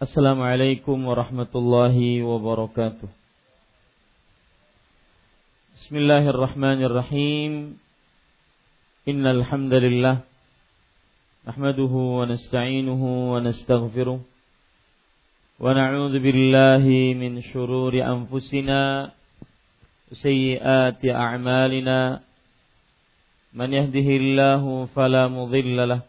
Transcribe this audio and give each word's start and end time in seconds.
Assalamualaikum 0.00 1.12
warahmatullahi 1.12 2.24
wabarakatuh. 2.24 3.04
Bismillahirrahmanirrahim. 5.76 7.76
Innal 9.04 9.44
alhamdulillah. 9.44 10.24
nahmaduhu 11.44 12.16
wa 12.16 12.24
nasta'inuhu 12.24 13.36
wa 13.36 13.44
nastaghfiruh 13.44 14.24
wa 14.24 15.68
na'udzu 15.68 16.16
billahi 16.16 17.12
min 17.12 17.44
a'malina. 21.12 22.24
Man 23.52 23.68
yahdihillahu 23.68 24.96
fala 24.96 25.28
mudilla 25.28 25.84
lahu. 25.84 26.08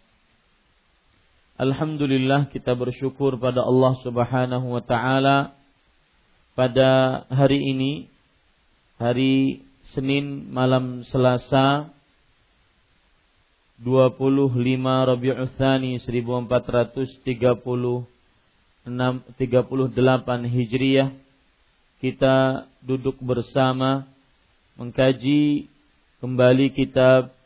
Alhamdulillah 1.61 2.49
kita 2.49 2.73
bersyukur 2.73 3.37
pada 3.37 3.61
Allah 3.61 3.93
Subhanahu 4.01 4.73
wa 4.73 4.81
taala 4.81 5.53
pada 6.57 7.21
hari 7.29 7.61
ini 7.61 8.09
hari 8.97 9.61
Senin 9.93 10.49
malam 10.49 11.05
Selasa 11.13 11.93
25 13.77 14.57
Rabiul 14.81 15.53
Tsani 15.53 16.01
1436 16.01 17.29
38 17.29 18.89
Hijriah. 20.49 21.13
Kita 22.01 22.65
duduk 22.81 23.21
bersama 23.21 24.09
mengkaji 24.81 25.69
kembali 26.25 26.73
kitab 26.73 27.37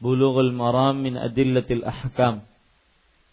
Bulughul 0.00 0.56
Maram 0.56 1.04
min 1.04 1.20
Adillatil 1.20 1.84
Ahkam 1.84 2.55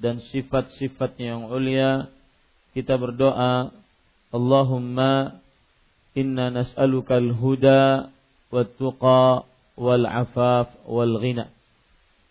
dan 0.00 0.24
sifat-sifatnya 0.32 1.36
yang 1.36 1.42
ulia 1.52 2.08
kita 2.72 2.96
berdoa 2.96 3.70
Allahumma 4.32 5.42
inna 6.16 6.48
nas'aluka 6.48 7.20
al-huda 7.20 8.08
wa 8.50 8.62
tuqa 8.64 9.44
wal 9.76 10.06
afaf 10.08 10.72
wal 10.88 11.20
ghina 11.20 11.52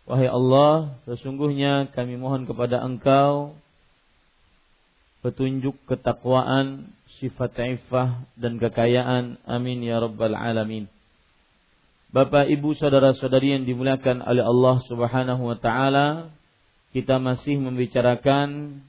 Wahai 0.09 0.25
Allah, 0.25 0.97
sesungguhnya 1.05 1.93
kami 1.93 2.17
mohon 2.17 2.49
kepada 2.49 2.81
Engkau 2.81 3.53
petunjuk 5.21 5.77
ketakwaan, 5.85 6.95
sifat 7.21 7.53
ifah 7.77 8.25
dan 8.33 8.57
kekayaan. 8.57 9.37
Amin 9.45 9.85
ya 9.85 10.01
rabbal 10.01 10.33
alamin. 10.33 10.89
Bapak, 12.09 12.49
Ibu, 12.49 12.73
saudara-saudari 12.73 13.53
yang 13.53 13.69
dimuliakan 13.69 14.25
oleh 14.25 14.41
Allah 14.41 14.81
Subhanahu 14.89 15.45
wa 15.45 15.57
taala, 15.61 16.33
kita 16.89 17.21
masih 17.21 17.61
membicarakan 17.61 18.81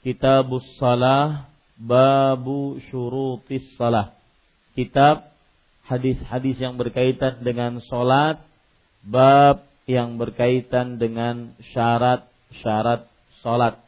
Kitabus 0.00 0.64
Salah 0.76 1.48
Babu 1.76 2.80
Syurutis 2.88 3.64
Salah. 3.76 4.16
Kitab 4.72 5.34
hadis-hadis 5.84 6.56
yang 6.58 6.80
berkaitan 6.80 7.44
dengan 7.44 7.78
salat, 7.86 8.40
bab 9.04 9.68
yang 9.84 10.16
berkaitan 10.16 10.96
dengan 10.96 11.52
syarat-syarat 11.72 13.06
salat. 13.44 13.84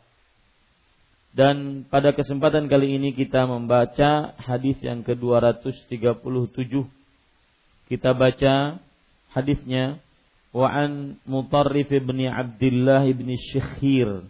Dan 1.36 1.84
pada 1.88 2.16
kesempatan 2.16 2.68
kali 2.68 2.96
ini 2.96 3.12
kita 3.12 3.44
membaca 3.44 4.32
hadis 4.40 4.80
yang 4.80 5.04
ke-237. 5.04 6.72
Kita 7.92 8.16
baca 8.16 8.80
hadisnya 9.36 10.00
وعن 10.55 11.15
مطرف 11.27 11.93
بن 11.93 12.25
عبد 12.25 12.63
الله 12.63 13.11
بن 13.11 13.29
الشخير 13.29 14.21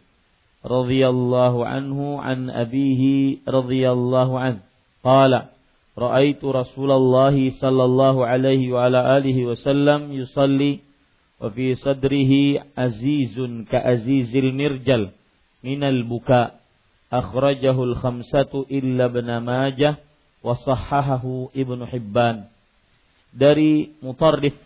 رضي 0.66 1.10
الله 1.10 1.66
عنه 1.66 2.22
عن 2.22 2.50
أبيه 2.50 3.38
رضي 3.48 3.92
الله 3.92 4.40
عنه 4.40 4.60
قال 5.04 5.42
رأيت 5.98 6.46
رسول 6.46 6.92
الله 6.92 7.50
صلى 7.50 7.84
الله 7.84 8.26
عليه 8.26 8.72
وعلى 8.72 9.18
آله 9.18 9.46
وسلم 9.46 10.14
يصلي 10.14 10.80
وفي 11.42 11.76
صدره 11.76 12.34
عزيز 12.78 13.36
كأزيز 13.72 14.36
المرجل 14.36 15.10
من 15.64 15.84
البكاء 15.84 16.60
أخرجه 17.14 17.84
الخمسة 17.84 18.66
إلا 18.72 19.06
ابن 19.06 19.38
ماجه 19.38 19.96
وصححه 20.44 21.26
ابن 21.56 21.80
حبان 21.86 22.38
dari 23.32 23.96
Mutarrif 24.04 24.65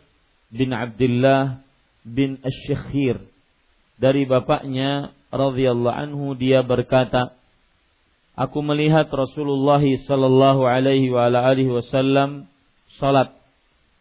bin 0.51 0.75
Abdullah 0.75 1.63
bin 2.03 2.43
Asy-Syakhir 2.43 3.23
dari 3.97 4.27
bapaknya 4.27 5.15
radhiyallahu 5.31 5.95
anhu 5.95 6.35
dia 6.35 6.61
berkata 6.67 7.39
Aku 8.41 8.65
melihat 8.65 9.11
Rasulullah 9.13 9.83
sallallahu 9.83 10.65
alaihi 10.65 11.13
wa 11.13 11.29
alihi 11.29 11.69
wasallam 11.69 12.49
salat 12.97 13.37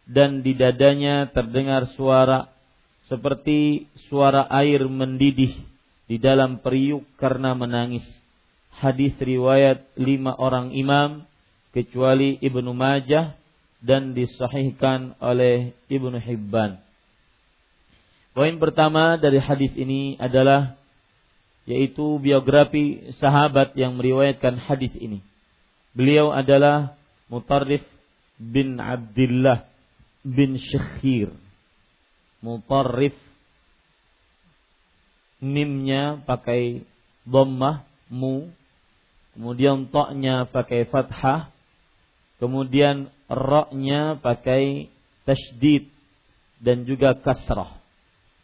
dan 0.08 0.40
di 0.40 0.56
dadanya 0.56 1.28
terdengar 1.28 1.92
suara 1.92 2.48
seperti 3.10 3.90
suara 4.08 4.48
air 4.48 4.86
mendidih 4.88 5.52
di 6.08 6.16
dalam 6.16 6.62
periuk 6.64 7.04
karena 7.20 7.52
menangis. 7.52 8.06
Hadis 8.80 9.12
riwayat 9.20 9.84
lima 10.00 10.32
orang 10.40 10.72
imam 10.72 11.26
kecuali 11.76 12.40
Ibnu 12.40 12.72
Majah 12.72 13.36
dan 13.80 14.12
disahihkan 14.12 15.16
oleh 15.18 15.72
Ibnu 15.88 16.16
Hibban. 16.20 16.80
Poin 18.30 18.54
pertama 18.60 19.18
dari 19.18 19.42
hadis 19.42 19.72
ini 19.74 20.14
adalah 20.20 20.78
yaitu 21.66 22.20
biografi 22.22 23.12
sahabat 23.18 23.74
yang 23.74 23.98
meriwayatkan 23.98 24.56
hadis 24.56 24.92
ini. 24.96 25.20
Beliau 25.92 26.30
adalah 26.30 26.94
Mutarrif 27.26 27.82
bin 28.38 28.78
Abdullah 28.78 29.66
bin 30.22 30.56
Syekhir. 30.60 31.34
Mutarrif 32.40 33.16
mimnya 35.40 36.20
pakai 36.28 36.84
dhammah 37.24 37.88
mu 38.12 38.52
kemudian 39.32 39.88
toknya 39.88 40.44
pakai 40.44 40.84
fathah 40.84 41.48
kemudian 42.36 43.08
roknya 43.30 44.18
pakai 44.18 44.90
tasydid 45.22 45.86
dan 46.58 46.82
juga 46.82 47.14
kasrah. 47.14 47.78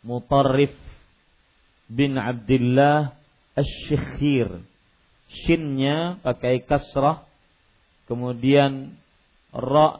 Mutarrif 0.06 0.72
bin 1.90 2.14
Abdullah 2.14 3.18
Asy-Syekhir 3.58 4.62
shinnya 5.44 6.22
pakai 6.22 6.62
kasrah. 6.62 7.26
Kemudian 8.06 8.94
ra 9.50 9.98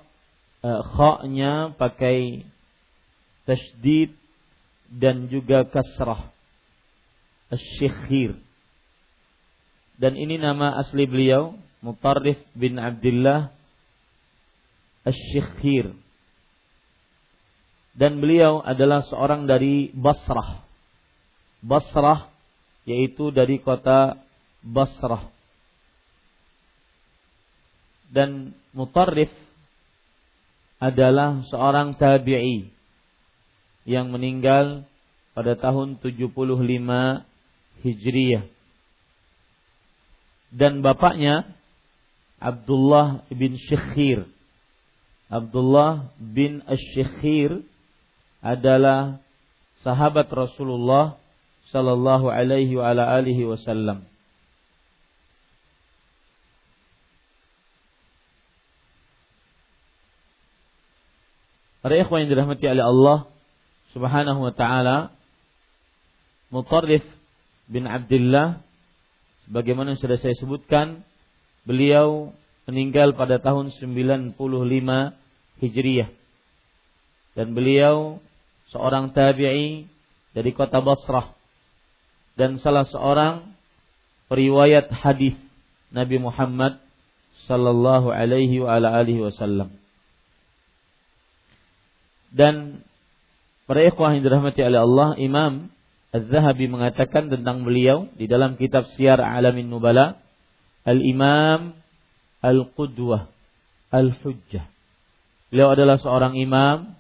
eh, 0.63 0.83
kha-nya 0.95 1.75
pakai 1.75 2.47
tasydid 3.51 4.15
dan 4.87 5.27
juga 5.27 5.67
kasrah. 5.67 6.31
Asy-Syekhir 7.51 8.47
dan 9.97 10.13
ini 10.15 10.37
nama 10.37 10.77
asli 10.77 11.09
beliau 11.09 11.57
Mutarrif 11.81 12.37
bin 12.53 12.77
Abdullah 12.77 13.53
Asy-Syekhir 15.07 15.95
dan 17.97 18.21
beliau 18.21 18.61
adalah 18.61 19.09
seorang 19.09 19.49
dari 19.49 19.89
Basrah. 19.97 20.61
Basrah 21.65 22.29
yaitu 22.85 23.33
dari 23.33 23.57
kota 23.57 24.21
Basrah. 24.61 25.33
Dan 28.13 28.53
Mutarrif 28.77 29.33
adalah 30.77 31.41
seorang 31.49 31.97
tabi'i 31.97 32.69
yang 33.89 34.13
meninggal 34.13 34.85
pada 35.33 35.57
tahun 35.57 35.97
75 36.05 36.37
Hijriyah. 37.81 38.45
Dan 40.53 40.85
bapaknya 40.85 41.49
Abdullah 42.37 43.25
bin 43.33 43.57
Syekhir. 43.57 44.36
Abdullah 45.27 46.15
bin 46.17 46.63
Asy-Syekhir 46.67 47.67
adalah 48.43 49.19
sahabat 49.83 50.31
Rasulullah 50.31 51.19
sallallahu 51.75 52.31
alaihi 52.31 52.79
wa 52.79 52.91
ala 52.95 53.11
alihi 53.19 53.43
wasallam. 53.47 54.07
Para 61.83 61.95
ikhwan 62.03 62.27
yang 62.27 62.31
dirahmati 62.35 62.67
oleh 62.67 62.83
Allah 62.83 63.19
Subhanahu 63.95 64.43
wa 64.43 64.53
taala, 64.55 65.15
Mutarrif 66.51 67.03
bin 67.71 67.87
Abdullah 67.87 68.67
Bagaimana 69.47 69.95
sudah 69.95 70.19
saya 70.19 70.35
sebutkan, 70.43 71.07
beliau 71.63 72.35
meninggal 72.67 73.15
pada 73.15 73.39
tahun 73.39 73.73
95 73.79 74.37
Hijriyah. 75.63 76.11
Dan 77.39 77.55
beliau 77.55 78.19
seorang 78.75 79.15
tabi'i 79.15 79.87
dari 80.35 80.51
kota 80.53 80.83
Basrah 80.83 81.33
dan 82.37 82.61
salah 82.61 82.85
seorang 82.85 83.57
periwayat 84.29 84.93
hadis 84.93 85.39
Nabi 85.89 86.21
Muhammad 86.21 86.83
sallallahu 87.49 88.13
alaihi 88.13 88.61
wa 88.61 88.77
ala 88.77 88.93
alihi 89.01 89.23
wasallam. 89.23 89.73
Dan 92.35 92.85
para 93.65 93.81
ikhwah 93.87 94.13
yang 94.13 94.27
dirahmati 94.27 94.61
oleh 94.61 94.81
Allah, 94.83 95.09
Imam 95.17 95.73
Az-Zahabi 96.13 96.69
mengatakan 96.69 97.29
tentang 97.33 97.65
beliau 97.65 98.09
di 98.17 98.29
dalam 98.29 98.57
kitab 98.61 98.89
Syiar 98.97 99.21
Alamin 99.21 99.69
Nubala, 99.69 100.21
Al-Imam 100.85 101.77
Al-Qudwah 102.47 103.27
Al-Hujjah. 103.91 104.71
Beliau 105.51 105.75
adalah 105.75 105.99
seorang 105.99 106.39
imam, 106.39 106.95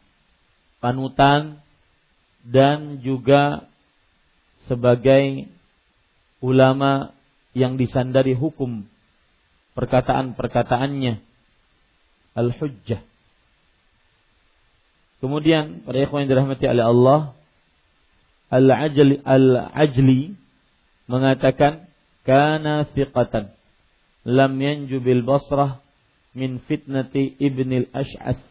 panutan 0.82 1.62
dan 2.46 3.02
juga 3.02 3.66
sebagai 4.70 5.50
ulama 6.38 7.14
yang 7.58 7.74
disandari 7.74 8.34
hukum 8.38 8.86
perkataan-perkataannya 9.74 11.24
al-hujjah. 12.36 13.00
Kemudian 15.24 15.82
pada 15.88 15.98
ikhwan 16.04 16.28
yang 16.28 16.30
dirahmati 16.36 16.64
oleh 16.68 16.84
Allah, 16.84 17.20
Al-Ajli 18.52 19.24
Al-Ajli 19.24 20.36
mengatakan 21.08 21.88
kana 22.22 22.86
thiqatan 22.92 23.55
lam 24.26 24.58
yanju 24.58 24.98
bil 24.98 25.22
Basrah 25.22 25.78
min 26.34 26.58
fitnati 26.66 27.38
Ibn 27.38 27.86
al-Ash'ath 27.86 28.42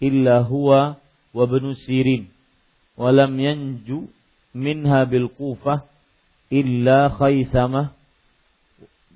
illa 0.00 0.42
huwa 0.48 0.96
wa 1.36 1.42
Ibn 1.44 1.76
Sirin 1.84 2.32
wa 2.96 3.12
lam 3.12 3.36
yanju 3.36 4.08
minha 4.56 5.04
bil 5.04 5.28
Kufah 5.28 5.84
illa 6.48 7.12
Khaythamah 7.12 7.92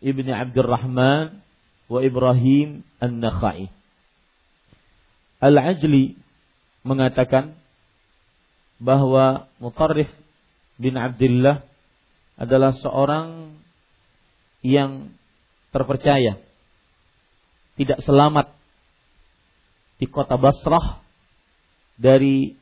Ibn 0.05 0.27
Abdurrahman 0.29 1.41
wa 1.89 1.99
Ibrahim 2.05 2.85
An-Nakhai. 3.01 3.73
Al-Ajli 5.41 6.21
mengatakan 6.85 7.57
bahwa 8.83 9.47
Mutarrif 9.63 10.11
bin 10.77 10.99
Abdullah 10.99 11.63
adalah 12.35 12.75
seorang 12.83 13.55
yang 14.67 15.15
terpercaya 15.73 16.37
tidak 17.75 18.05
selamat 18.05 18.53
di 19.97 20.07
kota 20.07 20.37
Basrah 20.37 21.01
dari 21.97 22.53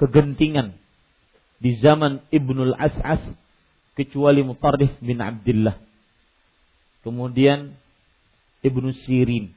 kegentingan 0.00 0.74
di 1.62 1.78
zaman 1.78 2.24
Ibnul 2.32 2.74
As'as 2.74 3.22
kecuali 3.94 4.42
Mutarrif 4.42 4.98
bin 4.98 5.22
Abdullah. 5.22 5.78
Kemudian 7.06 7.76
Ibnu 8.62 8.90
Sirin. 9.06 9.54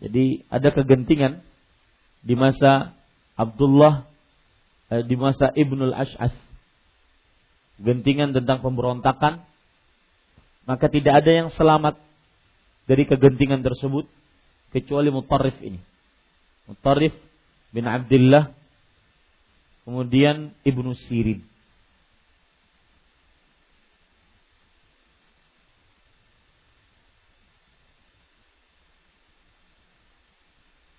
Jadi 0.00 0.44
ada 0.48 0.68
kegentingan 0.72 1.40
di 2.24 2.36
masa 2.36 2.96
Abdullah 3.36 4.08
eh, 4.92 5.02
di 5.04 5.16
masa 5.16 5.52
Ibnul 5.52 5.92
Ash'as 5.92 6.36
gentingan 7.82 8.30
tentang 8.30 8.62
pemberontakan 8.62 9.42
maka 10.64 10.86
tidak 10.88 11.24
ada 11.24 11.30
yang 11.44 11.48
selamat 11.52 12.00
dari 12.88 13.04
kegentingan 13.04 13.60
tersebut 13.60 14.08
kecuali 14.72 15.08
Mutarrif 15.12 15.56
ini. 15.60 15.80
Mutarrif 16.64 17.12
bin 17.72 17.84
Abdullah 17.84 18.52
kemudian 19.84 20.56
Ibnu 20.64 20.96
Sirin. 21.06 21.44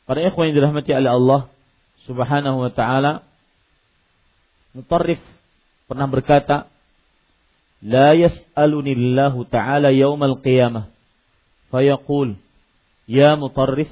Para 0.05 0.21
ikhwan 0.21 0.53
yang 0.53 0.61
dirahmati 0.61 0.93
oleh 0.93 1.09
Allah 1.09 1.41
Subhanahu 2.05 2.61
wa 2.61 2.69
taala 2.69 3.25
Mutarrif 4.77 5.17
pernah 5.85 6.07
berkata 6.09 6.69
La 7.85 8.17
yas'aluni 8.17 8.97
Allah 8.97 9.35
taala 9.51 9.89
yaumal 9.93 10.41
qiyamah. 10.41 10.89
Fayaqul 11.69 12.39
ya 13.05 13.37
Mutarrif 13.37 13.91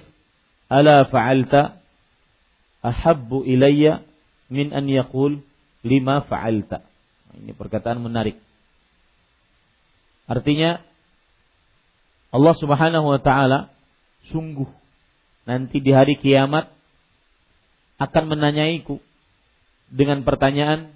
ala 0.71 1.05
fa'alta? 1.05 1.77
Ahabbu 2.83 3.47
ilayya 3.47 4.03
min 4.51 4.73
an 4.73 4.89
yaqul 4.89 5.39
lima 5.85 6.25
fa'alta. 6.25 6.81
Ini 7.38 7.53
perkataan 7.53 8.01
menarik. 8.01 8.39
Artinya 10.25 10.81
Allah 12.33 12.55
Subhanahu 12.57 13.13
wa 13.13 13.19
taala 13.21 13.69
sungguh 14.33 14.67
nanti 15.45 15.83
di 15.83 15.91
hari 15.91 16.17
kiamat 16.17 16.71
akan 18.00 18.23
menanyaiku 18.25 18.97
dengan 19.93 20.25
pertanyaan, 20.25 20.95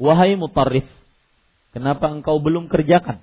"Wahai 0.00 0.34
mutarrif, 0.34 0.86
kenapa 1.70 2.10
engkau 2.10 2.38
belum 2.42 2.66
kerjakan?" 2.66 3.22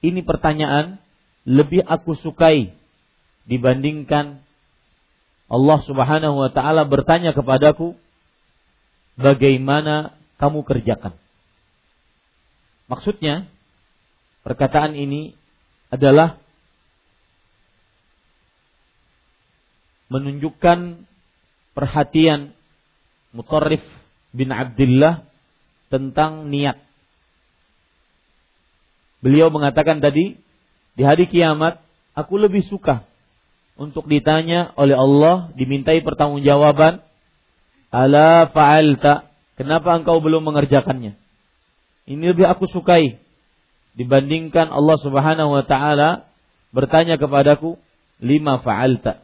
Ini 0.00 0.24
pertanyaan 0.24 0.96
lebih 1.44 1.84
aku 1.84 2.16
sukai 2.20 2.72
dibandingkan 3.44 4.40
Allah 5.50 5.78
Subhanahu 5.82 6.46
wa 6.46 6.50
taala 6.54 6.86
bertanya 6.86 7.34
kepadaku, 7.34 7.98
bagaimana 9.18 10.14
kamu 10.38 10.62
kerjakan. 10.62 11.18
Maksudnya, 12.86 13.50
perkataan 14.46 14.94
ini 14.94 15.34
adalah 15.90 16.38
menunjukkan 20.10 21.06
perhatian 21.74 22.54
Mutarrif 23.30 23.82
bin 24.30 24.50
Abdullah 24.54 25.26
tentang 25.90 26.48
niat. 26.48 26.78
Beliau 29.20 29.52
mengatakan 29.52 30.00
tadi, 30.00 30.38
di 30.96 31.02
hari 31.04 31.28
kiamat, 31.28 31.82
aku 32.16 32.40
lebih 32.40 32.64
suka 32.64 33.04
untuk 33.76 34.08
ditanya 34.08 34.72
oleh 34.76 34.96
Allah, 34.96 35.52
dimintai 35.56 36.00
pertanggungjawaban, 36.00 37.04
ala 37.92 38.48
fa'alta, 38.48 39.28
kenapa 39.60 39.98
engkau 39.98 40.22
belum 40.24 40.46
mengerjakannya? 40.46 41.18
Ini 42.08 42.24
lebih 42.32 42.48
aku 42.48 42.64
sukai 42.70 43.20
dibandingkan 43.94 44.70
Allah 44.70 44.96
Subhanahu 45.02 45.50
wa 45.52 45.64
taala 45.66 46.30
bertanya 46.70 47.18
kepadaku, 47.18 47.76
lima 48.22 48.62
fa'alta. 48.62 49.20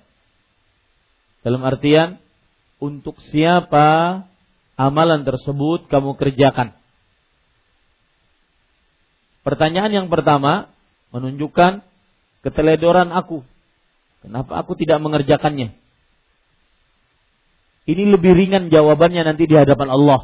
Dalam 1.46 1.62
artian 1.62 2.18
untuk 2.82 3.16
siapa 3.30 4.24
amalan 4.76 5.24
tersebut 5.24 5.88
kamu 5.88 6.14
kerjakan. 6.20 6.76
Pertanyaan 9.42 9.92
yang 9.92 10.06
pertama 10.12 10.70
menunjukkan 11.10 11.80
keteledoran 12.44 13.10
aku. 13.10 13.42
Kenapa 14.20 14.60
aku 14.60 14.76
tidak 14.76 15.00
mengerjakannya? 15.00 15.74
Ini 17.86 18.02
lebih 18.10 18.34
ringan 18.34 18.68
jawabannya 18.68 19.22
nanti 19.22 19.46
di 19.46 19.54
hadapan 19.54 19.88
Allah. 19.94 20.20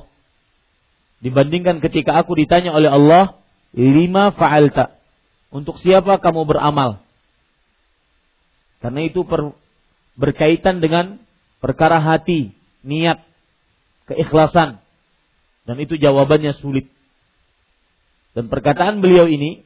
Dibandingkan 1.23 1.79
ketika 1.79 2.19
aku 2.19 2.35
ditanya 2.35 2.75
oleh 2.75 2.91
Allah, 2.91 3.39
lima 3.79 4.35
fa'alta. 4.35 4.99
Untuk 5.55 5.79
siapa 5.79 6.19
kamu 6.19 6.43
beramal? 6.43 6.99
Karena 8.83 9.07
itu 9.07 9.23
berkaitan 10.19 10.83
dengan 10.83 11.23
perkara 11.63 12.03
hati, 12.03 12.51
niat, 12.83 13.23
keikhlasan. 14.13 14.85
Dan 15.65 15.77
itu 15.81 15.97
jawabannya 15.97 16.53
sulit. 16.61 16.93
Dan 18.37 18.53
perkataan 18.53 19.01
beliau 19.01 19.29
ini 19.29 19.65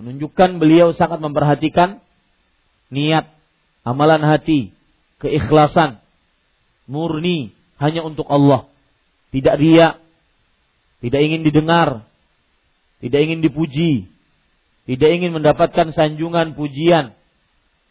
menunjukkan 0.00 0.56
beliau 0.56 0.96
sangat 0.96 1.20
memperhatikan 1.20 2.00
niat, 2.92 3.28
amalan 3.84 4.24
hati, 4.24 4.72
keikhlasan, 5.20 6.00
murni 6.88 7.52
hanya 7.80 8.04
untuk 8.04 8.28
Allah. 8.28 8.68
Tidak 9.32 9.56
dia, 9.56 9.96
tidak 11.00 11.20
ingin 11.24 11.42
didengar, 11.42 12.04
tidak 13.00 13.20
ingin 13.24 13.40
dipuji, 13.40 14.12
tidak 14.84 15.10
ingin 15.10 15.32
mendapatkan 15.32 15.90
sanjungan, 15.96 16.52
pujian, 16.52 17.16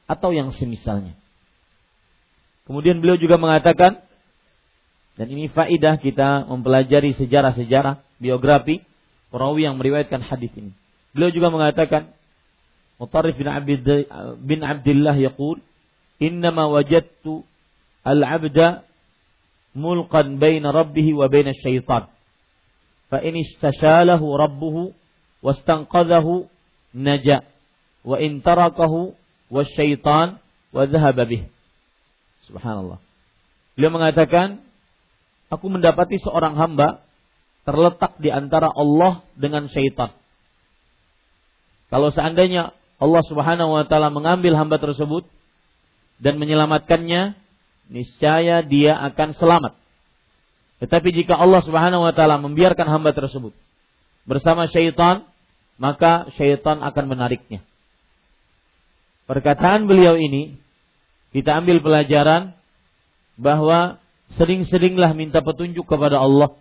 atau 0.06 0.30
yang 0.36 0.54
semisalnya. 0.54 1.18
Kemudian 2.70 3.02
beliau 3.02 3.18
juga 3.18 3.42
mengatakan, 3.42 4.06
dan 5.20 5.28
ini 5.28 5.52
faidah 5.52 6.00
kita 6.00 6.48
mempelajari 6.48 7.14
sejarah-sejarah 7.20 8.00
biografi 8.18 8.82
perawi 9.32 9.68
yang 9.68 9.76
meriwayatkan 9.76 10.24
hadis 10.24 10.52
ini. 10.56 10.72
Beliau 11.12 11.32
juga 11.32 11.52
mengatakan, 11.52 12.16
Mutarrif 12.96 13.36
bin, 13.36 13.50
Abid, 13.50 13.82
bin 14.46 14.62
Abdullah 14.62 15.18
yaqul, 15.18 15.60
"Innama 16.22 16.70
wajadtu 16.70 17.44
al-'abda 18.06 18.86
mulqan 19.74 20.38
baina 20.38 20.70
rabbih 20.72 21.18
wa 21.18 21.28
baina 21.28 21.52
syaitan." 21.58 22.08
Fa 23.12 23.20
in 23.20 23.36
istashalahu 23.42 24.24
rabbuhu 24.24 24.96
wastanqadhahu 25.44 26.48
naja 26.96 27.44
wa 28.08 28.16
in 28.22 28.40
tarakahu 28.40 29.18
wasyaitan 29.52 30.40
wa 30.72 30.88
dhahaba 30.88 31.28
bih. 31.28 31.52
Subhanallah. 32.48 33.04
Beliau 33.76 33.92
mengatakan, 33.92 34.64
aku 35.52 35.68
mendapati 35.68 36.18
seorang 36.24 36.56
hamba 36.56 37.04
terletak 37.68 38.18
di 38.18 38.32
antara 38.32 38.72
Allah 38.72 39.22
dengan 39.38 39.68
syaitan. 39.68 40.16
Kalau 41.92 42.10
seandainya 42.16 42.72
Allah 42.98 43.24
Subhanahu 43.28 43.76
wa 43.76 43.84
taala 43.84 44.08
mengambil 44.10 44.56
hamba 44.56 44.80
tersebut 44.80 45.28
dan 46.24 46.40
menyelamatkannya, 46.40 47.36
niscaya 47.92 48.64
dia 48.64 48.96
akan 49.12 49.36
selamat. 49.36 49.74
Tetapi 50.82 51.14
jika 51.14 51.36
Allah 51.38 51.62
Subhanahu 51.62 52.08
wa 52.08 52.14
taala 52.16 52.40
membiarkan 52.40 52.88
hamba 52.88 53.12
tersebut 53.12 53.52
bersama 54.24 54.72
syaitan, 54.72 55.28
maka 55.76 56.32
syaitan 56.40 56.80
akan 56.80 57.06
menariknya. 57.12 57.62
Perkataan 59.28 59.86
beliau 59.86 60.16
ini 60.16 60.56
kita 61.36 61.60
ambil 61.60 61.84
pelajaran 61.84 62.56
bahwa 63.36 64.02
sering-seringlah 64.40 65.12
minta 65.18 65.44
petunjuk 65.44 65.88
kepada 65.88 66.20
Allah 66.22 66.56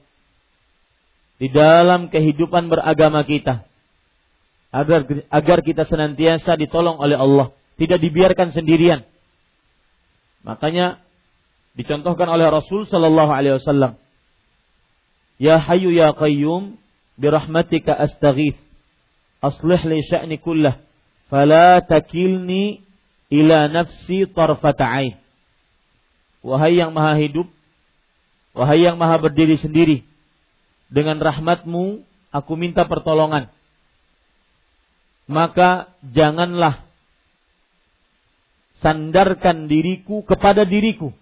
di 1.40 1.48
dalam 1.48 2.12
kehidupan 2.12 2.68
beragama 2.68 3.24
kita 3.24 3.64
agar 4.70 5.02
agar 5.32 5.58
kita 5.66 5.82
senantiasa 5.88 6.54
ditolong 6.54 7.00
oleh 7.02 7.18
Allah, 7.18 7.50
tidak 7.74 7.98
dibiarkan 7.98 8.54
sendirian. 8.54 9.02
Makanya 10.46 11.02
dicontohkan 11.74 12.30
oleh 12.30 12.46
Rasul 12.48 12.86
sallallahu 12.86 13.32
alaihi 13.34 13.58
wasallam. 13.58 13.98
Ya 15.40 15.58
Hayyu 15.58 15.90
ya 15.90 16.14
Qayyum 16.14 16.78
birahmatika 17.18 17.96
astaghith. 17.96 18.60
Aslih 19.40 19.80
li 19.88 20.04
sya'ni 20.04 20.36
kullah 20.36 20.84
fala 21.32 21.80
takilni 21.80 22.84
ila 23.32 23.72
nafsi 23.72 24.28
tarfata 24.28 24.84
ain. 24.84 25.16
Wahai 26.44 26.76
yang 26.76 26.92
maha 26.92 27.20
hidup, 27.20 27.48
wahai 28.56 28.82
yang 28.82 28.96
maha 28.98 29.18
berdiri 29.20 29.58
sendiri, 29.58 30.02
dengan 30.90 31.18
rahmatmu 31.22 32.02
aku 32.34 32.52
minta 32.58 32.86
pertolongan. 32.86 33.50
Maka 35.30 35.94
janganlah 36.02 36.82
sandarkan 38.82 39.70
diriku 39.70 40.26
kepada 40.26 40.66
diriku, 40.66 41.14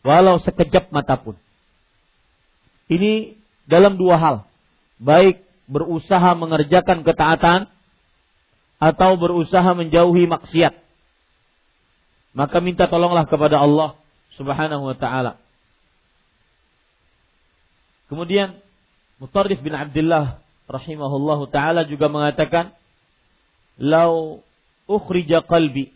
walau 0.00 0.40
sekejap 0.40 0.88
mata 0.88 1.20
pun. 1.20 1.36
Ini 2.88 3.36
dalam 3.68 4.00
dua 4.00 4.16
hal, 4.16 4.36
baik 5.02 5.44
berusaha 5.68 6.32
mengerjakan 6.38 7.02
ketaatan 7.02 7.60
atau 8.80 9.10
berusaha 9.18 9.66
menjauhi 9.74 10.30
maksiat 10.30 10.86
maka 12.36 12.60
minta 12.60 12.84
tolonglah 12.84 13.24
kepada 13.24 13.56
Allah 13.56 13.96
Subhanahu 14.36 14.92
wa 14.92 14.96
taala. 15.00 15.40
Kemudian 18.06 18.58
Mutarrif 19.18 19.58
bin 19.64 19.74
Abdullah 19.74 20.38
rahimahullahu 20.68 21.48
taala 21.50 21.86
juga 21.86 22.06
mengatakan, 22.10 22.74
"Lau 23.80 24.42
ukhrija 24.86 25.42
qalbi 25.46 25.94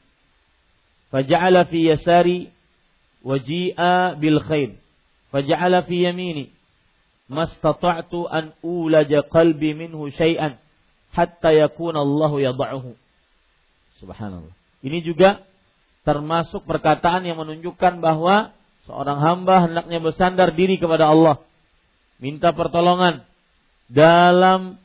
faja'ala 1.15 1.67
fi 1.69 1.91
yasari 1.91 2.39
waji'a 3.23 4.17
bil 4.19 4.41
khair 4.43 4.79
faja'ala 5.31 5.87
fi 5.87 6.07
yamini 6.07 6.51
mastata'tu 7.31 8.27
an 8.27 8.57
ulaja 8.65 9.23
qalbi 9.27 9.77
minhu 9.77 10.11
syai'an 10.11 10.59
hatta 11.13 11.55
yakuna 11.55 12.03
Allah 12.03 12.33
yad'uhu." 12.51 12.97
Subhanallah. 14.01 14.55
Ini 14.81 15.05
juga 15.05 15.45
termasuk 16.09 16.65
perkataan 16.65 17.29
yang 17.29 17.37
menunjukkan 17.37 18.01
bahwa 18.01 18.57
seorang 18.89 19.21
hamba 19.21 19.69
hendaknya 19.69 20.01
bersandar 20.01 20.57
diri 20.57 20.81
kepada 20.81 21.13
Allah, 21.13 21.45
minta 22.21 22.53
pertolongan 22.53 23.25
dalam 23.91 24.79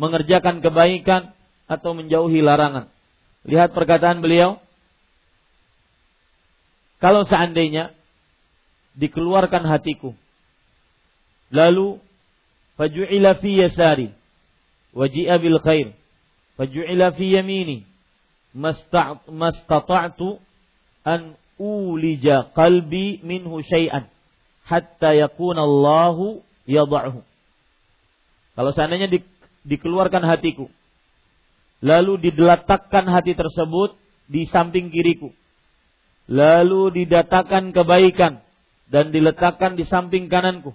mengerjakan 0.00 0.64
kebaikan 0.64 1.36
atau 1.68 1.92
menjauhi 1.92 2.40
larangan. 2.40 2.88
Lihat 3.46 3.76
perkataan 3.76 4.24
beliau. 4.24 4.58
Kalau 7.00 7.24
seandainya 7.24 7.96
dikeluarkan 8.96 9.64
hatiku, 9.64 10.12
lalu 11.48 11.96
faju'ila 12.76 13.40
fi 13.40 13.56
yasari, 13.56 14.08
waji'a 14.92 15.40
bil 15.40 15.56
khair, 15.64 15.96
faju'ila 16.60 17.16
fi 17.16 17.40
yamini, 17.40 17.88
mastata'tu 18.52 20.42
an 21.08 21.40
ulija 21.56 22.52
qalbi 22.56 23.20
minhu 23.24 23.62
syai'an 23.64 24.10
hatta 24.64 25.14
yakuna 25.14 25.62
Allahu 25.62 26.42
yad'ahu. 26.70 27.20
Kalau 28.54 28.70
seandainya 28.70 29.10
di, 29.10 29.18
dikeluarkan 29.66 30.22
hatiku, 30.22 30.70
lalu 31.82 32.30
diletakkan 32.30 33.10
hati 33.10 33.34
tersebut 33.34 33.98
di 34.30 34.46
samping 34.46 34.94
kiriku, 34.94 35.34
lalu 36.30 36.94
didatakan 37.02 37.74
kebaikan 37.74 38.38
dan 38.86 39.10
diletakkan 39.10 39.74
di 39.74 39.82
samping 39.82 40.30
kananku, 40.30 40.70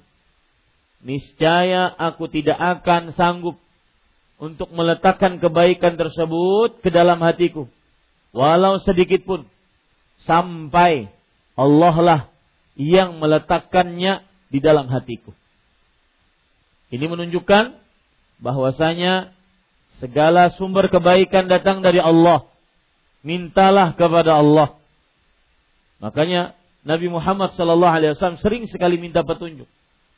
niscaya 1.00 1.88
aku 1.96 2.28
tidak 2.28 2.60
akan 2.60 3.16
sanggup 3.16 3.56
untuk 4.36 4.68
meletakkan 4.76 5.40
kebaikan 5.40 5.96
tersebut 5.96 6.84
ke 6.84 6.92
dalam 6.92 7.24
hatiku 7.24 7.72
walau 8.36 8.84
sedikit 8.84 9.24
pun 9.24 9.48
sampai 10.28 11.08
Allah 11.56 11.96
lah 12.04 12.22
yang 12.76 13.24
meletakkannya 13.24 14.28
di 14.52 14.60
dalam 14.60 14.92
hatiku. 14.92 15.32
Ini 16.96 17.12
menunjukkan 17.12 17.76
bahwasanya 18.40 19.36
segala 20.00 20.48
sumber 20.56 20.88
kebaikan 20.88 21.52
datang 21.52 21.84
dari 21.84 22.00
Allah. 22.00 22.48
Mintalah 23.20 24.00
kepada 24.00 24.40
Allah. 24.40 24.80
Makanya 26.00 26.56
Nabi 26.88 27.12
Muhammad 27.12 27.52
sallallahu 27.60 27.92
alaihi 28.00 28.16
wasallam 28.16 28.40
sering 28.40 28.64
sekali 28.72 28.96
minta 28.96 29.28
petunjuk. 29.28 29.68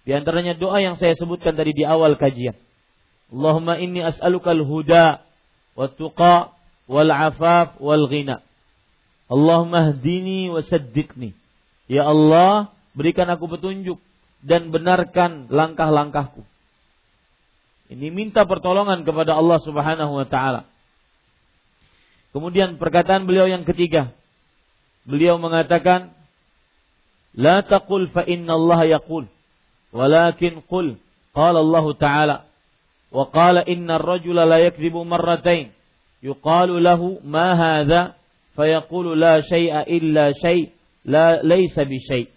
Di 0.06 0.14
antaranya 0.14 0.54
doa 0.54 0.78
yang 0.78 1.02
saya 1.02 1.18
sebutkan 1.18 1.58
tadi 1.58 1.74
di 1.74 1.82
awal 1.82 2.14
kajian. 2.14 2.54
Allahumma 3.34 3.82
inni 3.82 4.06
as'aluka 4.06 4.54
al-huda 4.54 5.26
wa 5.74 5.88
tuqa 5.90 6.54
wal 6.86 7.10
afaf 7.10 7.82
wal 7.82 8.06
ghina. 8.06 8.46
Allahumma 9.28 9.98
hdini 9.98 10.54
wa 10.54 10.62
saddiqni. 10.62 11.34
Ya 11.90 12.06
Allah, 12.06 12.72
berikan 12.94 13.28
aku 13.28 13.50
petunjuk 13.50 13.98
dan 14.46 14.70
benarkan 14.70 15.50
langkah-langkahku. 15.50 16.44
Ini 17.88 18.12
minta 18.12 18.44
pertolongan 18.44 19.08
kepada 19.08 19.40
Allah 19.40 19.60
Subhanahu 19.64 20.20
wa 20.20 20.28
taala. 20.28 20.68
Kemudian 22.36 22.76
perkataan 22.78 23.26
beliau 23.26 23.48
yang 23.48 23.64
ketiga. 23.64 24.12
Beliau 25.08 25.40
mengatakan, 25.40 26.12
"La 27.34 27.64
taqul 27.64 28.12
fa 28.12 28.28
inna 28.28 28.60
Allah 28.60 29.00
yaqul, 29.00 29.26
walakin 29.96 30.62
qul 30.68 31.00
qala 31.32 31.64
Allah 31.64 31.86
Ta'ala." 31.96 32.38
Wa 33.08 33.32
qala 33.32 33.64
inna 33.64 33.98
ar-rajula 33.98 34.44
la 34.44 34.60
yakdzibu 34.68 35.08
marratain. 35.08 35.72
Yuqalu 36.20 36.84
lahu 36.84 37.24
ma 37.24 37.56
hadha 37.56 38.20
fayaqulu 38.60 39.16
la 39.16 39.40
syai'a 39.42 39.88
illa 39.88 40.36
syai' 40.36 40.76
la 41.08 41.40
laysa 41.40 41.88
bi 41.88 42.04
syai'. 42.04 42.37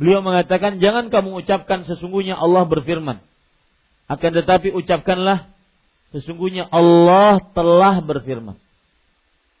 Beliau 0.00 0.24
mengatakan 0.24 0.80
jangan 0.80 1.12
kamu 1.12 1.44
ucapkan 1.44 1.84
sesungguhnya 1.84 2.32
Allah 2.32 2.64
berfirman. 2.64 3.20
Akan 4.08 4.32
tetapi 4.32 4.72
ucapkanlah 4.72 5.52
sesungguhnya 6.16 6.64
Allah 6.72 7.44
telah 7.52 8.00
berfirman. 8.00 8.56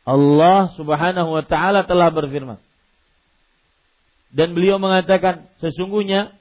Allah 0.08 0.72
Subhanahu 0.80 1.36
wa 1.36 1.44
taala 1.44 1.84
telah 1.84 2.08
berfirman. 2.08 2.56
Dan 4.32 4.56
beliau 4.56 4.80
mengatakan 4.80 5.44
sesungguhnya 5.60 6.32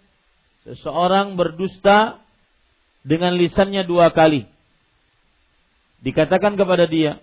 seseorang 0.64 1.36
berdusta 1.36 2.24
dengan 3.04 3.36
lisannya 3.36 3.84
dua 3.84 4.16
kali. 4.16 4.48
Dikatakan 6.00 6.56
kepada 6.56 6.88
dia, 6.88 7.20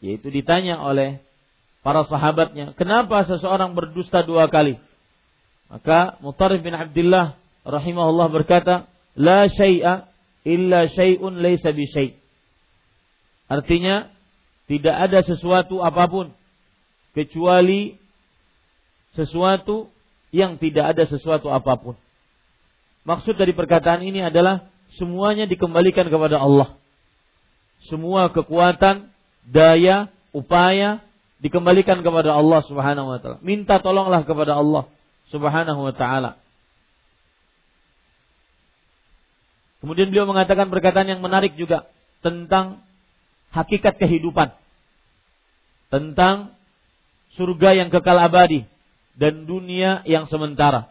yaitu 0.00 0.32
ditanya 0.32 0.80
oleh 0.80 1.20
para 1.84 2.00
sahabatnya, 2.08 2.72
kenapa 2.80 3.28
seseorang 3.28 3.76
berdusta 3.76 4.24
dua 4.24 4.48
kali? 4.48 4.80
Maka 5.74 6.22
Mutarif 6.22 6.62
bin 6.62 6.70
Abdullah 6.70 7.34
rahimahullah 7.66 8.30
berkata, 8.30 8.86
La 9.18 9.50
syai'a 9.50 10.06
illa 10.46 10.86
syai'un 10.86 11.34
laysa 11.34 11.74
bi 11.74 11.90
syai'. 11.90 12.14
Artinya, 13.50 14.14
tidak 14.70 14.94
ada 14.94 15.18
sesuatu 15.26 15.82
apa 15.82 16.06
pun 16.06 16.26
kecuali 17.10 17.98
sesuatu 19.18 19.90
yang 20.30 20.62
tidak 20.62 20.94
ada 20.94 21.10
sesuatu 21.10 21.50
apa 21.50 21.74
pun. 21.74 21.94
Maksud 23.02 23.34
dari 23.34 23.50
perkataan 23.50 24.06
ini 24.06 24.22
adalah 24.22 24.70
semuanya 24.94 25.50
dikembalikan 25.50 26.06
kepada 26.06 26.38
Allah. 26.38 26.78
Semua 27.90 28.30
kekuatan, 28.30 29.10
daya, 29.50 30.08
upaya 30.30 31.02
dikembalikan 31.42 32.00
kepada 32.00 32.32
Allah 32.32 32.62
Subhanahu 32.62 33.10
wa 33.10 33.18
taala. 33.18 33.38
Minta 33.44 33.82
tolonglah 33.82 34.22
kepada 34.24 34.56
Allah 34.56 34.93
Subhanahu 35.34 35.90
wa 35.90 35.94
taala. 35.94 36.38
Kemudian 39.82 40.14
beliau 40.14 40.30
mengatakan 40.30 40.70
perkataan 40.70 41.10
yang 41.10 41.20
menarik 41.20 41.58
juga 41.58 41.90
tentang 42.22 42.80
hakikat 43.50 43.98
kehidupan. 43.98 44.54
Tentang 45.90 46.54
surga 47.34 47.74
yang 47.76 47.90
kekal 47.90 48.16
abadi 48.16 48.64
dan 49.18 49.44
dunia 49.44 50.06
yang 50.06 50.30
sementara. 50.30 50.88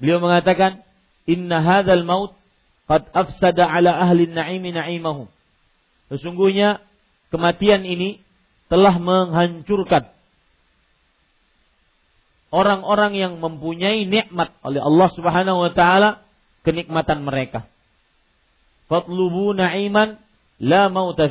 Beliau 0.00 0.18
mengatakan, 0.18 0.80
"Inna 1.28 1.60
hadzal 1.60 2.02
maut 2.08 2.34
qad 2.88 3.12
afsada 3.12 3.68
ala 3.68 3.92
ahli 4.02 4.26
na'imi 4.26 4.72
na'imahum." 4.72 5.28
Sesungguhnya 6.10 6.82
kematian 7.30 7.86
ini 7.86 8.24
telah 8.66 8.98
menghancurkan 8.98 10.10
orang-orang 12.50 13.14
yang 13.14 13.32
mempunyai 13.38 14.04
nikmat 14.06 14.54
oleh 14.66 14.82
Allah 14.82 15.08
Subhanahu 15.14 15.58
wa 15.64 15.72
taala 15.72 16.22
kenikmatan 16.66 17.22
mereka. 17.22 17.70
Fatlubu 18.90 19.54
na'iman 19.54 20.18
la 20.58 20.90
mauta 20.90 21.30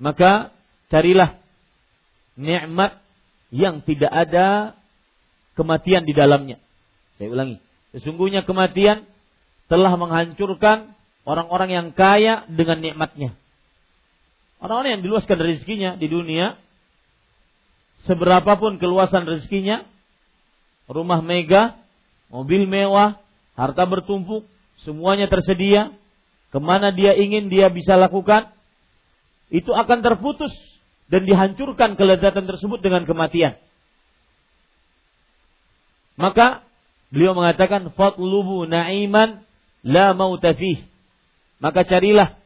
Maka 0.00 0.50
carilah 0.88 1.36
nikmat 2.40 2.96
yang 3.52 3.84
tidak 3.84 4.08
ada 4.08 4.76
kematian 5.52 6.08
di 6.08 6.16
dalamnya. 6.16 6.56
Saya 7.20 7.28
ulangi. 7.32 7.60
Sesungguhnya 7.92 8.44
kematian 8.44 9.04
telah 9.68 9.92
menghancurkan 10.00 10.96
orang-orang 11.28 11.70
yang 11.72 11.86
kaya 11.92 12.48
dengan 12.48 12.80
nikmatnya. 12.80 13.36
Orang-orang 14.58 14.98
yang 14.98 15.02
diluaskan 15.04 15.38
rezekinya 15.38 15.90
di 16.00 16.08
dunia 16.08 16.56
seberapapun 18.06 18.78
keluasan 18.78 19.26
rezekinya, 19.26 19.82
rumah 20.86 21.24
mega, 21.24 21.74
mobil 22.30 22.68
mewah, 22.68 23.18
harta 23.58 23.82
bertumpuk, 23.88 24.46
semuanya 24.86 25.26
tersedia, 25.26 25.96
ke 26.54 26.58
mana 26.62 26.94
dia 26.94 27.16
ingin 27.18 27.50
dia 27.50 27.66
bisa 27.72 27.98
lakukan, 27.98 28.52
itu 29.48 29.72
akan 29.72 30.04
terputus 30.04 30.52
dan 31.08 31.24
dihancurkan 31.24 31.96
kelezatan 31.96 32.44
tersebut 32.44 32.84
dengan 32.84 33.08
kematian. 33.08 33.56
Maka 36.18 36.66
beliau 37.08 37.32
mengatakan 37.32 37.88
fatlubu 37.94 38.68
na'iman 38.68 39.42
la 39.86 40.12
mautafih. 40.12 40.84
Maka 41.58 41.86
carilah 41.86 42.38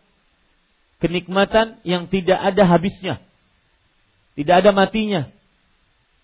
kenikmatan 1.03 1.81
yang 1.83 2.07
tidak 2.07 2.39
ada 2.39 2.65
habisnya. 2.69 3.21
Tidak 4.37 4.55
ada 4.65 4.71
matinya 4.73 5.29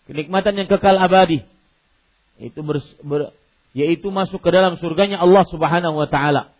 kenikmatan 0.08 0.56
yang 0.56 0.68
kekal 0.72 0.96
abadi 0.96 1.44
itu 2.40 2.60
ber, 2.64 2.80
ber, 3.04 3.20
yaitu 3.76 4.08
masuk 4.08 4.40
ke 4.40 4.50
dalam 4.50 4.80
surganya 4.80 5.20
Allah 5.20 5.44
Subhanahu 5.46 6.00
wa 6.00 6.08
taala. 6.08 6.54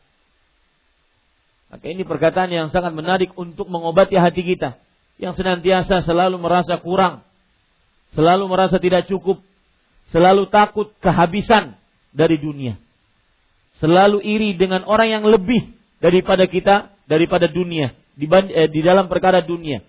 Maka 1.69 1.85
ini 1.89 2.05
perkataan 2.05 2.49
yang 2.49 2.69
sangat 2.73 2.93
menarik 2.97 3.33
untuk 3.37 3.69
mengobati 3.69 4.17
hati 4.17 4.41
kita 4.41 4.81
yang 5.21 5.37
senantiasa 5.37 6.07
selalu 6.07 6.41
merasa 6.41 6.81
kurang, 6.81 7.27
selalu 8.17 8.49
merasa 8.49 8.81
tidak 8.81 9.05
cukup, 9.11 9.43
selalu 10.15 10.49
takut 10.49 10.95
kehabisan 11.03 11.77
dari 12.15 12.41
dunia. 12.41 12.81
Selalu 13.79 14.25
iri 14.25 14.59
dengan 14.59 14.83
orang 14.89 15.21
yang 15.21 15.25
lebih 15.29 15.71
daripada 16.03 16.49
kita, 16.51 16.91
daripada 17.07 17.47
dunia, 17.47 17.95
di, 18.19 18.27
eh, 18.27 18.67
di 18.67 18.81
dalam 18.83 19.07
perkara 19.07 19.45
dunia. 19.45 19.85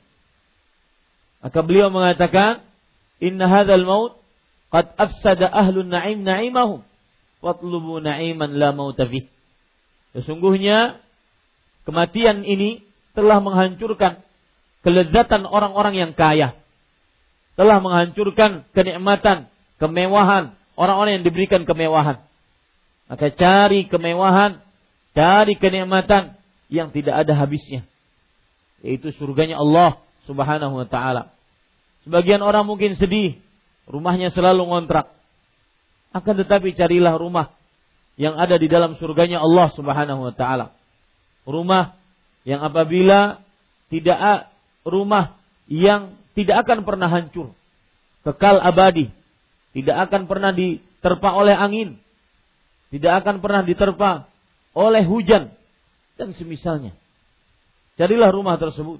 Maka 1.39 1.59
beliau 1.63 1.89
mengatakan, 1.89 2.68
Inna 3.19 3.51
hadzal 3.51 3.83
maut 3.83 4.19
qad 4.71 4.95
afsada 4.95 5.47
ahlun 5.51 5.91
na'im 5.91 6.23
na'imahum 6.23 6.83
watlubu 7.43 7.99
na'iman 8.03 8.55
la 8.55 8.71
mauta 8.71 9.07
fih. 9.07 9.27
Sesungguhnya 10.15 10.99
kematian 11.87 12.43
ini 12.43 12.83
telah 13.13 13.43
menghancurkan 13.43 14.23
kelezatan 14.83 15.43
orang-orang 15.47 15.95
yang 15.95 16.11
kaya. 16.15 16.55
Telah 17.59 17.83
menghancurkan 17.83 18.63
kenikmatan, 18.71 19.51
kemewahan 19.83 20.55
orang-orang 20.79 21.19
yang 21.19 21.25
diberikan 21.27 21.67
kemewahan. 21.67 22.23
Maka 23.11 23.35
cari 23.35 23.91
kemewahan, 23.91 24.63
cari 25.11 25.59
kenikmatan 25.59 26.39
yang 26.71 26.95
tidak 26.95 27.25
ada 27.25 27.35
habisnya. 27.35 27.83
Yaitu 28.79 29.11
surganya 29.19 29.59
Allah 29.59 29.99
Subhanahu 30.23 30.79
wa 30.79 30.87
taala. 30.87 31.35
Sebagian 32.09 32.41
orang 32.41 32.65
mungkin 32.65 32.97
sedih, 32.97 33.37
rumahnya 33.85 34.33
selalu 34.33 34.65
ngontrak. 34.65 35.13
Akan 36.09 36.41
tetapi 36.41 36.73
carilah 36.73 37.13
rumah 37.21 37.53
yang 38.17 38.33
ada 38.33 38.57
di 38.57 38.65
dalam 38.65 38.97
surganya 38.97 39.37
Allah 39.37 39.69
Subhanahu 39.77 40.25
wa 40.25 40.33
taala. 40.33 40.73
Rumah 41.45 41.93
yang 42.49 42.65
apabila 42.65 43.45
tidak 43.93 44.49
rumah 44.81 45.37
yang 45.69 46.17
tidak 46.33 46.65
akan 46.65 46.81
pernah 46.81 47.13
hancur, 47.13 47.53
kekal 48.25 48.57
abadi, 48.57 49.13
tidak 49.77 50.09
akan 50.09 50.25
pernah 50.25 50.49
diterpa 50.49 51.29
oleh 51.29 51.53
angin, 51.53 52.01
tidak 52.89 53.21
akan 53.21 53.37
pernah 53.37 53.61
diterpa 53.61 54.25
oleh 54.73 55.05
hujan 55.05 55.53
dan 56.17 56.33
semisalnya. 56.33 56.97
Carilah 58.01 58.33
rumah 58.33 58.57
tersebut. 58.57 58.97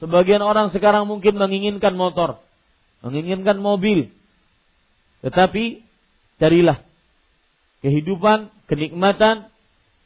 Sebagian 0.00 0.40
orang 0.40 0.72
sekarang 0.72 1.04
mungkin 1.04 1.36
menginginkan 1.36 1.92
motor, 1.92 2.40
menginginkan 3.04 3.60
mobil. 3.60 4.08
Tetapi 5.20 5.84
carilah 6.40 6.80
kehidupan, 7.84 8.48
kenikmatan, 8.64 9.52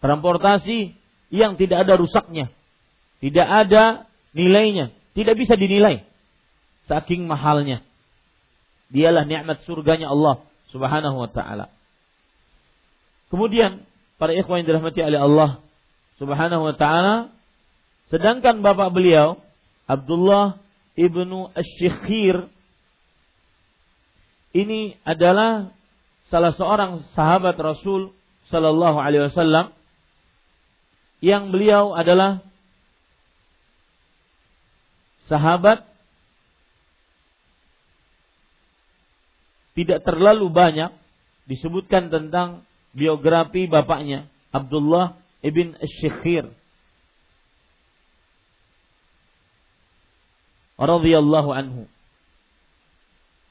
transportasi 0.02 0.98
yang 1.30 1.54
tidak 1.54 1.86
ada 1.86 1.94
rusaknya. 1.94 2.50
Tidak 3.22 3.46
ada 3.46 4.10
nilainya, 4.34 4.90
tidak 5.14 5.38
bisa 5.38 5.54
dinilai 5.54 6.02
saking 6.90 7.24
mahalnya. 7.30 7.80
Dialah 8.90 9.24
nikmat 9.24 9.62
surganya 9.64 10.10
Allah 10.10 10.44
Subhanahu 10.74 11.16
wa 11.22 11.30
taala. 11.30 11.70
Kemudian 13.30 13.86
para 14.18 14.34
ikhwan 14.34 14.62
yang 14.62 14.68
dirahmati 14.74 15.00
oleh 15.00 15.20
Allah 15.22 15.50
Subhanahu 16.18 16.62
wa 16.66 16.74
taala 16.74 17.30
sedangkan 18.12 18.60
bapak 18.60 18.92
beliau 18.92 19.40
Abdullah 19.84 20.60
ibnu 20.96 21.52
Asy-Syikhir 21.52 22.48
ini 24.54 24.94
adalah 25.02 25.74
salah 26.30 26.54
seorang 26.54 27.04
sahabat 27.12 27.58
Rasul 27.58 28.14
sallallahu 28.48 28.98
alaihi 29.02 29.28
wasallam 29.28 29.74
yang 31.24 31.50
beliau 31.50 31.96
adalah 31.96 32.44
sahabat 35.26 35.84
tidak 39.74 40.06
terlalu 40.06 40.46
banyak 40.52 40.94
disebutkan 41.50 42.08
tentang 42.08 42.62
biografi 42.94 43.66
bapaknya 43.66 44.30
Abdullah 44.54 45.18
ibn 45.42 45.74
Syekhir 46.00 46.48
radhiyallahu 50.78 51.50
anhu. 51.54 51.82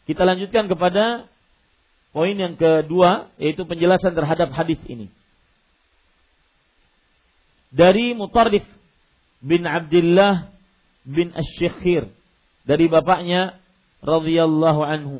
Kita 0.03 0.27
lanjutkan 0.27 0.67
kepada 0.67 1.31
poin 2.11 2.35
yang 2.35 2.59
kedua 2.59 3.31
yaitu 3.39 3.63
penjelasan 3.63 4.11
terhadap 4.13 4.51
hadis 4.51 4.79
ini. 4.85 5.07
Dari 7.73 8.13
Mutarrif 8.13 8.67
bin 9.41 9.65
Abdullah 9.65 10.53
bin 11.01 11.33
Asy-Syekhir 11.33 12.11
dari 12.67 12.85
bapaknya 12.91 13.57
radhiyallahu 14.03 14.81
anhu. 14.83 15.17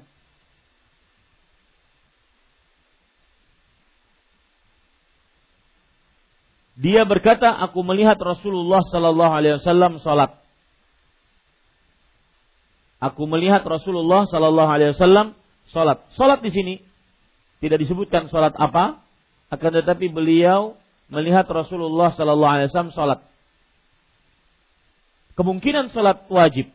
Dia 6.74 7.06
berkata, 7.06 7.54
aku 7.54 7.86
melihat 7.86 8.18
Rasulullah 8.18 8.82
Sallallahu 8.90 9.34
Alaihi 9.34 9.56
Wasallam 9.62 10.02
salat. 10.02 10.43
Aku 13.04 13.28
melihat 13.28 13.68
Rasulullah 13.68 14.24
Sallallahu 14.32 14.70
Alaihi 14.72 14.96
Wasallam 14.96 15.36
salat. 15.76 16.08
Salat 16.16 16.40
di 16.40 16.56
sini 16.56 16.76
tidak 17.60 17.84
disebutkan 17.84 18.32
salat 18.32 18.56
apa, 18.56 19.04
akan 19.52 19.72
tetapi 19.84 20.08
beliau 20.08 20.80
melihat 21.12 21.44
Rasulullah 21.52 22.16
Sallallahu 22.16 22.54
Alaihi 22.56 22.72
Wasallam 22.72 22.96
salat. 22.96 23.20
Kemungkinan 25.36 25.92
salat 25.92 26.30
wajib, 26.32 26.72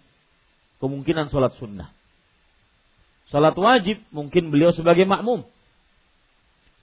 kemungkinan 0.85 1.33
salat 1.33 1.57
sunnah. 1.57 1.97
Salat 3.33 3.57
wajib 3.57 4.05
mungkin 4.13 4.53
beliau 4.53 4.73
sebagai 4.77 5.09
makmum. 5.09 5.49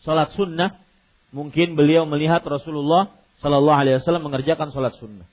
Salat 0.02 0.34
sunnah 0.34 0.82
mungkin 1.30 1.78
beliau 1.78 2.10
melihat 2.10 2.42
Rasulullah 2.42 3.14
Sallallahu 3.46 3.78
Alaihi 3.78 4.02
Wasallam 4.02 4.26
mengerjakan 4.26 4.74
salat 4.74 4.98
sunnah. 4.98 5.30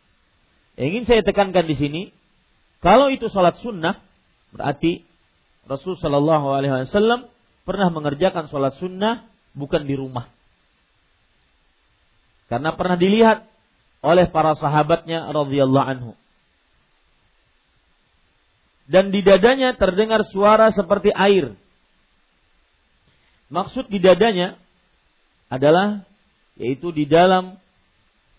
Ingin 0.76 1.04
saya 1.04 1.20
tekankan 1.24 1.68
di 1.68 1.76
sini, 1.76 2.02
kalau 2.82 3.14
itu 3.14 3.30
salat 3.30 3.62
sunnah, 3.62 4.02
berarti 4.50 5.06
Rasul 5.70 5.94
Sallallahu 5.96 6.50
Alaihi 6.50 6.90
Wasallam 6.90 7.30
pernah 7.62 7.88
mengerjakan 7.94 8.50
salat 8.50 8.74
sunnah 8.82 9.30
bukan 9.54 9.86
di 9.86 9.94
rumah. 9.94 10.26
Karena 12.50 12.74
pernah 12.74 12.98
dilihat 12.98 13.46
oleh 14.02 14.26
para 14.28 14.58
sahabatnya 14.58 15.30
radhiyallahu 15.30 15.88
anhu 15.88 16.12
dan 18.90 19.14
di 19.14 19.22
dadanya 19.22 19.78
terdengar 19.78 20.26
suara 20.28 20.74
seperti 20.74 21.14
air. 21.14 21.54
Maksud 23.52 23.88
di 23.88 23.96
dadanya 24.02 24.60
adalah 25.52 26.04
yaitu 26.56 26.92
di 26.92 27.08
dalam 27.08 27.56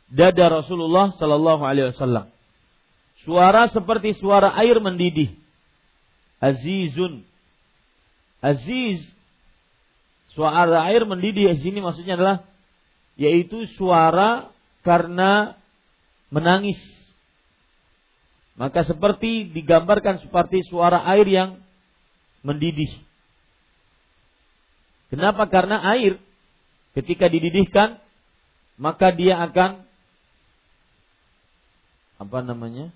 dada 0.10 0.62
Rasulullah 0.62 1.13
Sallallahu 1.17 1.63
Alaihi 1.65 1.93
Wasallam. 1.93 2.29
Suara 3.23 3.71
seperti 3.71 4.19
suara 4.19 4.51
air 4.59 4.79
mendidih. 4.83 5.36
Azizun. 6.43 7.23
Aziz. 8.43 8.99
Suara 10.36 10.83
air 10.91 11.07
mendidih 11.07 11.55
di 11.55 11.59
sini 11.63 11.79
maksudnya 11.79 12.19
adalah 12.19 12.38
yaitu 13.15 13.69
suara 13.77 14.49
karena 14.81 15.53
menangis 16.33 16.81
maka 18.53 18.86
seperti 18.86 19.49
digambarkan 19.49 20.21
seperti 20.21 20.62
suara 20.69 21.01
air 21.09 21.25
yang 21.25 21.49
mendidih. 22.45 22.89
Kenapa? 25.09 25.49
Karena 25.49 25.81
air 25.93 26.21
ketika 26.97 27.29
dididihkan 27.29 27.97
maka 28.77 29.13
dia 29.13 29.41
akan 29.41 29.86
apa 32.17 32.39
namanya? 32.45 32.93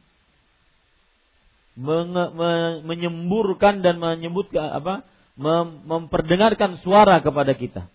Menge, 1.78 2.34
me, 2.34 2.52
menyemburkan 2.82 3.86
dan 3.86 4.02
menyebut 4.02 4.50
apa? 4.58 5.06
Mem, 5.38 5.86
memperdengarkan 5.86 6.82
suara 6.82 7.22
kepada 7.22 7.54
kita. 7.54 7.86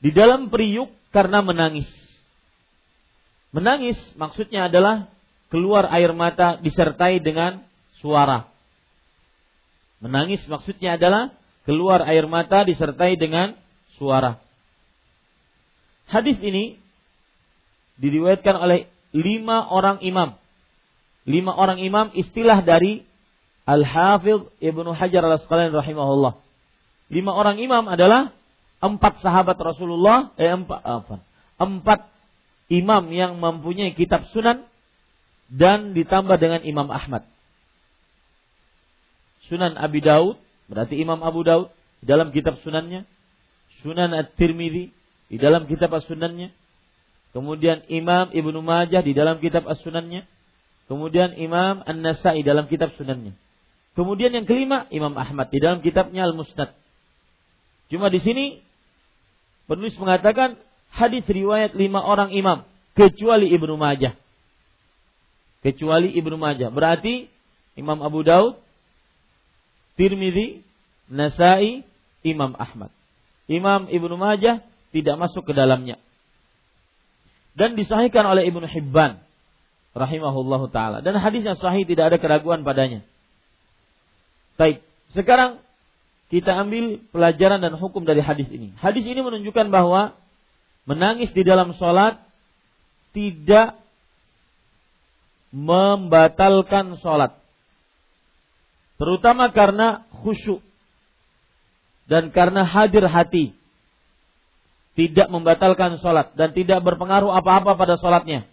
Di 0.00 0.08
dalam 0.12 0.48
periuk 0.48 0.88
karena 1.12 1.44
menangis. 1.44 1.88
Menangis 3.52 4.00
maksudnya 4.16 4.72
adalah 4.72 5.12
keluar 5.52 5.92
air 5.92 6.10
mata 6.16 6.56
disertai 6.58 7.20
dengan 7.20 7.62
suara. 8.00 8.48
Menangis 10.00 10.42
maksudnya 10.48 10.96
adalah 11.00 11.32
keluar 11.64 12.04
air 12.04 12.28
mata 12.28 12.64
disertai 12.64 13.16
dengan 13.16 13.56
suara. 13.96 14.40
Hadis 16.08 16.36
ini 16.44 16.76
diriwayatkan 17.96 18.56
oleh 18.60 18.90
lima 19.16 19.72
orang 19.72 20.04
imam. 20.04 20.36
Lima 21.24 21.56
orang 21.56 21.80
imam 21.80 22.12
istilah 22.12 22.60
dari 22.60 23.04
Al-Hafidh 23.64 24.60
Ibnu 24.60 24.92
Hajar 24.92 25.24
Al-Asqalani 25.24 25.72
rahimahullah. 25.72 26.36
Lima 27.08 27.32
orang 27.32 27.56
imam 27.60 27.88
adalah 27.88 28.32
empat 28.84 29.24
sahabat 29.24 29.56
Rasulullah, 29.56 30.36
eh, 30.36 30.52
empat, 30.52 30.80
apa, 30.84 31.16
empat 31.56 32.00
imam 32.68 33.08
yang 33.08 33.40
mempunyai 33.40 33.96
kitab 33.96 34.28
sunan 34.36 34.68
dan 35.48 35.92
ditambah 35.92 36.36
dengan 36.40 36.60
Imam 36.64 36.88
Ahmad. 36.88 37.28
Sunan 39.48 39.76
Abi 39.76 40.00
Daud, 40.00 40.40
berarti 40.72 40.96
Imam 40.96 41.20
Abu 41.20 41.44
Daud 41.44 41.68
dalam 42.00 42.32
kitab 42.32 42.56
sunannya. 42.64 43.04
Sunan 43.84 44.16
At-Tirmidzi 44.16 44.88
di 45.28 45.36
dalam 45.36 45.68
kitab 45.68 45.92
as-sunannya. 45.92 46.48
Kemudian 47.36 47.84
Imam 47.92 48.32
Ibnu 48.32 48.64
Majah 48.64 49.04
di 49.04 49.12
dalam 49.12 49.36
kitab 49.44 49.68
as-sunannya. 49.68 50.24
Kemudian 50.84 51.32
Imam 51.40 51.80
An-Nasai 51.84 52.44
dalam 52.44 52.68
kitab 52.68 52.92
sunannya. 53.00 53.32
Kemudian 53.94 54.34
yang 54.34 54.44
kelima 54.44 54.90
Imam 54.90 55.14
Ahmad 55.14 55.48
di 55.48 55.62
dalam 55.62 55.80
kitabnya 55.80 56.26
Al-Musnad. 56.26 56.74
Cuma 57.88 58.10
di 58.10 58.20
sini 58.20 58.58
penulis 59.70 59.94
mengatakan 59.96 60.58
hadis 60.92 61.24
riwayat 61.24 61.72
lima 61.78 62.02
orang 62.02 62.34
imam 62.34 62.66
kecuali 62.98 63.48
Ibnu 63.54 63.74
Majah. 63.78 64.18
Kecuali 65.64 66.12
Ibnu 66.12 66.36
Majah. 66.36 66.68
Berarti 66.68 67.32
Imam 67.78 68.02
Abu 68.04 68.20
Daud, 68.26 68.60
Tirmidzi, 69.96 70.60
Nasai, 71.08 71.86
Imam 72.26 72.52
Ahmad. 72.60 72.92
Imam 73.48 73.88
Ibnu 73.88 74.14
Majah 74.20 74.60
tidak 74.92 75.16
masuk 75.16 75.48
ke 75.48 75.52
dalamnya. 75.56 75.96
Dan 77.54 77.78
disahihkan 77.78 78.26
oleh 78.26 78.50
Ibnu 78.50 78.66
Hibban 78.66 79.22
rahimahullahu 79.94 80.68
taala. 80.74 81.00
Dan 81.00 81.16
hadisnya 81.16 81.54
sahih 81.54 81.86
tidak 81.86 82.12
ada 82.12 82.18
keraguan 82.18 82.66
padanya. 82.66 83.06
Baik, 84.58 84.82
sekarang 85.14 85.62
kita 86.28 86.50
ambil 86.50 86.98
pelajaran 87.14 87.62
dan 87.62 87.78
hukum 87.78 88.02
dari 88.02 88.18
hadis 88.18 88.50
ini. 88.50 88.74
Hadis 88.78 89.06
ini 89.06 89.22
menunjukkan 89.22 89.70
bahwa 89.70 90.18
menangis 90.84 91.30
di 91.30 91.46
dalam 91.46 91.72
sholat 91.78 92.18
tidak 93.14 93.78
membatalkan 95.54 96.98
sholat. 96.98 97.38
Terutama 98.98 99.54
karena 99.54 100.02
khusyuk 100.10 100.58
dan 102.10 102.34
karena 102.34 102.66
hadir 102.66 103.06
hati. 103.06 103.54
Tidak 104.94 105.26
membatalkan 105.26 105.98
sholat 105.98 106.38
dan 106.38 106.54
tidak 106.54 106.78
berpengaruh 106.86 107.34
apa-apa 107.34 107.74
pada 107.74 107.98
sholatnya. 107.98 108.46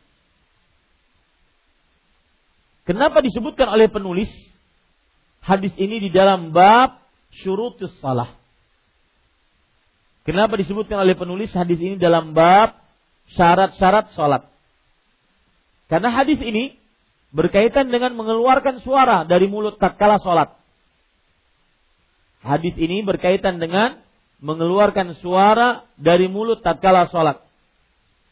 Kenapa 2.92 3.24
disebutkan 3.24 3.72
oleh 3.72 3.88
penulis 3.88 4.28
hadis 5.40 5.72
ini 5.80 6.04
di 6.04 6.10
dalam 6.12 6.52
bab 6.52 7.00
syurutus 7.32 7.96
salah? 8.04 8.36
Kenapa 10.28 10.60
disebutkan 10.60 11.00
oleh 11.00 11.16
penulis 11.16 11.56
hadis 11.56 11.80
ini 11.80 11.96
dalam 11.96 12.36
bab 12.36 12.76
syarat-syarat 13.32 14.12
sholat? 14.12 14.44
Karena 15.88 16.12
hadis 16.12 16.36
ini 16.44 16.76
berkaitan 17.32 17.88
dengan 17.96 18.12
mengeluarkan 18.12 18.84
suara 18.84 19.24
dari 19.24 19.48
mulut 19.48 19.80
tatkala 19.80 20.20
sholat. 20.20 20.52
Hadis 22.44 22.76
ini 22.76 23.08
berkaitan 23.08 23.64
dengan 23.64 24.04
mengeluarkan 24.44 25.16
suara 25.24 25.88
dari 25.96 26.28
mulut 26.28 26.60
tatkala 26.60 27.08
sholat. 27.08 27.40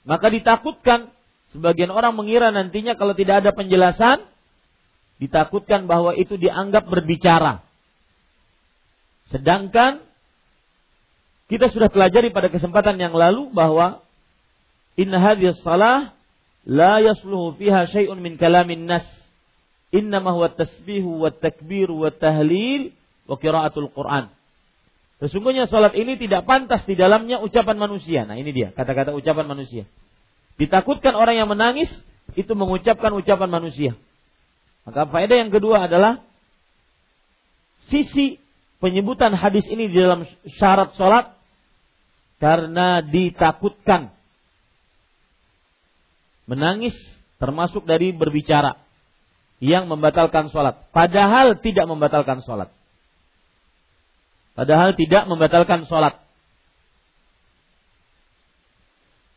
Maka 0.03 0.27
ditakutkan 0.27 1.15
sebagian 1.55 1.95
orang 1.95 2.11
mengira 2.11 2.51
nantinya 2.51 2.99
kalau 2.99 3.15
tidak 3.15 3.39
ada 3.39 3.55
penjelasan, 3.55 4.27
ditakutkan 5.19 5.85
bahwa 5.85 6.15
itu 6.15 6.39
dianggap 6.39 6.87
berbicara. 6.87 7.61
Sedangkan 9.29 10.01
kita 11.51 11.69
sudah 11.69 11.91
pelajari 11.91 12.31
pada 12.31 12.47
kesempatan 12.49 12.97
yang 12.97 13.13
lalu 13.13 13.51
bahwa 13.51 14.01
inna 14.95 15.19
hadhihi 15.19 15.59
salah 15.61 16.15
la 16.65 17.03
yasluhu 17.03 17.59
fiha 17.59 17.85
syai'un 17.91 18.17
min 18.17 18.39
kalamin 18.39 18.87
nas. 18.87 19.05
Innama 19.89 20.37
huwa 20.37 20.53
tasbihu 20.53 21.25
wa 21.25 21.33
takbir 21.33 21.89
wa 21.89 22.13
tahlil 22.13 22.93
wa 23.25 23.35
qiraatul 23.41 23.89
Quran. 23.89 24.29
Sesungguhnya 25.19 25.67
salat 25.67 25.97
ini 25.99 26.15
tidak 26.15 26.47
pantas 26.47 26.87
di 26.87 26.95
dalamnya 26.95 27.43
ucapan 27.43 27.75
manusia. 27.75 28.23
Nah 28.23 28.39
ini 28.39 28.55
dia 28.55 28.71
kata-kata 28.71 29.11
ucapan 29.11 29.51
manusia. 29.51 29.83
Ditakutkan 30.55 31.17
orang 31.17 31.35
yang 31.41 31.49
menangis 31.51 31.89
itu 32.37 32.53
mengucapkan 32.55 33.11
ucapan 33.17 33.49
manusia. 33.49 33.97
Maka 34.87 35.09
faedah 35.09 35.37
yang 35.39 35.51
kedua 35.51 35.89
adalah 35.89 36.23
sisi 37.89 38.37
penyebutan 38.79 39.35
hadis 39.35 39.67
ini 39.67 39.91
di 39.91 39.97
dalam 39.99 40.23
syarat 40.59 40.95
salat 40.95 41.35
karena 42.39 43.03
ditakutkan 43.03 44.15
menangis 46.47 46.95
termasuk 47.37 47.85
dari 47.85 48.15
berbicara 48.15 48.79
yang 49.59 49.91
membatalkan 49.91 50.47
sholat. 50.49 50.87
Padahal 50.95 51.59
tidak 51.59 51.85
membatalkan 51.85 52.39
sholat. 52.41 52.71
Padahal 54.55 54.95
tidak 54.95 55.23
membatalkan 55.27 55.83
sholat. 55.85 56.19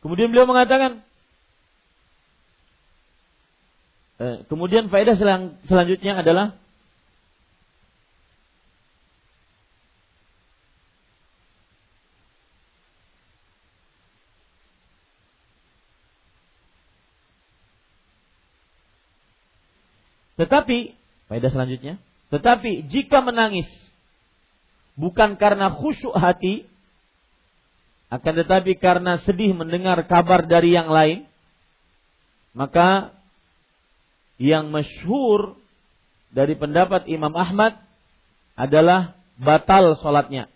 Kemudian 0.03 0.31
beliau 0.31 0.47
mengatakan, 0.47 0.99
eh, 4.23 4.37
kemudian 4.47 4.87
faedah 4.87 5.19
selang, 5.19 5.59
selanjutnya 5.67 6.23
adalah 6.23 6.55
Tetapi, 20.33 20.97
faedah 21.29 21.51
selanjutnya, 21.53 22.01
tetapi 22.33 22.89
jika 22.89 23.21
menangis 23.21 23.69
bukan 24.97 25.37
karena 25.37 25.69
khusyuk 25.69 26.17
hati, 26.17 26.65
akan 28.09 28.33
tetapi 28.41 28.77
karena 28.77 29.21
sedih 29.25 29.53
mendengar 29.53 30.01
kabar 30.09 30.45
dari 30.45 30.73
yang 30.73 30.89
lain, 30.89 31.29
maka 32.53 33.13
yang 34.43 34.75
masyhur 34.75 35.55
dari 36.35 36.59
pendapat 36.59 37.07
Imam 37.07 37.31
Ahmad 37.31 37.79
adalah 38.59 39.15
batal 39.39 39.95
sholatnya. 40.03 40.51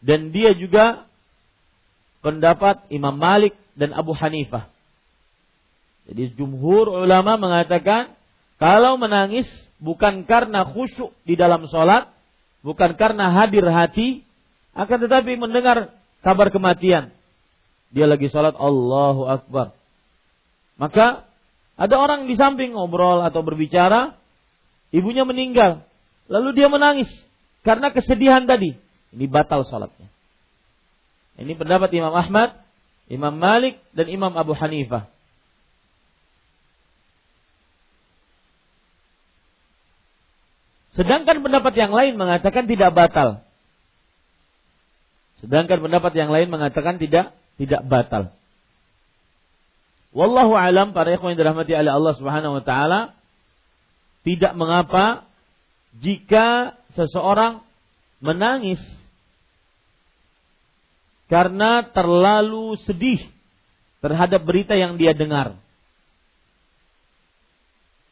Dan 0.00 0.32
dia 0.32 0.56
juga 0.56 1.04
pendapat 2.24 2.88
Imam 2.88 3.12
Malik 3.12 3.52
dan 3.76 3.92
Abu 3.92 4.16
Hanifah. 4.16 4.72
Jadi 6.08 6.32
jumhur 6.36 6.88
ulama 6.88 7.36
mengatakan 7.36 8.16
kalau 8.56 8.96
menangis 8.96 9.44
bukan 9.76 10.24
karena 10.24 10.64
khusyuk 10.64 11.12
di 11.28 11.36
dalam 11.36 11.68
sholat, 11.68 12.08
bukan 12.64 12.96
karena 12.96 13.32
hadir 13.32 13.68
hati, 13.68 14.24
akan 14.72 14.98
tetapi 15.08 15.36
mendengar 15.36 15.92
kabar 16.24 16.48
kematian. 16.48 17.12
Dia 17.92 18.08
lagi 18.08 18.32
sholat 18.32 18.56
Allahu 18.56 19.28
Akbar. 19.28 19.76
Maka 20.80 21.28
ada 21.74 21.94
orang 21.98 22.30
di 22.30 22.38
samping 22.38 22.78
ngobrol 22.78 23.22
atau 23.26 23.42
berbicara, 23.42 24.14
ibunya 24.94 25.26
meninggal. 25.26 25.82
Lalu 26.30 26.54
dia 26.54 26.70
menangis 26.70 27.10
karena 27.66 27.90
kesedihan 27.90 28.46
tadi. 28.46 28.78
Ini 29.14 29.24
batal 29.26 29.66
sholatnya. 29.66 30.10
Ini 31.34 31.58
pendapat 31.58 31.90
Imam 31.90 32.14
Ahmad, 32.14 32.54
Imam 33.10 33.34
Malik, 33.34 33.82
dan 33.90 34.06
Imam 34.06 34.30
Abu 34.38 34.54
Hanifah. 34.54 35.10
Sedangkan 40.94 41.42
pendapat 41.42 41.74
yang 41.74 41.90
lain 41.90 42.14
mengatakan 42.14 42.70
tidak 42.70 42.94
batal. 42.94 43.42
Sedangkan 45.42 45.82
pendapat 45.82 46.14
yang 46.14 46.30
lain 46.30 46.48
mengatakan 46.54 47.02
tidak 47.02 47.34
tidak 47.58 47.82
batal. 47.90 48.30
Wallahu 50.14 50.54
alam 50.54 50.94
para 50.94 51.10
ikhwan 51.10 51.34
yang 51.34 51.42
dirahmati 51.42 51.74
oleh 51.74 51.90
Allah 51.90 52.14
Subhanahu 52.14 52.62
wa 52.62 52.64
taala 52.64 53.18
tidak 54.22 54.54
mengapa 54.54 55.26
jika 55.98 56.78
seseorang 56.94 57.66
menangis 58.22 58.78
karena 61.26 61.82
terlalu 61.90 62.78
sedih 62.86 63.26
terhadap 63.98 64.46
berita 64.46 64.78
yang 64.78 65.00
dia 65.00 65.18
dengar. 65.18 65.58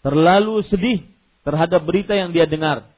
Terlalu 0.03 0.67
sedih 0.67 1.07
terhadap 1.47 1.87
berita 1.87 2.19
yang 2.19 2.35
dia 2.35 2.51
dengar. 2.51 2.91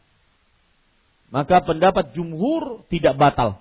Maka 1.29 1.61
pendapat 1.61 2.17
jumhur 2.17 2.89
tidak 2.89 3.21
batal. 3.21 3.61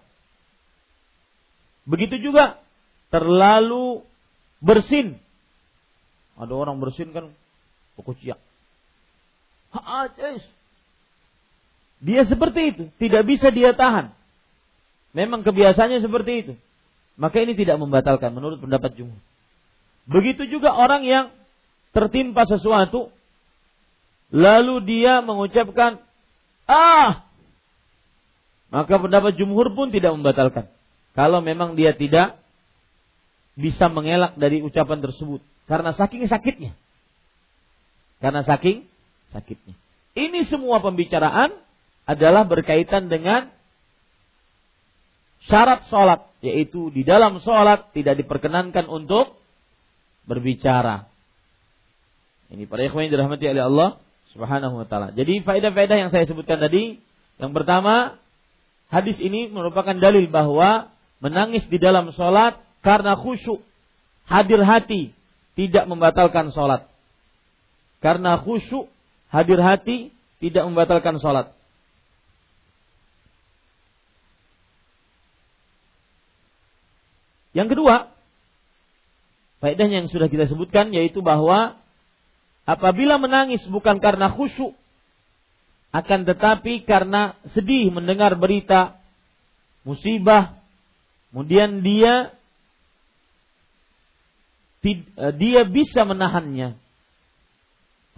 Begitu 1.84 2.32
juga 2.32 2.64
terlalu 3.12 4.08
bersin. 4.64 5.20
Ada 6.38 6.54
orang 6.54 6.82
bersin 6.82 7.14
kan 7.14 7.30
pokok. 8.00 8.18
Dia 12.04 12.22
seperti 12.28 12.62
itu, 12.76 12.84
tidak 13.00 13.24
bisa 13.26 13.50
dia 13.50 13.72
tahan. 13.74 14.12
Memang 15.14 15.46
kebiasaannya 15.46 16.02
seperti 16.02 16.32
itu. 16.46 16.54
Maka 17.16 17.46
ini 17.46 17.54
tidak 17.54 17.78
membatalkan 17.78 18.34
menurut 18.34 18.58
pendapat 18.58 18.98
jumhur. 18.98 19.22
Begitu 20.10 20.50
juga 20.50 20.74
orang 20.74 21.06
yang 21.06 21.26
tertimpa 21.94 22.50
sesuatu 22.50 23.14
Lalu 24.34 24.76
dia 24.90 25.22
mengucapkan 25.22 26.02
ah. 26.66 27.30
Maka 28.74 28.98
pendapat 28.98 29.38
jumhur 29.38 29.70
pun 29.78 29.94
tidak 29.94 30.18
membatalkan. 30.18 30.66
Kalau 31.14 31.46
memang 31.46 31.78
dia 31.78 31.94
tidak 31.94 32.42
bisa 33.54 33.86
mengelak 33.94 34.34
dari 34.34 34.66
ucapan 34.66 34.98
tersebut 34.98 35.46
karena 35.66 35.96
saking 35.96 36.28
sakitnya. 36.28 36.76
Karena 38.20 38.44
saking 38.44 38.88
sakitnya. 39.32 39.76
Ini 40.14 40.46
semua 40.48 40.80
pembicaraan 40.84 41.56
adalah 42.06 42.46
berkaitan 42.46 43.08
dengan 43.08 43.50
syarat 45.48 45.88
sholat, 45.88 46.30
yaitu 46.44 46.92
di 46.92 47.04
dalam 47.04 47.40
sholat 47.44 47.92
tidak 47.96 48.20
diperkenankan 48.20 48.88
untuk 48.88 49.36
berbicara. 50.28 51.08
Ini 52.54 52.70
para 52.70 52.86
ikhwan 52.86 53.10
yang 53.10 53.18
dirahmati 53.18 53.46
oleh 53.50 53.64
Allah 53.66 53.90
Subhanahu 54.36 54.84
wa 54.84 54.86
taala. 54.86 55.10
Jadi 55.16 55.42
faedah-faedah 55.42 55.98
yang 55.98 56.12
saya 56.14 56.30
sebutkan 56.30 56.62
tadi, 56.62 57.02
yang 57.42 57.52
pertama, 57.52 58.22
hadis 58.94 59.18
ini 59.18 59.50
merupakan 59.50 59.98
dalil 59.98 60.30
bahwa 60.30 60.94
menangis 61.18 61.66
di 61.72 61.82
dalam 61.82 62.14
sholat 62.14 62.62
karena 62.86 63.18
khusyuk, 63.18 63.64
hadir 64.30 64.62
hati, 64.62 65.16
tidak 65.54 65.86
membatalkan 65.86 66.50
sholat. 66.50 66.90
Karena 68.02 68.42
khusyuk, 68.42 68.90
hadir 69.30 69.60
hati, 69.62 70.12
tidak 70.44 70.64
membatalkan 70.68 71.22
sholat. 71.22 71.54
Yang 77.54 77.78
kedua, 77.78 78.10
faedahnya 79.62 80.04
yang 80.04 80.10
sudah 80.10 80.28
kita 80.28 80.50
sebutkan 80.50 80.90
yaitu 80.90 81.22
bahwa 81.22 81.78
apabila 82.66 83.22
menangis 83.22 83.62
bukan 83.70 84.02
karena 84.02 84.34
khusyuk 84.34 84.74
akan 85.94 86.26
tetapi 86.26 86.84
karena 86.84 87.38
sedih 87.54 87.94
mendengar 87.94 88.34
berita 88.34 88.98
musibah 89.86 90.58
kemudian 91.30 91.86
dia 91.86 92.34
dia 95.40 95.62
bisa 95.64 96.04
menahannya. 96.04 96.76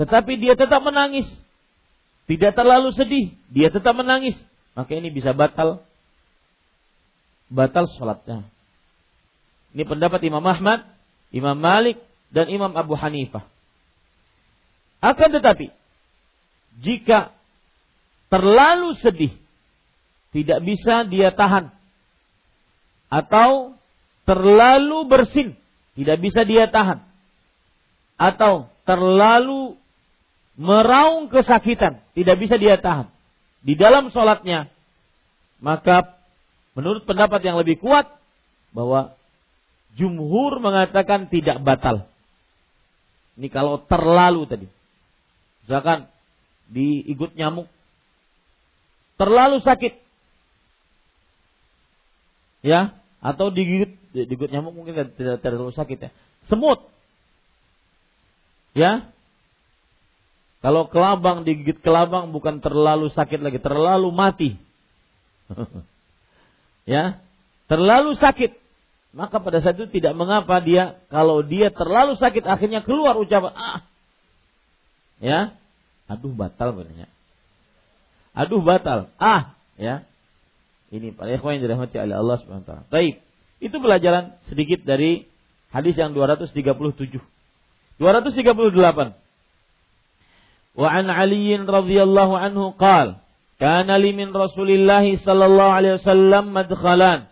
Tetapi 0.01 0.33
dia 0.41 0.57
tetap 0.57 0.81
menangis. 0.81 1.29
Tidak 2.25 2.57
terlalu 2.57 2.89
sedih. 2.97 3.37
Dia 3.53 3.69
tetap 3.69 3.93
menangis. 3.93 4.35
Maka 4.73 4.91
ini 4.97 5.13
bisa 5.13 5.31
batal. 5.31 5.85
Batal 7.47 7.85
sholatnya. 7.95 8.49
Ini 9.77 9.85
pendapat 9.85 10.19
Imam 10.25 10.43
Ahmad 10.43 10.95
Imam 11.35 11.59
Malik 11.59 11.99
dan 12.31 12.47
Imam 12.47 12.71
Abu 12.79 12.95
Hanifah. 12.95 13.43
Akan 15.03 15.29
tetapi, 15.35 15.67
jika 16.79 17.35
terlalu 18.31 18.95
sedih, 19.03 19.35
tidak 20.31 20.63
bisa 20.63 21.03
dia 21.11 21.35
tahan, 21.35 21.75
atau 23.11 23.75
terlalu 24.23 25.05
bersin, 25.11 25.59
tidak 25.95 26.17
bisa 26.19 26.43
dia 26.43 26.67
tahan, 26.67 27.01
atau 28.19 28.67
terlalu 28.83 29.79
meraung 30.55 31.27
kesakitan, 31.27 31.99
tidak 32.15 32.35
bisa 32.39 32.55
dia 32.55 32.79
tahan 32.79 33.11
di 33.65 33.73
dalam 33.73 34.13
sholatnya, 34.13 34.69
maka 35.57 36.21
menurut 36.77 37.01
pendapat 37.09 37.41
yang 37.41 37.57
lebih 37.57 37.81
kuat 37.81 38.05
bahwa 38.69 39.17
jumhur 39.97 40.61
mengatakan 40.61 41.25
tidak 41.33 41.57
batal. 41.65 42.05
Ini 43.41 43.49
kalau 43.49 43.81
terlalu 43.89 44.45
tadi. 44.45 44.67
Misalkan 45.65 46.05
diikut 46.69 47.33
nyamuk 47.33 47.65
terlalu 49.17 49.65
sakit. 49.65 49.97
Ya, 52.61 52.93
atau 53.23 53.51
digigit 53.51 53.95
digigit 54.11 54.49
nyamuk 54.51 54.75
mungkin 54.75 55.11
tidak 55.15 55.43
terlalu 55.43 55.71
sakit 55.75 55.97
ya. 55.97 56.11
Semut. 56.47 56.83
Ya. 58.75 59.11
Kalau 60.59 60.89
kelabang 60.89 61.45
digigit 61.45 61.77
kelabang 61.79 62.33
bukan 62.33 62.57
terlalu 62.59 63.13
sakit 63.13 63.39
lagi, 63.39 63.61
terlalu 63.61 64.09
mati. 64.09 64.57
ya, 66.89 67.21
terlalu 67.69 68.17
sakit. 68.17 68.57
Maka 69.15 69.39
pada 69.39 69.63
saat 69.63 69.79
itu 69.79 69.87
tidak 69.87 70.11
mengapa 70.17 70.59
dia 70.59 70.99
kalau 71.07 71.39
dia 71.39 71.71
terlalu 71.71 72.19
sakit 72.19 72.43
akhirnya 72.43 72.83
keluar 72.83 73.15
ucapan 73.15 73.55
ah 73.55 73.79
Ya. 75.19 75.55
Aduh 76.05 76.35
batal 76.35 76.75
banyak. 76.75 77.09
Aduh 78.35 78.61
batal. 78.61 79.09
Ah, 79.17 79.55
ya. 79.79 80.05
Ini 80.95 81.11
para 81.11 81.35
ikhwan 81.35 81.59
yang 81.59 81.67
dirahmati 81.67 81.99
oleh 81.99 82.15
Allah 82.15 82.39
Subhanahu 82.39 82.63
wa 82.63 82.67
taala. 82.67 82.83
Baik. 82.87 83.19
Itu 83.59 83.79
pelajaran 83.83 84.39
sedikit 84.47 84.87
dari 84.87 85.27
hadis 85.75 85.99
yang 85.99 86.15
237. 86.15 86.55
238. 87.99 89.15
Wa 90.75 90.89
an 90.91 91.05
Ali 91.07 91.55
radhiyallahu 91.55 92.33
anhu 92.35 92.75
qala 92.75 93.23
kana 93.59 93.95
li 93.99 94.11
min 94.11 94.35
Rasulillah 94.35 95.03
sallallahu 95.03 95.71
alaihi 95.71 95.95
wasallam 96.03 96.51
madkhalan 96.51 97.31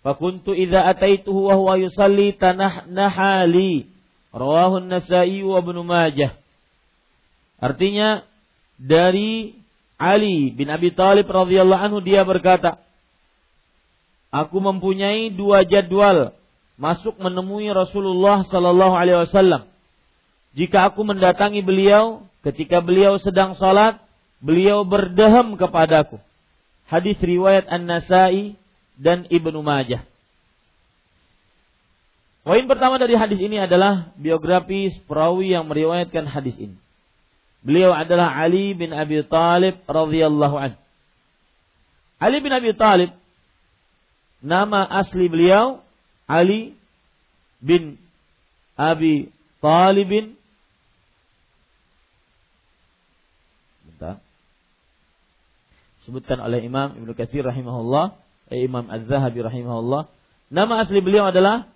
fakuntu 0.00 0.56
idza 0.56 0.80
ataituhu 0.88 1.52
wa 1.52 1.54
huwa 1.60 1.76
yusalli 1.76 2.32
tanahnaha 2.32 3.44
li 3.44 3.92
rawahu 4.32 4.80
an-Nasa'i 4.80 5.44
wa 5.44 5.60
Ibnu 5.60 5.84
Majah 5.84 6.32
Artinya 7.58 8.22
dari 8.78 9.58
Ali 9.98 10.54
bin 10.54 10.70
Abi 10.70 10.94
Thalib 10.94 11.26
radhiyallahu 11.26 11.82
anhu 11.90 11.98
dia 11.98 12.22
berkata, 12.22 12.78
Aku 14.28 14.60
mempunyai 14.60 15.32
dua 15.32 15.64
jadwal 15.64 16.36
masuk 16.76 17.16
menemui 17.18 17.66
Rasulullah 17.72 18.44
sallallahu 18.46 18.94
alaihi 18.94 19.24
wasallam. 19.24 19.66
Jika 20.52 20.92
aku 20.92 21.02
mendatangi 21.02 21.64
beliau 21.64 22.24
ketika 22.44 22.78
beliau 22.84 23.16
sedang 23.18 23.56
salat, 23.58 23.98
beliau 24.38 24.86
berdehem 24.86 25.58
kepadaku. 25.58 26.20
Hadis 26.88 27.20
riwayat 27.20 27.68
An-Nasai 27.68 28.56
dan 28.96 29.28
Ibnu 29.28 29.60
Majah. 29.60 30.06
Poin 32.48 32.64
pertama 32.64 32.96
dari 32.96 33.12
hadis 33.12 33.36
ini 33.44 33.60
adalah 33.60 34.08
biografi 34.16 34.88
perawi 35.04 35.52
yang 35.52 35.68
meriwayatkan 35.68 36.24
hadis 36.24 36.56
ini. 36.56 36.76
Beliau 37.60 37.92
adalah 37.92 38.32
Ali 38.32 38.72
bin 38.72 38.94
Abi 38.94 39.20
Talib 39.28 39.84
radhiyallahu 39.84 40.56
an. 40.56 40.72
Ali 42.16 42.40
bin 42.40 42.54
Abi 42.54 42.72
Talib 42.72 43.12
nama 44.42 44.86
asli 44.86 45.26
beliau 45.26 45.82
Ali 46.28 46.76
bin 47.62 47.98
Abi 48.78 49.32
Talibin 49.58 50.38
Bentar. 53.88 54.22
Sebutkan 56.06 56.38
oleh 56.38 56.62
Imam 56.62 56.94
Ibnu 56.94 57.12
Katsir 57.18 57.42
rahimahullah, 57.42 58.14
eh, 58.54 58.62
Imam 58.62 58.86
Az-Zahabi 58.86 59.42
rahimahullah. 59.42 60.06
Nama 60.48 60.74
asli 60.86 61.02
beliau 61.02 61.28
adalah 61.28 61.66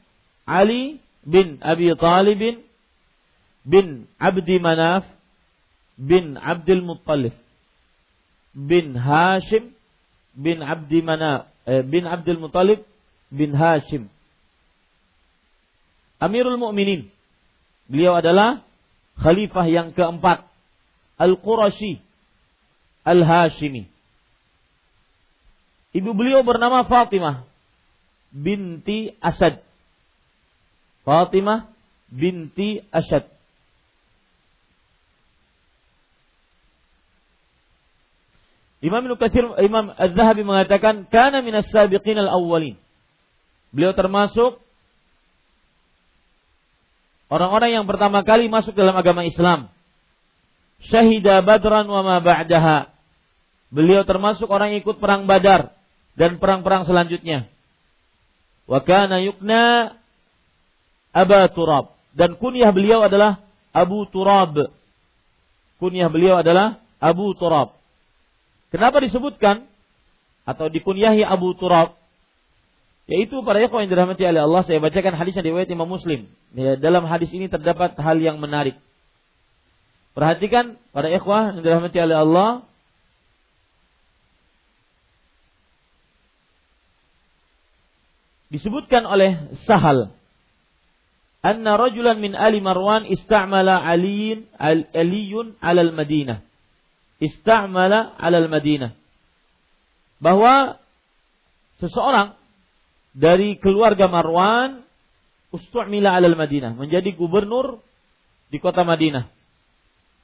Ali 0.46 1.02
bin 1.26 1.58
Abi 1.60 1.90
Talibin 1.98 2.62
bin 3.66 4.06
Abdi 4.18 4.56
Manaf 4.62 5.06
bin 5.98 6.34
Abdul 6.38 6.82
Muttalib 6.82 7.34
bin 8.54 8.94
Hashim 8.94 9.74
bin 10.34 10.60
Abdi 10.60 11.02
Mana 11.02 11.32
eh, 11.42 11.51
bin 11.66 12.04
Abdul 12.04 12.38
Muttalib 12.38 12.84
bin 13.32 13.56
Hashim. 13.56 14.12
Amirul 16.20 16.60
Mukminin 16.60 17.10
beliau 17.88 18.14
adalah 18.20 18.62
khalifah 19.18 19.66
yang 19.66 19.88
keempat. 19.96 20.46
Al-Qurashi 21.16 22.02
Al-Hashimi. 23.02 23.88
Ibu 25.92 26.10
beliau 26.14 26.44
bernama 26.44 26.84
Fatimah 26.86 27.44
binti 28.32 29.16
Asad. 29.18 29.60
Fatimah 31.02 31.72
binti 32.12 32.84
Asad 32.92 33.31
Imam 38.82 39.06
Ibnu 39.06 39.14
Imam 39.62 39.94
Az-Zahabi 39.94 40.42
mengatakan 40.42 41.06
kana 41.06 41.38
minas 41.38 41.70
sabiqin 41.70 42.18
al-awwalin. 42.18 42.74
Beliau 43.70 43.94
termasuk 43.94 44.58
orang-orang 47.30 47.78
yang 47.78 47.86
pertama 47.86 48.26
kali 48.26 48.50
masuk 48.50 48.74
dalam 48.74 48.98
agama 48.98 49.22
Islam. 49.22 49.70
Syahida 50.82 51.38
Badran 51.46 51.86
wa 51.86 52.02
ma 52.02 52.18
ba'daha. 52.18 52.90
Beliau 53.70 54.02
termasuk 54.02 54.50
orang 54.50 54.74
yang 54.74 54.82
ikut 54.82 54.98
perang 54.98 55.30
Badar 55.30 55.72
dan 56.18 56.42
perang-perang 56.42 56.82
selanjutnya. 56.82 57.46
Wa 58.66 58.82
kana 58.82 59.22
yukna 59.22 59.94
Aba 61.14 61.46
Turab 61.54 61.94
dan 62.18 62.34
kunyah 62.34 62.74
beliau 62.74 63.06
adalah 63.06 63.46
Abu 63.70 64.10
Turab. 64.10 64.74
Kunyah 65.78 66.10
beliau 66.10 66.42
adalah 66.42 66.82
Abu 66.98 67.30
Turab. 67.38 67.81
Kenapa 68.72 69.04
disebutkan 69.04 69.68
atau 70.48 70.72
dikunyahi 70.72 71.20
Abu 71.22 71.52
Turab? 71.60 72.00
Yaitu 73.04 73.44
para 73.44 73.60
ikhwan 73.60 73.84
yang 73.84 73.92
dirahmati 73.92 74.24
oleh 74.24 74.40
Allah, 74.40 74.62
saya 74.64 74.80
bacakan 74.80 75.12
hadis 75.20 75.36
yang 75.36 75.44
riwayat 75.44 75.68
Imam 75.68 75.90
Muslim. 75.90 76.32
Ya, 76.56 76.80
dalam 76.80 77.04
hadis 77.04 77.28
ini 77.28 77.52
terdapat 77.52 77.92
hal 78.00 78.16
yang 78.16 78.40
menarik. 78.40 78.80
Perhatikan 80.16 80.80
para 80.96 81.12
ikhwah 81.12 81.52
yang 81.52 81.60
dirahmati 81.60 81.98
oleh 82.00 82.16
Allah, 82.16 82.50
disebutkan 88.52 89.08
oleh 89.08 89.56
Sahal 89.64 90.12
anna 91.40 91.74
rajulan 91.80 92.20
min 92.20 92.36
ali 92.36 92.60
Marwan 92.60 93.08
istamala 93.08 93.80
aliyin 93.80 94.46
aliyun 94.60 95.56
alal 95.58 95.96
Madinah 95.96 96.51
istamala 97.22 98.18
alal 98.18 98.50
Madinah. 98.50 98.98
Bahwa 100.18 100.82
seseorang 101.78 102.34
dari 103.14 103.54
keluarga 103.62 104.10
Marwan 104.10 104.82
ustu'mila 105.54 106.18
alal 106.18 106.34
Madinah, 106.34 106.74
menjadi 106.74 107.14
gubernur 107.14 107.78
di 108.50 108.58
kota 108.58 108.82
Madinah. 108.82 109.30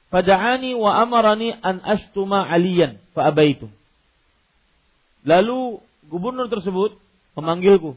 Fada'ani 0.09 0.73
wa 0.73 0.99
amarani 0.99 1.53
an 1.53 1.79
ashtuma 1.85 2.43
aliyan 2.43 2.97
fa 3.13 3.29
abaitu. 3.29 3.69
Lalu 5.21 5.79
gubernur 6.09 6.49
tersebut 6.49 6.97
memanggilku. 7.37 7.95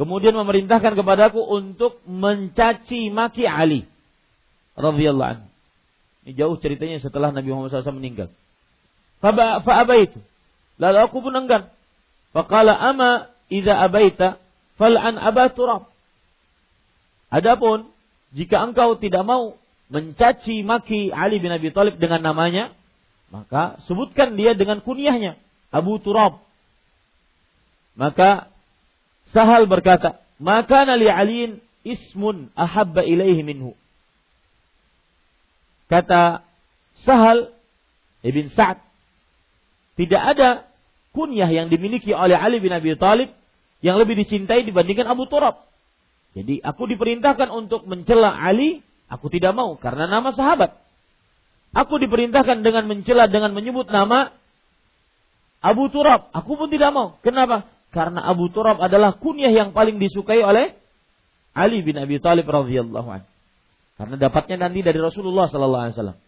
Kemudian 0.00 0.32
memerintahkan 0.32 0.96
kepadaku 0.96 1.44
untuk 1.44 2.00
mencaci 2.08 3.12
maki 3.12 3.44
Ali 3.44 3.84
radhiyallahu 4.72 5.30
anhu. 5.36 5.49
Ini 6.24 6.36
jauh 6.36 6.56
ceritanya 6.60 7.00
setelah 7.00 7.32
Nabi 7.32 7.48
Muhammad 7.52 7.72
SAW 7.72 7.96
meninggal. 7.96 8.28
Fa'aba 9.20 9.94
itu. 10.00 10.20
Lalu 10.80 10.98
aku 11.04 11.16
pun 11.20 11.32
enggan. 11.36 11.68
Faqala 12.32 12.72
ama 12.72 13.28
idza 13.52 13.76
abaita 13.76 14.40
fal'an 14.80 15.20
aba 15.20 15.52
turab. 15.52 15.90
Adapun 17.30 17.90
jika 18.32 18.62
engkau 18.62 18.96
tidak 18.96 19.26
mau 19.26 19.58
mencaci 19.90 20.62
maki 20.62 21.10
Ali 21.10 21.42
bin 21.42 21.50
Abi 21.50 21.74
Thalib 21.74 21.98
dengan 21.98 22.22
namanya, 22.22 22.70
maka 23.30 23.82
sebutkan 23.86 24.38
dia 24.38 24.54
dengan 24.54 24.82
kunyahnya 24.82 25.38
Abu 25.74 25.98
Turab. 26.02 26.42
Maka 27.98 28.50
Sahal 29.30 29.70
berkata, 29.70 30.18
"Maka 30.42 30.82
nali 30.86 31.06
Aliin 31.06 31.62
ismun 31.86 32.50
ahabba 32.58 33.06
ilaihi 33.06 33.46
minhu." 33.46 33.78
Kata 35.90 36.46
Sahal 37.02 37.50
ibn 38.22 38.46
Sa'ad, 38.54 38.78
tidak 39.98 40.22
ada 40.22 40.48
kunyah 41.10 41.50
yang 41.50 41.66
dimiliki 41.66 42.14
oleh 42.14 42.38
Ali 42.38 42.62
bin 42.62 42.70
Abi 42.70 42.94
Thalib 42.94 43.34
yang 43.82 43.98
lebih 43.98 44.14
dicintai 44.22 44.62
dibandingkan 44.62 45.10
Abu 45.10 45.26
Turab. 45.26 45.66
Jadi 46.36 46.62
aku 46.62 46.86
diperintahkan 46.86 47.50
untuk 47.50 47.90
mencela 47.90 48.30
Ali, 48.30 48.86
aku 49.10 49.26
tidak 49.34 49.50
mau 49.50 49.74
karena 49.82 50.06
nama 50.06 50.30
sahabat. 50.30 50.78
Aku 51.74 51.98
diperintahkan 51.98 52.62
dengan 52.62 52.86
mencela 52.86 53.26
dengan 53.26 53.50
menyebut 53.50 53.90
nama 53.90 54.30
Abu 55.58 55.90
Turab, 55.90 56.30
aku 56.30 56.54
pun 56.54 56.70
tidak 56.70 56.94
mau. 56.94 57.18
Kenapa? 57.20 57.66
Karena 57.90 58.22
Abu 58.22 58.46
Turab 58.54 58.78
adalah 58.78 59.18
kunyah 59.18 59.50
yang 59.50 59.74
paling 59.74 59.98
disukai 59.98 60.38
oleh 60.40 60.78
Ali 61.50 61.82
bin 61.82 61.98
Abi 61.98 62.22
Thalib 62.22 62.46
radhiyallahu 62.46 63.08
anhu. 63.10 63.28
Karena 64.00 64.16
dapatnya 64.16 64.56
nanti 64.64 64.80
dari 64.80 64.96
Rasulullah 64.96 65.52
sallallahu 65.52 65.84
alaihi 65.84 65.96
wasallam. 66.00 66.18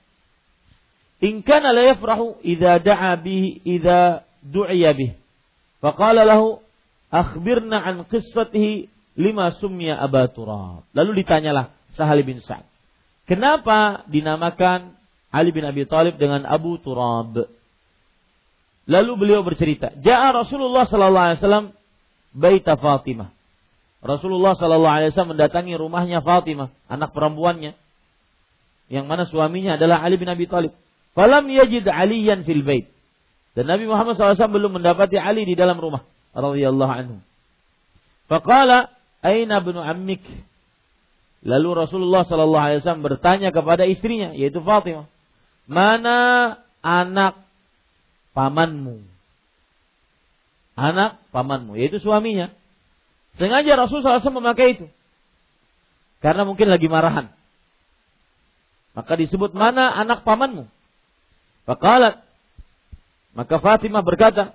In 1.24 1.40
kana 1.40 1.72
la 1.72 1.88
yafrahu 1.96 2.36
idza 2.44 2.84
da'a 2.84 3.16
bihi 3.16 3.64
idza 3.64 4.28
du'iya 4.44 4.92
bihi. 4.92 5.16
Faqala 5.80 6.28
lahu 6.28 6.60
akhbirna 7.08 7.80
an 7.80 8.04
qissatihi 8.12 8.92
lima 9.16 9.56
sumya 9.56 9.96
Aba 10.04 10.28
Turab. 10.28 10.84
Lalu 10.92 11.24
ditanyalah 11.24 11.72
Sahal 11.96 12.20
bin 12.28 12.44
Sa'ad. 12.44 12.68
Kenapa 13.24 14.04
dinamakan 14.04 14.92
Ali 15.32 15.48
bin 15.48 15.64
Abi 15.64 15.88
Thalib 15.88 16.20
dengan 16.20 16.44
Abu 16.44 16.76
Turab? 16.76 17.48
Lalu 18.84 19.12
beliau 19.16 19.40
bercerita, 19.40 19.96
"Ja'a 19.96 20.28
Rasulullah 20.36 20.84
sallallahu 20.84 21.26
alaihi 21.32 21.40
wasallam 21.40 21.66
baita 22.36 22.76
Fatimah." 22.76 23.32
Rasulullah 24.02 24.58
sallallahu 24.58 24.94
alaihi 24.98 25.10
wasallam 25.14 25.38
mendatangi 25.38 25.78
rumahnya 25.78 26.26
Fatimah, 26.26 26.74
anak 26.90 27.14
perempuannya. 27.14 27.78
Yang 28.90 29.06
mana 29.06 29.24
suaminya 29.30 29.78
adalah 29.78 30.02
Ali 30.02 30.18
bin 30.18 30.26
Abi 30.26 30.50
Thalib. 30.50 30.74
Falam 31.14 31.46
yajid 31.46 31.86
Aliyan 31.86 32.42
fil 32.42 32.66
bait. 32.66 32.90
Dan 33.54 33.70
Nabi 33.70 33.86
Muhammad 33.86 34.18
SAW 34.18 34.36
belum 34.50 34.82
mendapati 34.82 35.16
Ali 35.20 35.46
di 35.46 35.54
dalam 35.54 35.78
rumah 35.78 36.02
radhiyallahu 36.34 36.92
anhu. 36.92 37.16
Faqala 38.26 38.90
aina 39.22 39.62
ibnu 39.62 39.78
ammik? 39.78 40.24
Lalu 41.46 41.86
Rasulullah 41.86 42.26
sallallahu 42.26 42.64
alaihi 42.64 42.80
wasallam 42.82 43.04
bertanya 43.06 43.54
kepada 43.54 43.86
istrinya 43.86 44.34
yaitu 44.34 44.62
Fatimah, 44.64 45.06
"Mana 45.68 46.18
anak 46.82 47.38
pamanmu. 48.34 49.04
Anak 50.74 51.20
pamanmu, 51.30 51.76
yaitu 51.76 52.00
suaminya. 52.00 52.50
Sengaja 53.40 53.72
Rasul 53.76 54.04
SAW 54.04 54.38
memakai 54.42 54.76
itu. 54.76 54.86
Karena 56.20 56.44
mungkin 56.44 56.68
lagi 56.68 56.86
marahan. 56.86 57.32
Maka 58.92 59.16
disebut 59.16 59.56
mana 59.56 59.88
anak 59.96 60.22
pamanmu. 60.22 60.68
Faqalat. 61.64 62.20
Maka 63.32 63.56
Fatimah 63.58 64.04
berkata, 64.04 64.52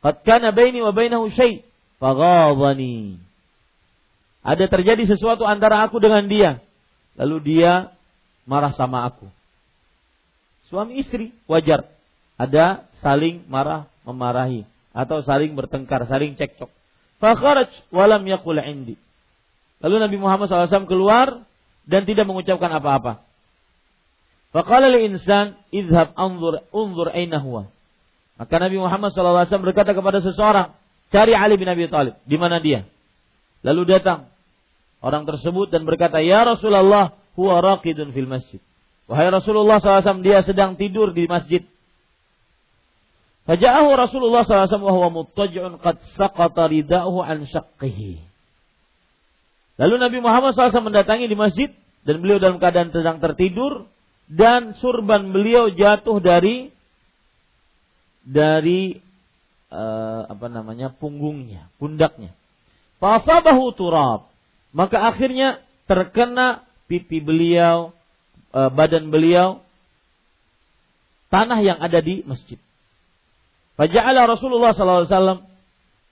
Qad 0.00 0.22
kana 0.24 0.54
baini 0.54 0.80
wa 0.80 0.94
bainahu 0.94 1.28
syai' 1.34 1.66
faghadhani. 2.00 3.20
Ada 4.40 4.70
terjadi 4.72 5.04
sesuatu 5.04 5.44
antara 5.44 5.84
aku 5.84 6.00
dengan 6.00 6.24
dia. 6.24 6.64
Lalu 7.20 7.36
dia 7.44 7.92
marah 8.48 8.72
sama 8.72 9.04
aku. 9.04 9.28
Suami 10.72 11.02
istri 11.02 11.34
wajar 11.44 11.84
ada 12.40 12.88
saling 13.04 13.44
marah 13.50 13.90
memarahi 14.08 14.64
atau 14.96 15.20
saling 15.20 15.52
bertengkar, 15.52 16.08
saling 16.08 16.38
cekcok. 16.40 16.72
Fakharaj 17.20 17.68
walam 17.92 18.24
yakul 18.24 18.56
indi. 18.58 18.96
Lalu 19.80 19.96
Nabi 20.00 20.16
Muhammad 20.16 20.48
SAW 20.48 20.88
keluar 20.88 21.44
dan 21.84 22.04
tidak 22.08 22.24
mengucapkan 22.28 22.68
apa-apa. 22.72 23.24
Faqala 24.50 24.90
li 24.90 25.06
insan 25.06 25.60
idhab 25.70 26.16
anzur 26.18 26.64
unzur 26.74 27.08
aina. 27.12 27.38
Maka 27.40 28.54
Nabi 28.56 28.76
Muhammad 28.80 29.12
SAW 29.12 29.46
berkata 29.62 29.92
kepada 29.92 30.24
seseorang, 30.24 30.74
cari 31.12 31.36
Ali 31.36 31.60
bin 31.60 31.68
Abi 31.68 31.86
Thalib, 31.86 32.18
di 32.24 32.36
mana 32.40 32.58
dia? 32.58 32.88
Lalu 33.60 33.84
datang 33.84 34.32
orang 35.04 35.28
tersebut 35.28 35.68
dan 35.68 35.84
berkata, 35.84 36.24
"Ya 36.24 36.42
Rasulullah, 36.48 37.14
huwa 37.36 37.60
raqidun 37.60 38.16
fil 38.16 38.26
masjid." 38.28 38.60
Wahai 39.10 39.28
Rasulullah 39.28 39.82
SAW, 39.82 40.22
dia 40.22 40.40
sedang 40.46 40.78
tidur 40.78 41.10
di 41.10 41.26
masjid. 41.26 41.66
Faja'ahu 43.48 43.88
Rasulullah 43.96 44.44
SAW 44.44 44.84
wa 44.84 44.92
huwa 44.92 45.08
muttaji'un 45.24 45.80
qad 45.80 45.96
saqata 46.14 46.68
rida'uhu 46.68 47.24
an 47.24 47.48
syaqqihi. 47.48 48.20
Lalu 49.80 49.94
Nabi 49.96 50.18
Muhammad 50.20 50.52
SAW 50.52 50.92
mendatangi 50.92 51.24
di 51.24 51.36
masjid 51.38 51.72
dan 52.04 52.20
beliau 52.20 52.36
dalam 52.36 52.60
keadaan 52.60 52.92
sedang 52.92 53.16
tertidur 53.16 53.88
dan 54.28 54.76
surban 54.78 55.32
beliau 55.32 55.72
jatuh 55.72 56.20
dari 56.20 56.68
dari 58.20 59.00
uh, 59.72 60.28
apa 60.28 60.46
namanya 60.52 60.92
punggungnya, 60.92 61.72
pundaknya. 61.80 62.36
Fasabahu 63.00 63.72
turab. 63.74 64.28
Maka 64.70 65.10
akhirnya 65.10 65.64
terkena 65.88 66.62
pipi 66.86 67.18
beliau, 67.18 67.90
uh, 68.54 68.70
badan 68.70 69.08
beliau 69.10 69.64
tanah 71.32 71.58
yang 71.64 71.78
ada 71.80 71.98
di 72.04 72.22
masjid. 72.28 72.60
Faja'ala 73.80 74.28
Rasulullah 74.28 74.76
sallallahu 74.76 75.08
alaihi 75.08 75.14
wasallam 75.16 75.40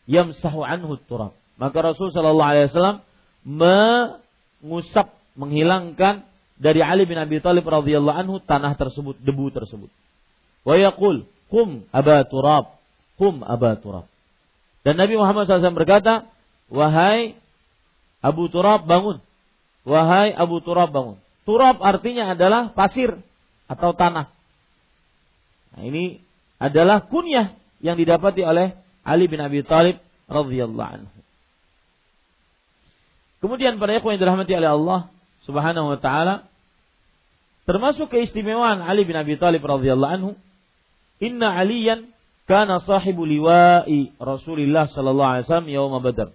yamsahu 0.08 0.60
anhu 0.64 0.96
turab. 1.04 1.36
Maka 1.60 1.92
Rasul 1.92 2.08
sallallahu 2.08 2.48
alaihi 2.48 2.72
wasallam 2.72 3.04
mengusap, 3.44 5.12
menghilangkan 5.36 6.24
dari 6.56 6.80
Ali 6.80 7.04
bin 7.04 7.20
Abi 7.20 7.44
Thalib 7.44 7.68
radhiyallahu 7.68 8.16
anhu 8.16 8.40
tanah 8.40 8.72
tersebut, 8.72 9.20
debu 9.20 9.52
tersebut. 9.52 9.92
Wa 10.64 10.80
yaqul, 10.80 11.28
"Qum 11.52 11.84
Aba 11.92 12.24
Turab, 12.24 12.80
qum 13.20 13.44
Aba 13.44 13.76
Turab." 13.76 14.08
Dan 14.80 14.96
Nabi 14.96 15.20
Muhammad 15.20 15.44
SAW 15.44 15.76
berkata, 15.76 16.24
"Wahai 16.72 17.36
Abu 18.24 18.48
Turab 18.48 18.88
bangun. 18.88 19.20
Wahai 19.84 20.32
Abu 20.32 20.64
Turab 20.64 20.88
bangun." 20.88 21.20
Turab 21.44 21.84
artinya 21.84 22.32
adalah 22.32 22.72
pasir 22.72 23.12
atau 23.68 23.92
tanah. 23.92 24.32
Nah, 25.76 25.82
ini 25.84 26.24
adalah 26.58 27.06
kunyah 27.06 27.54
yang 27.78 27.94
didapati 27.94 28.42
oleh 28.42 28.74
Ali 29.06 29.30
bin 29.30 29.38
Abi 29.38 29.62
Thalib 29.62 30.02
radhiyallahu 30.26 30.90
anhu. 31.00 31.18
Kemudian 33.38 33.78
para 33.78 33.94
ikhwan 33.94 34.18
yang 34.18 34.22
dirahmati 34.26 34.52
oleh 34.58 34.70
Allah 34.74 35.00
Subhanahu 35.46 35.94
wa 35.94 35.98
taala 36.02 36.50
termasuk 37.64 38.10
keistimewaan 38.10 38.82
Ali 38.82 39.06
bin 39.06 39.14
Abi 39.14 39.38
Thalib 39.38 39.62
radhiyallahu 39.62 40.12
anhu 40.12 40.30
inna 41.22 41.54
aliyan 41.54 42.10
kana 42.50 42.82
sahibu 42.82 43.22
liwa'i 43.22 44.10
Rasulillah 44.18 44.90
sallallahu 44.90 45.30
alaihi 45.38 45.44
wasallam 45.46 45.70
yaum 45.70 45.94
Badar 46.02 46.34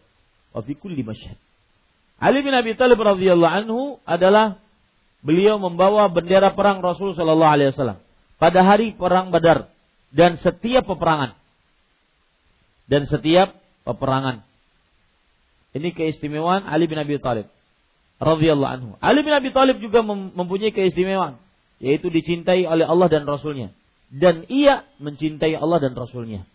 wa 0.55 0.61
fi 0.63 0.77
kulli 0.79 1.03
masyhad 1.03 1.35
Ali 2.23 2.39
bin 2.39 2.55
Abi 2.55 2.77
Thalib 2.79 3.01
radhiyallahu 3.01 3.55
anhu 3.67 3.99
adalah 4.07 4.61
beliau 5.19 5.59
membawa 5.59 6.07
bendera 6.07 6.55
perang 6.55 6.79
Rasul 6.79 7.11
sallallahu 7.11 7.53
alaihi 7.59 7.75
wasallam 7.75 7.99
pada 8.39 8.59
hari 8.63 8.95
perang 8.95 9.27
Badar 9.33 9.72
dan 10.13 10.37
setiap 10.39 10.85
peperangan. 10.85 11.33
Dan 12.87 13.09
setiap 13.09 13.57
peperangan. 13.83 14.45
Ini 15.73 15.89
keistimewaan 15.97 16.69
Ali 16.69 16.85
bin 16.85 17.01
Abi 17.01 17.17
Thalib 17.17 17.49
radhiyallahu 18.21 18.71
anhu. 18.71 18.89
Ali 19.01 19.25
bin 19.25 19.33
Abi 19.33 19.49
Thalib 19.49 19.81
juga 19.81 20.05
mempunyai 20.05 20.69
keistimewaan 20.69 21.41
yaitu 21.81 22.07
dicintai 22.13 22.63
oleh 22.69 22.85
Allah 22.85 23.09
dan 23.09 23.25
Rasulnya 23.25 23.73
dan 24.13 24.45
ia 24.45 24.85
mencintai 25.01 25.57
Allah 25.57 25.81
dan 25.81 25.97
Rasulnya. 25.97 26.45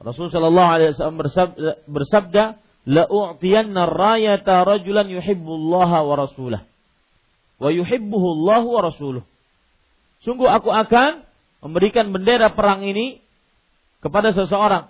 Rasul 0.00 0.32
Shallallahu 0.32 0.70
Alaihi 0.72 0.96
Wasallam 0.96 1.20
bersabda, 1.84 2.44
la 2.88 3.04
u'tiyanna 3.04 3.84
rayata 3.84 4.64
rajulan 4.64 5.12
yuhibbullaha 5.12 6.00
wa 6.08 6.14
rasulah 6.16 6.64
wa 7.60 7.68
yuhibbuhu 7.68 8.26
Allah 8.40 8.64
wa 8.64 8.80
rasuluh. 8.80 9.22
Sungguh 10.24 10.48
aku 10.48 10.72
akan 10.72 11.28
memberikan 11.60 12.12
bendera 12.12 12.52
perang 12.52 12.84
ini 12.84 13.20
kepada 14.00 14.32
seseorang 14.32 14.88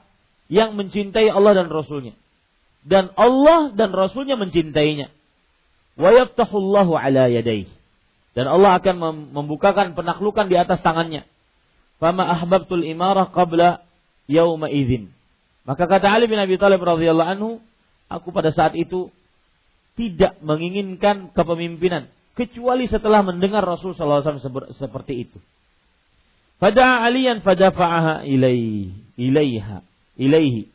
yang 0.50 0.74
mencintai 0.74 1.30
Allah 1.30 1.62
dan 1.62 1.68
Rasulnya. 1.70 2.14
Dan 2.82 3.12
Allah 3.14 3.74
dan 3.76 3.92
Rasulnya 3.92 4.40
mencintainya. 4.40 5.12
Wa 6.00 6.10
yaftahullahu 6.14 6.96
ala 6.96 7.28
yadayhi. 7.28 7.68
Dan 8.32 8.46
Allah 8.46 8.78
akan 8.78 9.26
membukakan 9.34 9.98
penaklukan 9.98 10.46
di 10.46 10.56
atas 10.56 10.80
tangannya. 10.80 11.26
Fama 11.98 12.24
ahbabtul 12.30 12.86
imarah 12.86 13.28
qabla 13.28 13.84
yauma 14.30 14.70
idzin. 14.70 15.12
Maka 15.68 15.84
kata 15.84 16.08
Ali 16.08 16.30
bin 16.30 16.40
Abi 16.40 16.56
Thalib 16.56 16.80
radhiyallahu 16.80 17.30
anhu, 17.36 17.50
aku 18.08 18.32
pada 18.32 18.54
saat 18.54 18.72
itu 18.78 19.12
tidak 19.98 20.40
menginginkan 20.40 21.34
kepemimpinan 21.36 22.08
kecuali 22.32 22.88
setelah 22.88 23.20
mendengar 23.20 23.60
Rasul 23.60 23.92
wasallam 23.92 24.40
seperti 24.72 25.28
itu. 25.28 25.38
Pada 26.60 27.08
aliyan 27.08 27.40
fadafa'aha 27.40 28.28
ilaihi, 28.28 28.92
ilaiha, 29.16 29.80
ilaihi. 30.20 30.68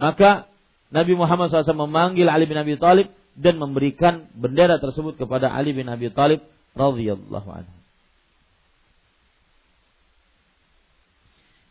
Maka 0.00 0.48
Nabi 0.88 1.12
Muhammad 1.12 1.52
SAW 1.52 1.84
memanggil 1.84 2.24
Ali 2.32 2.48
bin 2.48 2.56
Abi 2.56 2.80
Thalib 2.80 3.12
dan 3.36 3.60
memberikan 3.60 4.32
bendera 4.32 4.80
tersebut 4.80 5.20
kepada 5.20 5.52
Ali 5.52 5.76
bin 5.76 5.84
Abi 5.84 6.08
Thalib 6.08 6.40
radhiyallahu 6.72 7.44
anhu. 7.44 7.74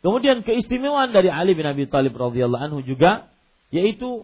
Kemudian 0.06 0.46
keistimewaan 0.46 1.10
dari 1.10 1.34
Ali 1.34 1.58
bin 1.58 1.66
Abi 1.66 1.90
Thalib 1.90 2.14
radhiyallahu 2.14 2.62
anhu 2.62 2.80
juga 2.86 3.26
yaitu 3.74 4.24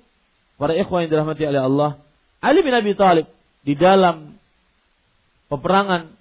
para 0.61 0.77
ikhwan 0.77 1.09
yang 1.09 1.11
dirahmati 1.11 1.43
oleh 1.43 1.61
Allah, 1.65 1.91
Ali 2.37 2.61
bin 2.61 2.71
Abi 2.77 2.93
Thalib 2.93 3.25
di 3.65 3.73
dalam 3.73 4.37
peperangan 5.49 6.13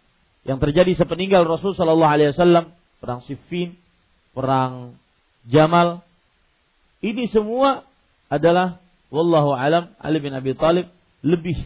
yang 0.48 0.58
terjadi 0.58 0.96
sepeninggal 0.96 1.44
Rasul 1.44 1.76
sallallahu 1.76 2.08
alaihi 2.08 2.32
wasallam 2.32 2.72
perang 3.02 3.26
Siffin, 3.26 3.74
perang 4.30 4.94
Jamal. 5.50 6.06
Ini 7.02 7.26
semua 7.34 7.82
adalah 8.30 8.78
wallahu 9.10 9.58
alam 9.58 9.90
Ali 9.98 10.22
bin 10.22 10.30
Abi 10.30 10.54
Thalib 10.54 10.86
lebih 11.26 11.58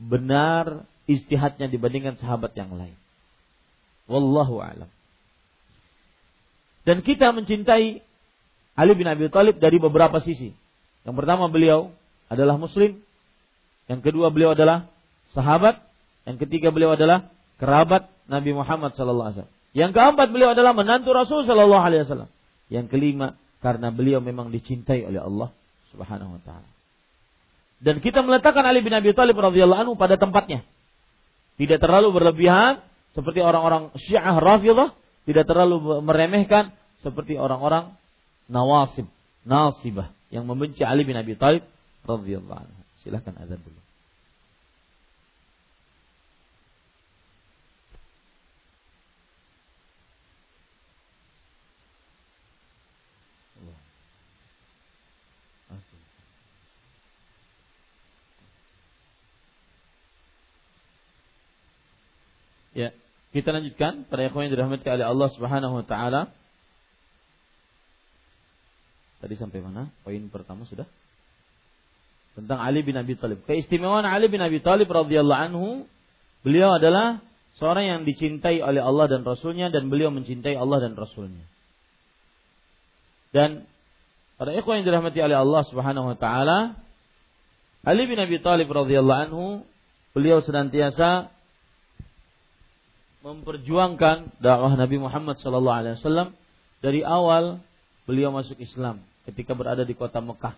benar 0.00 0.88
istihadnya 1.04 1.68
dibandingkan 1.68 2.16
sahabat 2.16 2.56
yang 2.56 2.72
lain. 2.72 2.96
Wallahu 4.08 4.64
alam. 4.64 4.88
Dan 6.88 7.04
kita 7.04 7.36
mencintai 7.36 8.00
Ali 8.72 8.92
bin 8.96 9.04
Abi 9.04 9.28
Thalib 9.28 9.60
dari 9.60 9.76
beberapa 9.76 10.24
sisi. 10.24 10.56
Yang 11.04 11.16
pertama 11.20 11.52
beliau 11.52 11.92
adalah 12.32 12.56
muslim. 12.56 13.02
Yang 13.92 14.00
kedua 14.08 14.32
beliau 14.32 14.56
adalah 14.56 14.88
sahabat. 15.36 15.84
Yang 16.24 16.48
ketiga 16.48 16.72
beliau 16.72 16.96
adalah 16.96 17.28
kerabat 17.60 18.08
Nabi 18.26 18.56
Muhammad 18.56 18.96
sallallahu 18.96 19.28
alaihi 19.30 19.38
wasallam. 19.42 19.55
Yang 19.76 19.92
keempat 19.92 20.32
beliau 20.32 20.56
adalah 20.56 20.72
menantu 20.72 21.12
Rasul 21.12 21.44
Shallallahu 21.44 21.84
Alaihi 21.84 22.08
Wasallam. 22.08 22.32
Yang 22.72 22.86
kelima 22.88 23.36
karena 23.60 23.92
beliau 23.92 24.24
memang 24.24 24.48
dicintai 24.48 25.04
oleh 25.04 25.20
Allah 25.20 25.52
Subhanahu 25.92 26.40
Wa 26.40 26.42
Taala. 26.48 26.70
Dan 27.84 28.00
kita 28.00 28.24
meletakkan 28.24 28.64
Ali 28.64 28.80
bin 28.80 28.96
Abi 28.96 29.12
Thalib 29.12 29.36
radhiyallahu 29.36 29.80
anhu 29.84 29.94
pada 30.00 30.16
tempatnya. 30.16 30.64
Tidak 31.60 31.76
terlalu 31.76 32.08
berlebihan 32.08 32.80
seperti 33.12 33.44
orang-orang 33.44 33.92
Syiah 34.00 34.32
Rafidah, 34.40 34.96
tidak 35.28 35.44
terlalu 35.44 36.00
meremehkan 36.00 36.72
seperti 37.04 37.36
orang-orang 37.36 37.92
Nawasib, 38.48 39.04
Nasibah 39.44 40.08
yang 40.32 40.48
membenci 40.48 40.88
Ali 40.88 41.04
bin 41.04 41.20
Abi 41.20 41.36
Thalib 41.36 41.68
radhiyallahu 42.08 42.64
anhu. 42.64 42.80
Silahkan 43.04 43.36
azan 43.44 43.60
dulu. 43.60 43.85
Ya, 62.76 62.92
kita 63.32 63.56
lanjutkan 63.56 64.04
pada 64.04 64.28
ikhwan 64.28 64.46
yang 64.46 64.52
dirahmati 64.52 64.84
oleh 64.84 65.08
Allah 65.08 65.28
Subhanahu 65.32 65.80
wa 65.80 65.84
taala. 65.88 66.28
Tadi 69.24 69.32
sampai 69.40 69.64
mana? 69.64 69.88
Poin 70.04 70.20
pertama 70.28 70.68
sudah? 70.68 70.84
Tentang 72.36 72.60
Ali 72.60 72.84
bin 72.84 73.00
Abi 73.00 73.16
Thalib. 73.16 73.48
Keistimewaan 73.48 74.04
Ali 74.04 74.28
bin 74.28 74.44
Abi 74.44 74.60
Thalib 74.60 74.92
radhiyallahu 74.92 75.40
anhu, 75.40 75.88
beliau 76.44 76.76
adalah 76.76 77.24
seorang 77.56 77.88
yang 77.88 78.00
dicintai 78.04 78.60
oleh 78.60 78.84
Allah 78.84 79.08
dan 79.08 79.24
Rasulnya 79.24 79.72
dan 79.72 79.88
beliau 79.88 80.12
mencintai 80.12 80.52
Allah 80.52 80.84
dan 80.84 80.92
Rasulnya. 81.00 81.48
Dan 83.32 83.64
pada 84.36 84.52
ikhwan 84.52 84.84
yang 84.84 84.92
dirahmati 84.92 85.16
oleh 85.24 85.40
Allah 85.40 85.64
Subhanahu 85.64 86.12
wa 86.12 86.16
taala, 86.20 86.76
Ali 87.88 88.04
bin 88.04 88.20
Abi 88.20 88.36
Thalib 88.44 88.68
radhiyallahu 88.68 89.22
anhu, 89.32 89.64
beliau 90.12 90.44
senantiasa 90.44 91.32
memperjuangkan 93.26 94.38
dakwah 94.38 94.78
Nabi 94.78 95.02
Muhammad 95.02 95.34
wasallam 95.42 96.38
dari 96.78 97.02
awal 97.02 97.58
beliau 98.06 98.30
masuk 98.30 98.54
Islam 98.62 99.02
ketika 99.26 99.58
berada 99.58 99.82
di 99.82 99.98
kota 99.98 100.22
Mekah. 100.22 100.54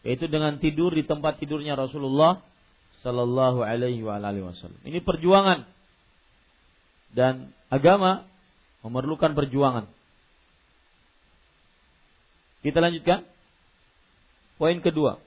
Yaitu 0.00 0.32
dengan 0.32 0.56
tidur 0.56 0.96
di 0.96 1.04
tempat 1.04 1.36
tidurnya 1.36 1.76
Rasulullah 1.76 2.40
sallallahu 3.04 3.60
alaihi 3.60 4.00
wasallam. 4.00 4.80
Ini 4.88 5.04
perjuangan 5.04 5.68
dan 7.12 7.52
agama 7.68 8.24
memerlukan 8.80 9.36
perjuangan. 9.36 9.84
Kita 12.64 12.80
lanjutkan. 12.80 13.28
Poin 14.56 14.78
kedua. 14.80 15.20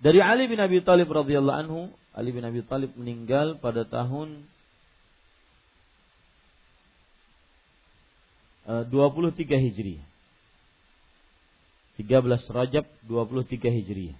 Dari 0.00 0.20
Ali 0.20 0.48
bin 0.48 0.60
Abi 0.60 0.80
Thalib 0.80 1.08
radhiyallahu 1.08 1.60
anhu, 1.60 1.80
Ali 2.16 2.32
bin 2.32 2.44
Abi 2.44 2.64
Thalib 2.64 2.96
meninggal 2.96 3.60
pada 3.60 3.84
tahun 3.84 4.48
23 8.66 9.46
eh, 9.46 9.60
Hijriah. 9.70 10.04
13 11.96 12.50
Rajab 12.50 12.84
23 13.06 13.70
Hijriah. 13.70 14.18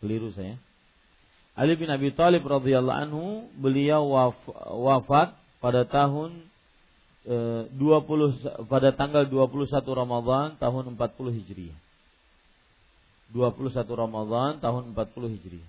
Keliru 0.00 0.32
saya. 0.32 0.56
Ali 1.52 1.76
bin 1.76 1.92
Abi 1.92 2.08
Thalib 2.16 2.40
radhiyallahu 2.40 3.00
anhu 3.04 3.24
beliau 3.52 4.32
wafat 4.80 5.36
pada 5.60 5.84
tahun 5.84 6.49
20 7.26 7.76
pada 8.70 8.96
tanggal 8.96 9.28
21 9.28 9.68
Ramadhan 9.84 10.56
tahun 10.56 10.96
40 10.96 11.36
Hijriah. 11.36 11.78
21 13.30 13.84
Ramadhan 13.92 14.58
tahun 14.58 14.96
40 14.96 15.34
Hijriah. 15.36 15.68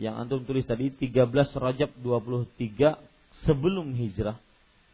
Yang 0.00 0.14
antum 0.16 0.40
tulis 0.48 0.64
tadi 0.64 0.92
13 0.92 1.28
Rajab 1.56 1.90
23 2.00 3.44
sebelum 3.44 3.92
hijrah 3.92 4.36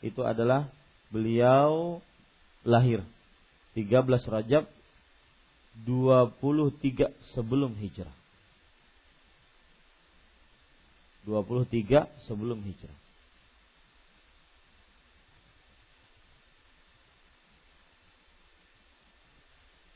itu 0.03 0.19
adalah 0.23 0.67
beliau 1.15 2.03
lahir 2.67 3.07
13 3.79 4.03
Rajab 4.27 4.67
23 5.87 7.13
sebelum 7.37 7.77
hijrah. 7.77 8.15
23 11.29 12.07
sebelum 12.27 12.59
hijrah. 12.65 12.99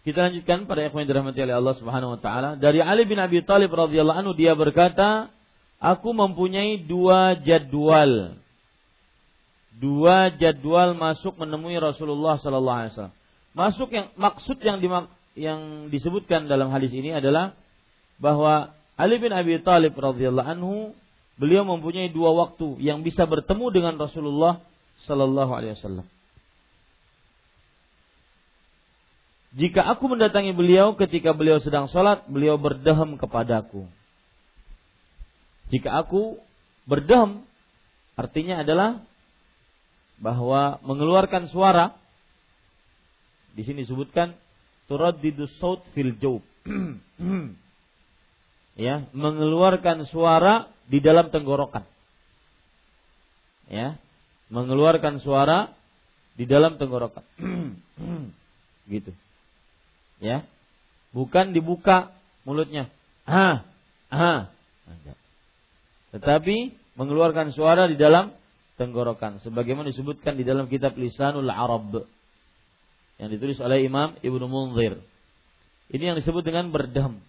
Kita 0.00 0.32
lanjutkan 0.32 0.64
pada 0.64 0.88
ikhwan 0.88 1.04
dirahmati 1.04 1.44
oleh 1.44 1.56
Allah 1.60 1.76
Subhanahu 1.76 2.16
wa 2.16 2.20
taala. 2.20 2.56
Dari 2.56 2.80
Ali 2.80 3.04
bin 3.04 3.20
Abi 3.20 3.44
Thalib 3.44 3.68
radhiyallahu 3.68 4.16
anhu 4.16 4.32
dia 4.32 4.56
berkata, 4.56 5.28
"Aku 5.76 6.16
mempunyai 6.16 6.80
dua 6.80 7.36
jadwal. 7.36 8.40
Dua 9.76 10.32
jadwal 10.32 10.96
masuk 10.96 11.36
menemui 11.36 11.76
Rasulullah 11.76 12.40
sallallahu 12.40 12.78
alaihi 12.80 12.92
wasallam. 12.96 13.16
Masuk 13.52 13.88
yang 13.92 14.06
maksud 14.16 14.56
yang 14.64 14.80
dimak, 14.80 15.12
yang 15.36 15.92
disebutkan 15.92 16.48
dalam 16.48 16.72
hadis 16.72 16.92
ini 16.96 17.12
adalah 17.12 17.52
bahwa 18.16 18.72
Ali 18.96 19.20
bin 19.20 19.32
Abi 19.32 19.60
Thalib 19.60 19.96
radhiyallahu 19.96 20.48
anhu 20.48 20.96
beliau 21.40 21.64
mempunyai 21.64 22.12
dua 22.12 22.32
waktu 22.36 22.80
yang 22.80 23.00
bisa 23.00 23.24
bertemu 23.24 23.66
dengan 23.72 23.94
Rasulullah 24.00 24.64
sallallahu 25.08 25.52
alaihi 25.56 25.76
wasallam. 25.76 26.08
Jika 29.50 29.82
aku 29.82 30.14
mendatangi 30.14 30.54
beliau 30.54 30.94
ketika 30.94 31.34
beliau 31.34 31.58
sedang 31.58 31.90
sholat, 31.90 32.22
beliau 32.30 32.54
berdehem 32.54 33.18
kepadaku. 33.18 33.82
Jika 35.74 36.06
aku 36.06 36.38
berdehem, 36.86 37.42
artinya 38.14 38.62
adalah 38.62 39.02
bahwa 40.22 40.78
mengeluarkan 40.86 41.50
suara. 41.50 41.98
Di 43.58 43.66
sini 43.66 43.82
disebutkan 43.82 44.38
turaddidu 44.86 45.50
saut 45.58 45.82
fil 45.98 46.14
jaub. 46.22 46.46
ya, 48.78 49.10
mengeluarkan 49.10 50.06
suara 50.06 50.70
di 50.86 51.02
dalam 51.02 51.30
tenggorokan. 51.34 51.82
Ya. 53.70 53.98
mengeluarkan 54.50 55.22
suara 55.22 55.74
di 56.34 56.42
dalam 56.46 56.74
tenggorokan. 56.74 57.22
gitu. 58.90 59.14
Ya. 60.20 60.44
Bukan 61.10 61.56
dibuka 61.56 62.14
mulutnya. 62.46 62.92
Ah, 63.26 63.66
ah. 64.12 64.52
Tetapi 66.14 66.76
mengeluarkan 66.98 67.54
suara 67.54 67.86
di 67.86 67.96
dalam 67.96 68.34
tenggorokan 68.80 69.44
sebagaimana 69.44 69.92
disebutkan 69.92 70.40
di 70.40 70.44
dalam 70.44 70.64
kitab 70.66 70.96
Lisanul 70.96 71.48
Arab 71.52 72.08
yang 73.20 73.28
ditulis 73.28 73.60
oleh 73.60 73.84
Imam 73.84 74.16
Ibnu 74.24 74.46
Munzir. 74.48 74.96
Ini 75.92 76.12
yang 76.12 76.16
disebut 76.16 76.40
dengan 76.40 76.72
berdam. 76.72 77.20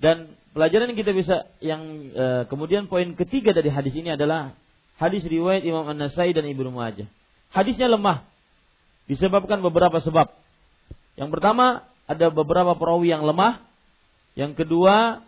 Dan 0.00 0.36
pelajaran 0.56 0.92
yang 0.92 0.98
kita 0.98 1.12
bisa 1.12 1.36
yang 1.60 1.80
e, 2.12 2.24
kemudian 2.48 2.88
poin 2.88 3.12
ketiga 3.16 3.52
dari 3.52 3.68
hadis 3.68 3.92
ini 3.92 4.16
adalah 4.16 4.56
hadis 4.96 5.22
riwayat 5.26 5.62
Imam 5.66 5.84
An-Nasai 5.84 6.32
dan 6.32 6.48
Ibnu 6.48 6.72
Majah. 6.72 7.06
Hadisnya 7.52 7.92
lemah 7.92 8.24
disebabkan 9.06 9.60
beberapa 9.60 10.00
sebab. 10.00 10.32
Yang 11.14 11.30
pertama 11.38 11.86
ada 12.04 12.26
beberapa 12.30 12.74
perawi 12.74 13.14
yang 13.14 13.24
lemah. 13.24 13.62
Yang 14.34 14.64
kedua 14.64 15.22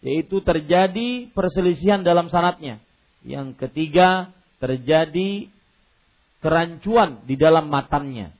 yaitu 0.00 0.40
terjadi 0.40 1.28
perselisihan 1.32 2.00
dalam 2.00 2.32
sanatnya. 2.32 2.80
Yang 3.24 3.56
ketiga 3.60 4.32
terjadi 4.60 5.48
kerancuan 6.40 7.24
di 7.28 7.36
dalam 7.36 7.68
matannya. 7.68 8.32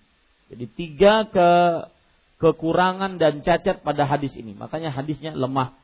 Jadi 0.49 0.67
tiga 0.77 1.29
ke 1.29 1.49
kekurangan 2.41 3.21
dan 3.21 3.45
cacat 3.45 3.85
pada 3.85 4.09
hadis 4.09 4.33
ini. 4.35 4.57
Makanya 4.57 4.91
hadisnya 4.91 5.37
lemah. 5.37 5.77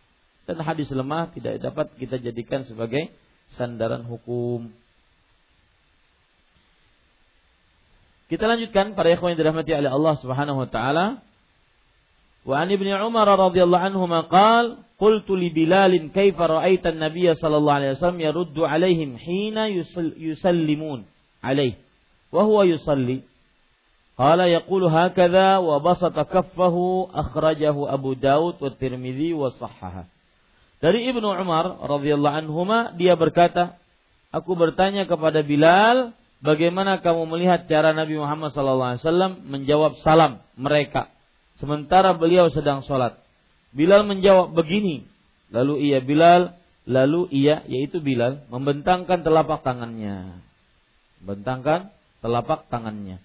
Dan 0.49 0.63
hadis 0.65 0.89
lemah 0.89 1.31
tidak 1.37 1.61
dapat 1.61 1.93
kita 2.01 2.17
jadikan 2.17 2.65
sebagai 2.65 3.13
sandaran 3.55 4.03
hukum. 4.09 4.73
Kita 8.27 8.45
lanjutkan 8.51 8.99
para 8.99 9.15
ikhwan 9.15 9.35
yang 9.35 9.41
dirahmati 9.41 9.71
oleh 9.71 9.91
Allah 9.91 10.15
Subhanahu 10.19 10.67
wa 10.67 10.69
taala. 10.69 11.23
Wa 12.47 12.63
an 12.63 12.71
Ibnu 12.71 12.91
Umar 13.07 13.27
radhiyallahu 13.27 13.87
anhu 13.91 14.07
qala 14.27 14.83
qultu 14.99 15.39
li 15.39 15.51
Bilal 15.51 15.95
kaifa 16.11 16.47
ra'aita 16.47 16.95
an-nabiy 16.95 17.35
sallallahu 17.39 17.77
alaihi 17.79 17.93
wasallam 17.99 18.23
yaruddu 18.23 18.63
alaihim 18.67 19.19
hina 19.19 19.71
yusallimun 19.71 21.07
alaihi 21.43 21.79
wa 22.35 22.43
huwa 22.43 22.67
yusalli 22.67 23.27
Qala 24.17 24.49
yaqulu 24.49 24.89
hakadha 24.89 25.61
wa 25.61 25.77
basata 25.77 26.25
kaffahu 26.25 27.13
akhrajahu 27.13 27.85
Abu 27.85 28.17
Daud 28.17 28.57
wa 28.57 28.73
Tirmidzi 28.73 29.37
wa 29.37 29.53
sahhaha. 29.53 30.09
Dari 30.81 31.05
Ibnu 31.13 31.37
Umar 31.37 31.85
radhiyallahu 31.85 32.37
anhuma 32.41 32.97
dia 32.97 33.13
berkata, 33.13 33.77
aku 34.33 34.57
bertanya 34.57 35.05
kepada 35.05 35.45
Bilal, 35.45 36.17
bagaimana 36.45 37.01
kamu 37.01 37.29
melihat 37.29 37.69
cara 37.69 37.93
Nabi 37.93 38.17
Muhammad 38.17 38.53
wasallam 38.53 39.45
menjawab 39.49 40.01
salam 40.01 40.43
mereka 40.57 41.13
sementara 41.61 42.17
beliau 42.17 42.53
sedang 42.53 42.85
sholat. 42.85 43.21
Bilal 43.77 44.09
menjawab 44.09 44.57
begini, 44.57 45.05
lalu 45.53 45.93
ia 45.93 46.01
Bilal, 46.01 46.57
lalu 46.89 47.29
ia 47.33 47.61
yaitu 47.69 48.01
Bilal 48.01 48.49
membentangkan 48.49 49.21
telapak 49.21 49.61
tangannya. 49.61 50.41
Membentangkan 51.21 51.93
telapak 52.25 52.69
tangannya 52.73 53.21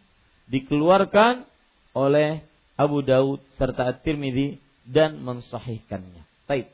dikeluarkan 0.52 1.48
oleh 1.96 2.44
Abu 2.76 3.00
Daud 3.00 3.40
serta 3.56 3.88
At-Tirmidzi 3.96 4.60
dan 4.84 5.24
mensahihkannya. 5.24 6.28
Baik. 6.46 6.68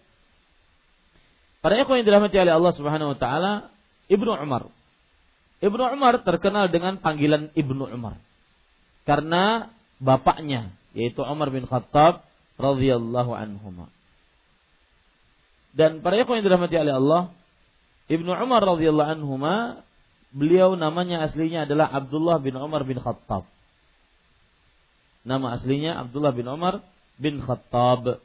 Para 1.62 1.78
ikhwan 1.78 2.02
yang 2.02 2.08
dirahmati 2.10 2.38
oleh 2.42 2.54
Allah 2.58 2.74
Subhanahu 2.74 3.14
wa 3.14 3.20
taala, 3.22 3.54
Ibnu 4.10 4.34
Umar. 4.34 4.74
Ibnu 5.58 5.84
Umar 5.98 6.22
terkenal 6.22 6.70
dengan 6.70 7.02
panggilan 7.02 7.50
Ibnu 7.58 7.90
Umar. 7.90 8.22
Karena 9.08 9.74
bapaknya 9.98 10.76
yaitu 10.94 11.22
Umar 11.22 11.50
bin 11.54 11.66
Khattab 11.66 12.26
radhiyallahu 12.58 13.32
anhu. 13.34 13.90
Dan 15.78 16.02
para 16.02 16.18
ikhwan 16.18 16.42
yang 16.42 16.48
dirahmati 16.50 16.76
oleh 16.78 16.96
Allah, 16.98 17.22
Ibnu 18.10 18.34
Umar 18.34 18.66
radhiyallahu 18.66 19.12
anhu 19.14 19.38
beliau 20.34 20.74
namanya 20.74 21.30
aslinya 21.30 21.70
adalah 21.70 21.90
Abdullah 21.94 22.42
bin 22.42 22.58
Umar 22.58 22.82
bin 22.86 22.98
Khattab. 22.98 23.46
Nama 25.28 25.60
aslinya 25.60 26.02
Abdullah 26.02 26.34
bin 26.34 26.48
Umar 26.50 26.82
bin 27.22 27.44
Khattab. 27.44 28.24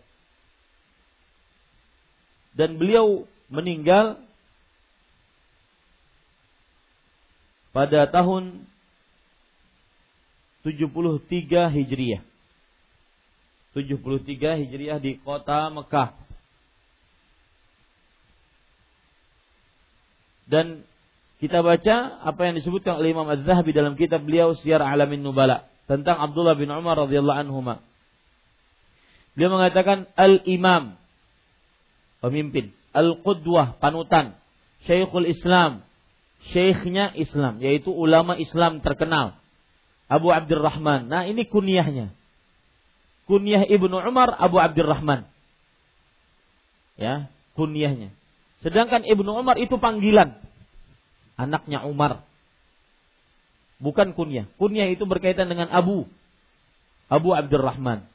Dan 2.53 2.77
beliau 2.77 3.25
meninggal 3.53 4.21
pada 7.73 8.07
tahun 8.09 8.69
73 10.63 11.73
Hijriah. 11.73 12.23
73 13.75 14.61
Hijriah 14.63 14.99
di 15.01 15.19
kota 15.25 15.73
Mekah. 15.73 16.15
Dan 20.47 20.85
kita 21.41 21.65
baca 21.65 22.23
apa 22.23 22.41
yang 22.47 22.55
disebutkan 22.61 23.01
oleh 23.01 23.17
Imam 23.17 23.27
Az-Zahabi 23.27 23.73
dalam 23.75 23.97
kitab 23.97 24.23
beliau 24.23 24.55
Syiar 24.55 24.85
Alamin 24.85 25.25
Nubala 25.25 25.67
tentang 25.91 26.21
Abdullah 26.21 26.55
bin 26.55 26.71
Umar 26.71 26.95
radhiyallahu 27.09 27.41
anhu. 27.49 27.59
Dia 29.33 29.49
mengatakan 29.49 30.13
al-imam 30.13 31.01
pemimpin, 32.21 32.71
al-qudwah 32.93 33.81
panutan, 33.81 34.37
syekhul 34.85 35.27
Islam, 35.27 35.83
syekhnya 36.51 37.15
Islam 37.15 37.63
yaitu 37.63 37.95
ulama 37.95 38.35
Islam 38.35 38.83
terkenal 38.83 39.39
Abu 40.11 40.35
Abdurrahman. 40.35 41.07
Nah, 41.09 41.25
ini 41.25 41.47
kunyahnya. 41.47 42.11
Kunyah 43.31 43.65
Ibnu 43.65 43.97
Umar 44.03 44.35
Abu 44.37 44.59
Abdurrahman. 44.59 45.25
Ya, 46.99 47.31
kunyahnya. 47.55 48.13
Sedangkan 48.61 49.07
Ibnu 49.07 49.31
Umar 49.33 49.57
itu 49.57 49.79
panggilan 49.79 50.37
anaknya 51.41 51.87
Umar 51.89 52.27
bukan 53.83 54.15
kunyah. 54.15 54.47
Kunyah 54.57 54.95
itu 54.95 55.03
berkaitan 55.05 55.51
dengan 55.51 55.67
Abu. 55.75 56.07
Abu 57.11 57.35
Abdurrahman. 57.35 58.07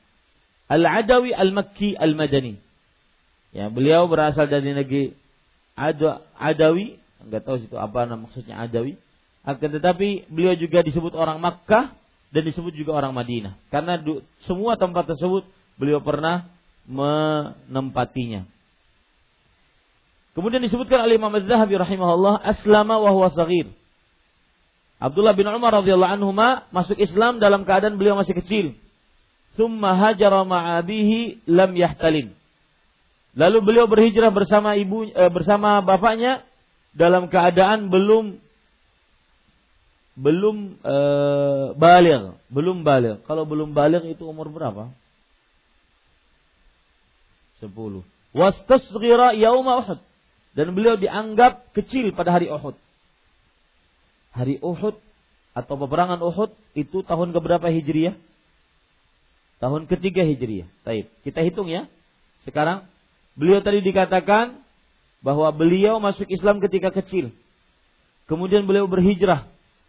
Al-Adawi 0.71 1.35
Al-Makki 1.35 1.99
Al-Madani. 1.99 2.55
Ya, 3.51 3.67
beliau 3.67 4.07
berasal 4.07 4.47
dari 4.47 4.71
negeri 4.71 5.15
Adawi, 6.39 6.97
enggak 7.23 7.41
tahu 7.45 7.57
itu 7.61 7.75
apa 7.77 8.05
nama 8.05 8.25
maksudnya 8.27 8.61
Adawi. 8.61 8.99
Akan 9.47 9.71
tetapi 9.71 10.27
beliau 10.27 10.53
juga 10.59 10.83
disebut 10.83 11.15
orang 11.15 11.39
Makkah 11.39 11.95
dan 12.35 12.41
disebut 12.43 12.75
juga 12.75 12.99
orang 12.99 13.15
Madinah. 13.15 13.55
Karena 13.71 13.95
semua 14.43 14.75
tempat 14.75 15.07
tersebut 15.07 15.47
beliau 15.79 16.03
pernah 16.03 16.51
menempatinya. 16.83 18.43
Kemudian 20.35 20.61
disebutkan 20.61 21.01
oleh 21.01 21.17
Imam 21.17 21.33
Az-Zahabi 21.33 21.79
rahimahullah 21.79 22.43
aslama 22.45 23.01
wa 23.01 23.09
huwa 23.09 23.33
saghir. 23.33 23.73
Abdullah 24.97 25.33
bin 25.37 25.45
Umar 25.45 25.81
radhiyallahu 25.81 26.13
anhu 26.13 26.29
masuk 26.73 26.97
Islam 26.97 27.37
dalam 27.37 27.65
keadaan 27.65 27.97
beliau 27.97 28.17
masih 28.17 28.37
kecil. 28.37 28.73
Summa 29.57 29.97
hajara 29.97 30.45
ma'abihi 30.45 31.49
lam 31.49 31.73
yahtalim. 31.73 32.37
Lalu 33.37 33.57
beliau 33.61 33.85
berhijrah 33.85 34.33
bersama 34.33 34.73
ibu 34.77 35.05
eh, 35.09 35.29
bersama 35.29 35.81
bapaknya 35.85 36.41
dalam 36.97 37.29
keadaan 37.29 37.93
belum 37.93 38.41
belum 40.17 40.81
eh, 40.81 41.65
balik, 41.77 42.41
belum 42.49 42.81
balik. 42.81 43.21
Kalau 43.29 43.45
belum 43.45 43.77
balik 43.77 44.01
itu 44.09 44.25
umur 44.25 44.49
berapa? 44.49 44.89
10. 47.61 47.69
Wastasghira 48.33 49.37
yauma 49.37 49.85
Uhud. 49.85 50.01
Dan 50.57 50.73
beliau 50.73 50.97
dianggap 50.97 51.69
kecil 51.77 52.09
pada 52.17 52.33
hari 52.33 52.49
Uhud 52.49 52.73
hari 54.37 54.61
Uhud 54.61 54.93
atau 55.57 55.73
peperangan 55.81 56.21
Uhud 56.21 56.53
itu 56.77 57.01
tahun 57.01 57.33
keberapa 57.33 57.73
Hijriah? 57.73 58.13
Tahun 59.57 59.89
ketiga 59.89 60.21
Hijriah. 60.21 60.69
Baik, 60.85 61.09
kita 61.25 61.41
hitung 61.41 61.65
ya. 61.65 61.89
Sekarang 62.45 62.85
beliau 63.33 63.65
tadi 63.65 63.81
dikatakan 63.81 64.61
bahwa 65.21 65.49
beliau 65.53 65.97
masuk 65.97 66.29
Islam 66.29 66.61
ketika 66.61 66.93
kecil. 66.93 67.33
Kemudian 68.27 68.67
beliau 68.67 68.85
berhijrah 68.85 69.47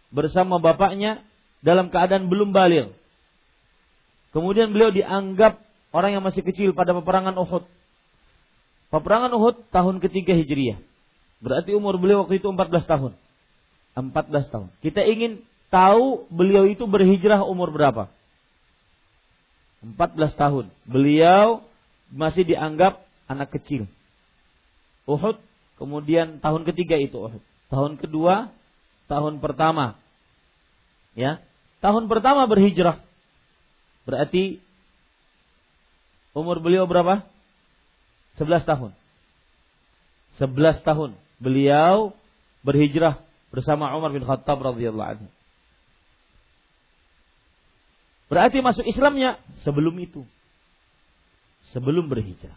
bersama 0.09 0.57
bapaknya 0.57 1.21
dalam 1.59 1.91
keadaan 1.91 2.31
belum 2.31 2.55
balik. 2.55 2.95
Kemudian 4.31 4.71
beliau 4.71 4.93
dianggap 4.93 5.59
orang 5.91 6.17
yang 6.17 6.23
masih 6.23 6.45
kecil 6.45 6.71
pada 6.71 6.93
peperangan 6.95 7.35
Uhud. 7.35 7.65
Peperangan 8.89 9.31
Uhud 9.33 9.69
tahun 9.69 10.01
ketiga 10.01 10.33
Hijriah. 10.33 10.81
Berarti 11.39 11.73
umur 11.77 11.97
beliau 12.01 12.25
waktu 12.25 12.41
itu 12.41 12.47
14 12.49 12.89
tahun. 12.89 13.13
14 13.97 14.53
tahun. 14.53 14.67
Kita 14.81 15.01
ingin 15.03 15.43
tahu 15.73 16.29
beliau 16.29 16.65
itu 16.65 16.85
berhijrah 16.85 17.43
umur 17.45 17.69
berapa? 17.73 18.09
14 19.83 20.35
tahun. 20.35 20.65
Beliau 20.83 21.63
masih 22.11 22.43
dianggap 22.43 23.03
anak 23.29 23.53
kecil. 23.55 23.85
Uhud, 25.09 25.41
kemudian 25.81 26.37
tahun 26.37 26.69
ketiga 26.69 27.01
itu 27.01 27.17
Uhud. 27.17 27.41
Tahun 27.73 27.97
kedua 27.97 28.53
tahun 29.09 29.41
pertama. 29.41 29.97
Ya. 31.17 31.41
Tahun 31.81 32.05
pertama 32.05 32.45
berhijrah. 32.45 33.01
Berarti 34.05 34.61
umur 36.37 36.61
beliau 36.61 36.85
berapa? 36.85 37.25
11 38.37 38.69
tahun. 38.69 38.91
11 40.37 40.87
tahun 40.87 41.11
beliau 41.41 42.13
berhijrah 42.61 43.19
bersama 43.49 43.91
Umar 43.97 44.13
bin 44.13 44.23
Khattab 44.23 44.61
radhiyallahu 44.61 45.09
anhu. 45.17 45.27
Berarti 48.29 48.61
masuk 48.61 48.85
Islamnya 48.85 49.41
sebelum 49.65 49.97
itu. 49.97 50.21
Sebelum 51.73 52.07
berhijrah. 52.07 52.55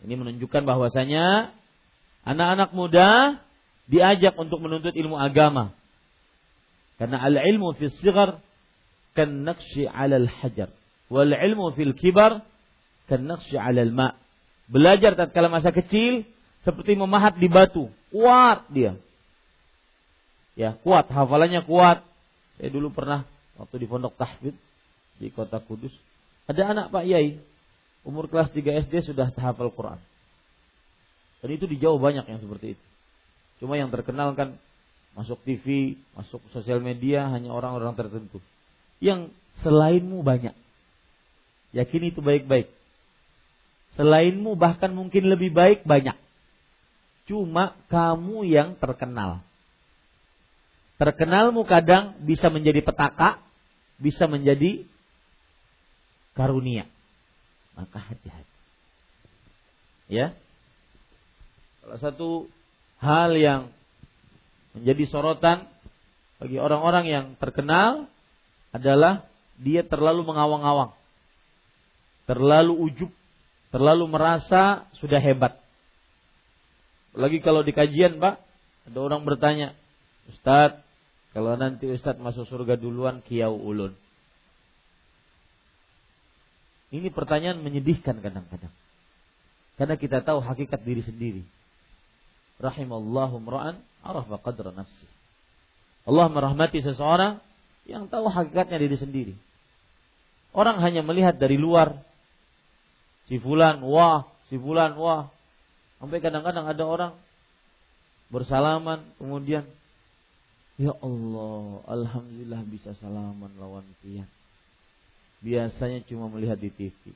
Ini 0.00 0.14
menunjukkan 0.16 0.64
bahwasanya 0.64 1.52
anak-anak 2.24 2.70
muda 2.72 3.40
diajak 3.90 4.38
untuk 4.40 4.62
menuntut 4.64 4.96
ilmu 4.96 5.18
agama. 5.20 5.76
Karena 6.96 7.20
al-ilmu 7.20 7.76
fi 7.76 7.88
sigar 8.00 8.40
kan 9.16 9.44
naqshi 9.44 9.88
'ala 9.88 10.20
al-hajar 10.20 10.68
wal 11.10 11.32
ilmu 11.32 11.74
fil 11.74 11.96
kibar 11.96 12.44
kan 13.08 13.20
naqshi 13.24 13.56
'ala 13.56 13.80
al-ma. 13.82 14.16
Belajar 14.70 15.18
tatkala 15.18 15.50
masa 15.50 15.74
kecil 15.74 16.22
seperti 16.62 16.94
memahat 16.94 17.40
di 17.40 17.50
batu, 17.50 17.90
kuat 18.14 18.68
dia. 18.70 18.94
Ya, 20.54 20.76
kuat, 20.84 21.08
hafalannya 21.08 21.64
kuat. 21.64 22.04
Saya 22.60 22.68
dulu 22.68 22.92
pernah 22.92 23.24
waktu 23.56 23.80
di 23.80 23.86
pondok 23.88 24.14
tahfidz 24.20 24.60
di 25.20 25.28
kota 25.32 25.58
Kudus, 25.60 25.92
ada 26.48 26.72
anak 26.72 26.86
Pak 26.92 27.04
Yai 27.04 27.40
umur 28.06 28.26
kelas 28.26 28.52
3 28.52 28.86
SD 28.88 29.12
sudah 29.12 29.32
hafal 29.34 29.72
Quran. 29.72 30.00
Dan 31.40 31.48
itu 31.56 31.64
di 31.64 31.80
Jawa 31.80 31.96
banyak 31.96 32.28
yang 32.28 32.40
seperti 32.40 32.76
itu. 32.76 32.84
Cuma 33.60 33.76
yang 33.76 33.92
terkenal 33.92 34.32
kan 34.36 34.56
masuk 35.16 35.40
TV, 35.44 35.96
masuk 36.16 36.40
sosial 36.52 36.80
media 36.80 37.28
hanya 37.32 37.52
orang-orang 37.52 37.96
tertentu. 37.96 38.40
Yang 39.00 39.32
selainmu 39.64 40.20
banyak. 40.20 40.52
Yakin 41.76 42.02
itu 42.12 42.20
baik-baik. 42.20 42.68
Selainmu 43.96 44.56
bahkan 44.56 44.92
mungkin 44.92 45.28
lebih 45.28 45.52
baik 45.52 45.84
banyak. 45.84 46.16
Cuma 47.28 47.78
kamu 47.88 48.48
yang 48.48 48.76
terkenal. 48.80 49.44
Terkenalmu 51.00 51.64
kadang 51.64 52.20
bisa 52.20 52.52
menjadi 52.52 52.84
petaka, 52.84 53.40
bisa 53.96 54.28
menjadi 54.28 54.84
karunia. 56.36 56.84
Maka 57.80 57.96
hati-hati. 57.96 58.56
Ya. 60.12 60.36
Salah 61.80 62.00
satu 62.02 62.52
hal 63.00 63.32
yang 63.40 63.72
menjadi 64.76 65.08
sorotan 65.08 65.64
bagi 66.36 66.60
orang-orang 66.60 67.04
yang 67.08 67.26
terkenal 67.40 68.04
adalah 68.76 69.24
dia 69.56 69.80
terlalu 69.80 70.28
mengawang-awang. 70.28 70.92
Terlalu 72.28 72.76
ujub, 72.76 73.10
terlalu 73.72 74.04
merasa 74.12 74.84
sudah 75.00 75.18
hebat. 75.18 75.56
Lagi 77.16 77.40
kalau 77.40 77.64
di 77.64 77.72
kajian, 77.74 78.22
Pak, 78.22 78.38
ada 78.92 78.98
orang 79.02 79.26
bertanya, 79.26 79.74
"Ustadz, 80.30 80.84
kalau 81.34 81.58
nanti 81.58 81.90
Ustadz 81.90 82.22
masuk 82.22 82.46
surga 82.46 82.78
duluan 82.78 83.24
kiau 83.26 83.56
ulun." 83.56 83.96
Ini 86.90 87.08
pertanyaan 87.14 87.62
menyedihkan 87.62 88.18
kadang-kadang. 88.18 88.72
Karena 89.78 89.94
kita 89.96 90.20
tahu 90.20 90.42
hakikat 90.44 90.82
diri 90.84 91.00
sendiri 91.00 91.42
rahimallahu 92.60 93.40
mra'an 93.40 93.80
arafa 94.04 94.36
qadra 94.44 94.70
nafsi. 94.70 95.08
Allah 96.04 96.28
merahmati 96.28 96.84
seseorang 96.84 97.40
yang 97.88 98.06
tahu 98.12 98.28
hakikatnya 98.28 98.76
diri 98.76 98.96
sendiri. 99.00 99.34
Orang 100.52 100.82
hanya 100.84 101.00
melihat 101.00 101.40
dari 101.40 101.56
luar. 101.56 102.04
Si 103.30 103.38
fulan, 103.38 103.80
wah, 103.80 104.28
si 104.50 104.58
fulan, 104.58 104.98
wah. 104.98 105.30
Sampai 106.02 106.18
kadang-kadang 106.20 106.66
ada 106.66 106.84
orang 106.84 107.12
bersalaman 108.30 109.10
kemudian 109.18 109.66
Ya 110.80 110.96
Allah, 111.04 111.84
Alhamdulillah 111.92 112.64
bisa 112.64 112.96
salaman 113.04 113.52
lawan 113.60 113.84
pian. 114.00 114.24
Biasanya 115.40 116.04
cuma 116.04 116.28
melihat 116.28 116.60
di 116.60 116.68
TV. 116.68 117.12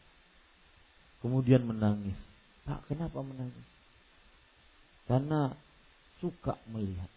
Kemudian 1.20 1.64
menangis. 1.64 2.16
Pak, 2.64 2.88
kenapa 2.88 3.20
menangis? 3.20 3.74
karena 5.04 5.52
suka 6.20 6.56
melihat. 6.72 7.10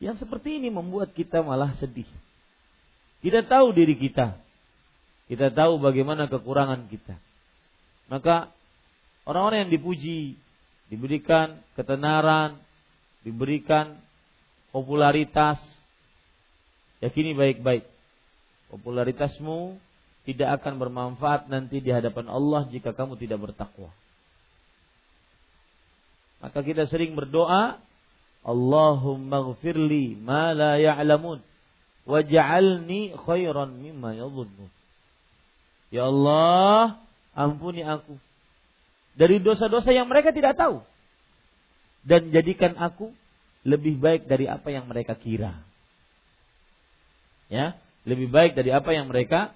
Yang 0.00 0.26
seperti 0.26 0.58
ini 0.58 0.72
membuat 0.72 1.12
kita 1.12 1.44
malah 1.44 1.76
sedih. 1.76 2.08
Kita 3.20 3.44
tahu 3.44 3.76
diri 3.76 3.94
kita. 3.94 4.40
Kita 5.28 5.52
tahu 5.52 5.78
bagaimana 5.78 6.26
kekurangan 6.26 6.88
kita. 6.88 7.14
Maka 8.10 8.50
orang-orang 9.28 9.68
yang 9.68 9.72
dipuji, 9.76 10.34
diberikan 10.90 11.60
ketenaran, 11.78 12.58
diberikan 13.22 14.00
popularitas, 14.74 15.60
yakini 17.04 17.36
baik-baik. 17.36 17.86
Popularitasmu 18.72 19.78
tidak 20.28 20.60
akan 20.60 20.76
bermanfaat 20.76 21.48
nanti 21.48 21.80
di 21.80 21.88
hadapan 21.88 22.28
Allah 22.28 22.68
jika 22.68 22.92
kamu 22.92 23.16
tidak 23.16 23.40
bertakwa. 23.40 23.88
Maka 26.40 26.60
kita 26.64 26.88
sering 26.88 27.16
berdoa, 27.16 27.80
Allahumma 28.40 29.44
gfirli 29.52 30.16
ma 30.16 30.56
la 30.56 30.80
ya'lamun 30.80 31.44
waj'alni 32.08 33.12
khairan 33.16 33.76
mimma 33.76 34.16
yadhunnun. 34.16 34.72
Ya 35.92 36.08
Allah, 36.08 37.00
ampuni 37.36 37.84
aku 37.84 38.16
dari 39.18 39.42
dosa-dosa 39.42 39.92
yang 39.92 40.08
mereka 40.08 40.32
tidak 40.32 40.56
tahu 40.56 40.80
dan 42.08 42.32
jadikan 42.32 42.72
aku 42.80 43.12
lebih 43.68 44.00
baik 44.00 44.24
dari 44.24 44.48
apa 44.48 44.72
yang 44.72 44.88
mereka 44.88 45.12
kira. 45.18 45.60
Ya, 47.52 47.76
lebih 48.08 48.30
baik 48.30 48.56
dari 48.56 48.72
apa 48.72 48.94
yang 48.94 49.10
mereka 49.10 49.52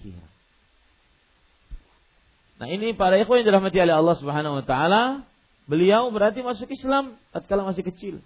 kira. 0.00 0.26
Nah, 2.58 2.66
ini 2.66 2.90
para 2.94 3.14
ikhwan 3.18 3.42
yang 3.42 3.54
dirahmati 3.54 3.78
oleh 3.78 3.94
Allah 3.94 4.16
Subhanahu 4.18 4.58
wa 4.58 4.64
taala, 4.66 5.28
Beliau 5.68 6.08
berarti 6.08 6.40
masuk 6.40 6.72
Islam 6.72 7.20
tatkala 7.28 7.68
masih 7.68 7.84
kecil. 7.84 8.24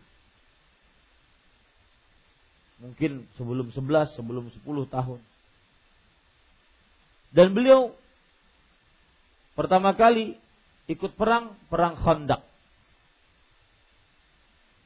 Mungkin 2.79 3.27
sebelum 3.35 3.75
11, 3.75 4.15
sebelum 4.15 4.47
10 4.47 4.63
tahun. 4.87 5.19
Dan 7.35 7.51
beliau 7.51 7.91
pertama 9.59 9.91
kali 9.99 10.39
ikut 10.87 11.19
perang, 11.19 11.59
perang 11.67 11.99
Khandaq. 11.99 12.47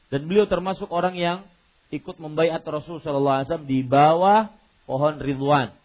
Dan 0.09 0.25
beliau 0.25 0.49
termasuk 0.49 0.89
orang 0.89 1.13
yang 1.13 1.45
ikut 1.93 2.17
membaiat 2.17 2.65
Rasul 2.65 3.05
sallallahu 3.05 3.37
alaihi 3.37 3.47
wasallam 3.53 3.69
di 3.69 3.79
bawah 3.85 4.49
pohon 4.89 5.21
Ridwan. 5.21 5.77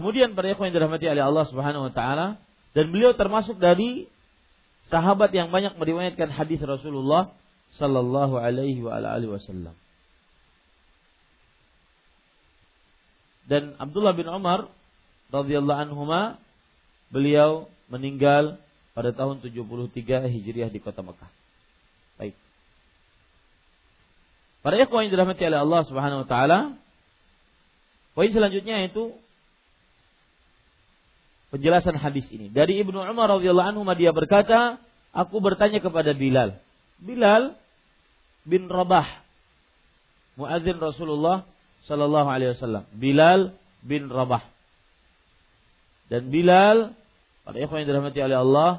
Kemudian 0.00 0.32
para 0.32 0.48
ikhwan 0.48 0.72
yang 0.72 0.80
dirahmati 0.80 1.12
oleh 1.12 1.20
Allah 1.20 1.44
Subhanahu 1.52 1.84
wa 1.84 1.92
taala 1.92 2.40
dan 2.72 2.88
beliau 2.88 3.12
termasuk 3.12 3.60
dari 3.60 4.08
sahabat 4.88 5.28
yang 5.36 5.52
banyak 5.52 5.76
meriwayatkan 5.76 6.32
hadis 6.32 6.56
Rasulullah 6.64 7.36
sallallahu 7.76 8.40
alaihi 8.40 8.80
wa 8.80 8.96
alihi 8.96 9.28
wasallam. 9.28 9.76
Dan 13.44 13.76
Abdullah 13.76 14.16
bin 14.16 14.24
Umar 14.24 14.72
radhiyallahu 15.36 15.92
anhuma 15.92 16.40
beliau 17.12 17.68
meninggal 17.92 18.56
pada 18.96 19.12
tahun 19.12 19.44
73 19.44 20.32
Hijriah 20.32 20.72
di 20.72 20.80
kota 20.80 21.04
Mekah. 21.04 21.28
Baik. 22.16 22.32
Para 24.64 24.80
ikhwan 24.80 25.04
yang 25.04 25.12
dirahmati 25.12 25.44
oleh 25.44 25.60
Allah 25.60 25.84
Subhanahu 25.84 26.24
wa 26.24 26.28
taala, 26.32 26.58
poin 28.16 28.32
selanjutnya 28.32 28.80
yaitu 28.80 29.12
penjelasan 31.50 31.98
hadis 31.98 32.26
ini. 32.30 32.48
Dari 32.48 32.80
Ibnu 32.80 32.96
Umar 32.96 33.28
radhiyallahu 33.38 33.70
anhu 33.74 33.82
dia 33.98 34.14
berkata, 34.14 34.78
aku 35.10 35.42
bertanya 35.42 35.82
kepada 35.82 36.14
Bilal. 36.14 36.58
Bilal 37.02 37.58
bin 38.46 38.70
Rabah, 38.70 39.06
muadzin 40.38 40.78
Rasulullah 40.78 41.44
sallallahu 41.84 42.28
alaihi 42.30 42.56
wasallam. 42.56 42.86
Bilal 42.94 43.54
bin 43.82 44.08
Rabah. 44.08 44.46
Dan 46.10 46.30
Bilal, 46.30 46.94
pada 47.46 47.56
ikhwan 47.58 47.86
yang 47.86 47.88
dirahmati 47.94 48.18
oleh 48.18 48.38
Allah, 48.42 48.70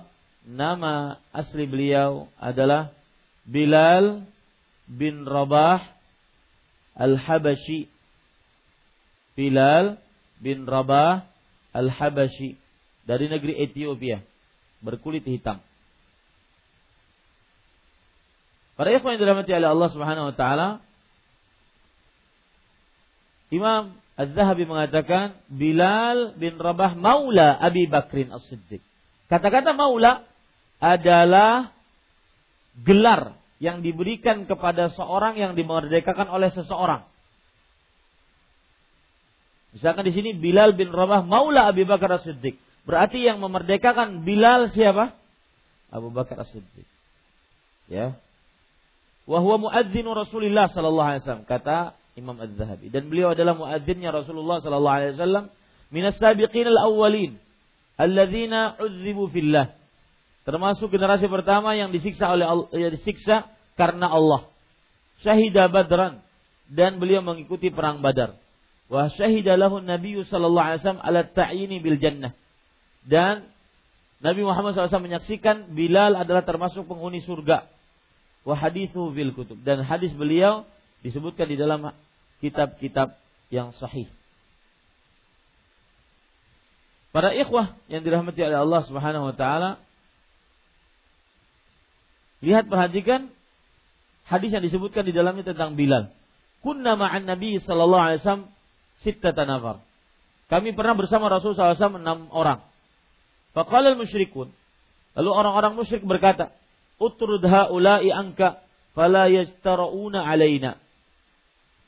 nama 0.44 1.22
asli 1.32 1.64
beliau 1.64 2.28
adalah 2.40 2.92
Bilal 3.48 4.28
bin 4.88 5.24
Rabah 5.24 5.80
Al-Habashi. 7.00 7.88
Bilal 9.34 9.96
bin 10.44 10.68
Rabah 10.68 11.31
Al-Habashi 11.72 12.60
dari 13.08 13.32
negeri 13.32 13.60
Ethiopia, 13.60 14.22
berkulit 14.84 15.24
hitam. 15.24 15.64
Para 18.76 18.90
ikhwan 18.98 19.16
yang 19.16 19.22
dirahmati 19.22 19.52
oleh 19.54 19.70
Allah 19.70 19.90
Subhanahu 19.94 20.30
wa 20.32 20.36
taala, 20.36 20.68
Imam 23.52 23.94
Az-Zahabi 24.16 24.64
mengatakan 24.64 25.38
Bilal 25.52 26.40
bin 26.40 26.56
Rabah 26.56 26.96
maula 26.96 27.60
Abi 27.60 27.86
Bakrin 27.86 28.32
As-Siddiq. 28.32 28.80
Kata-kata 29.28 29.76
maula 29.76 30.24
adalah 30.80 31.76
gelar 32.80 33.36
yang 33.62 33.84
diberikan 33.86 34.48
kepada 34.50 34.90
seorang 34.96 35.38
yang 35.38 35.54
dimerdekakan 35.54 36.32
oleh 36.32 36.50
seseorang. 36.56 37.11
Misalkan 39.72 40.04
di 40.04 40.14
sini 40.14 40.36
Bilal 40.36 40.76
bin 40.76 40.92
Rabah 40.92 41.24
maula 41.24 41.72
Abi 41.72 41.88
Bakar 41.88 42.20
As-Siddiq. 42.20 42.60
Berarti 42.84 43.24
yang 43.24 43.40
memerdekakan 43.40 44.28
Bilal 44.28 44.68
siapa? 44.72 45.16
Abu 45.88 46.12
Bakar 46.12 46.44
As-Siddiq. 46.44 46.88
Ya. 47.88 48.20
Wa 49.24 49.40
huwa 49.40 49.70
muadzinu 49.70 50.12
Rasulillah 50.12 50.68
sallallahu 50.72 51.08
alaihi 51.08 51.22
wasallam 51.24 51.48
kata 51.48 51.96
Imam 52.20 52.36
Az-Zahabi 52.36 52.92
dan 52.92 53.08
beliau 53.08 53.32
adalah 53.32 53.56
muadzinnya 53.56 54.12
Rasulullah 54.12 54.60
sallallahu 54.60 54.98
alaihi 54.98 55.14
wasallam 55.16 55.46
minas 55.94 56.20
sabiqin 56.20 56.68
al-awwalin 56.68 57.40
alladzina 58.02 58.76
udzibu 58.82 59.30
fillah. 59.32 59.72
Termasuk 60.42 60.90
generasi 60.90 61.30
pertama 61.30 61.78
yang 61.78 61.94
disiksa 61.94 62.34
oleh 62.34 62.50
Allah, 62.50 62.68
ya, 62.74 62.90
disiksa 62.90 63.46
karena 63.78 64.10
Allah. 64.10 64.50
Syahidah 65.22 65.70
Badran 65.70 66.26
dan 66.66 66.98
beliau 66.98 67.22
mengikuti 67.22 67.70
perang 67.70 68.02
Badar. 68.02 68.34
Wa 68.92 69.08
syahida 69.08 69.56
lahu 69.56 69.80
Nabi 69.80 70.20
sallallahu 70.20 70.68
alaihi 70.68 70.80
wasallam 70.84 71.04
ala 71.08 71.24
ta'yini 71.24 71.80
bil 71.80 71.96
jannah 71.96 72.36
dan 73.08 73.48
Nabi 74.22 74.46
Muhammad 74.46 74.78
SAW 74.78 75.02
menyaksikan 75.02 75.74
Bilal 75.74 76.14
adalah 76.14 76.46
termasuk 76.46 76.86
penghuni 76.86 77.26
surga. 77.26 77.66
Wa 78.46 78.54
hadithu 78.54 79.10
fil 79.18 79.34
kutub. 79.34 79.58
Dan 79.66 79.82
hadis 79.82 80.14
beliau 80.14 80.70
disebutkan 81.02 81.50
di 81.50 81.58
dalam 81.58 81.90
kitab-kitab 82.38 83.18
yang 83.50 83.74
sahih. 83.82 84.06
Para 87.10 87.34
ikhwah 87.34 87.76
yang 87.90 88.06
dirahmati 88.06 88.40
oleh 88.46 88.62
Allah 88.62 88.82
Subhanahu 88.86 89.34
wa 89.34 89.36
taala, 89.36 89.82
lihat 92.46 92.70
perhatikan 92.70 93.34
hadis 94.30 94.54
yang 94.54 94.64
disebutkan 94.64 95.04
di 95.04 95.12
dalamnya 95.12 95.50
tentang 95.50 95.74
Bilal. 95.74 96.14
Kunna 96.62 96.94
ma'an 96.94 97.26
Nabi 97.26 97.58
sallallahu 97.58 98.06
alaihi 98.06 98.22
wasallam 98.22 98.54
sittatan 99.02 99.50
nafar. 99.50 99.84
Kami 100.52 100.76
pernah 100.76 100.96
bersama 100.98 101.32
Rasul 101.32 101.56
SAW 101.56 102.02
enam 102.02 102.28
orang. 102.32 102.60
Faqala 103.56 103.96
musyrikun 103.96 104.52
Lalu 105.12 105.30
orang-orang 105.32 105.74
musyrik 105.76 106.04
berkata, 106.08 106.56
"Utrud 106.96 107.44
haula'i 107.44 108.12
anka 108.12 108.64
fala 108.96 109.28
yastara'una 109.28 110.24
alaina." 110.24 110.80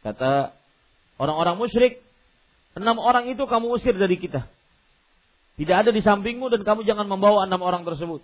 Kata 0.03 0.51
orang-orang 1.15 1.55
musyrik, 1.55 2.03
enam 2.75 2.99
orang 2.99 3.31
itu 3.31 3.47
kamu 3.47 3.79
usir 3.79 3.95
dari 3.95 4.19
kita. 4.19 4.43
Tidak 5.55 5.75
ada 5.75 5.91
di 5.93 6.03
sampingmu 6.03 6.51
dan 6.51 6.67
kamu 6.67 6.83
jangan 6.83 7.07
membawa 7.07 7.47
enam 7.47 7.63
orang 7.63 7.87
tersebut. 7.87 8.19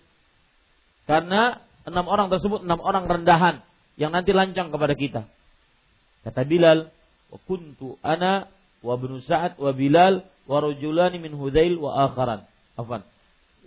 Karena 1.07 1.63
enam 1.87 2.05
orang 2.09 2.27
tersebut 2.27 2.67
enam 2.67 2.83
orang 2.83 3.07
rendahan 3.07 3.63
yang 3.95 4.11
nanti 4.11 4.35
lancang 4.35 4.67
kepada 4.67 4.97
kita. 4.99 5.21
Kata 6.27 6.41
Bilal, 6.43 6.91
"Wa 7.31 7.39
kuntu 7.47 7.95
ana 8.03 8.51
wa 8.79 8.95
ibnu 8.95 9.19
Sa'ad 9.23 9.59
wa 9.59 9.71
Bilal 9.75 10.23
wa 10.47 10.57
rajulani 10.63 11.19
min 11.19 11.35
Hudail 11.35 11.75
wa 11.77 12.07
akharan." 12.07 12.45
Afan. 12.79 13.03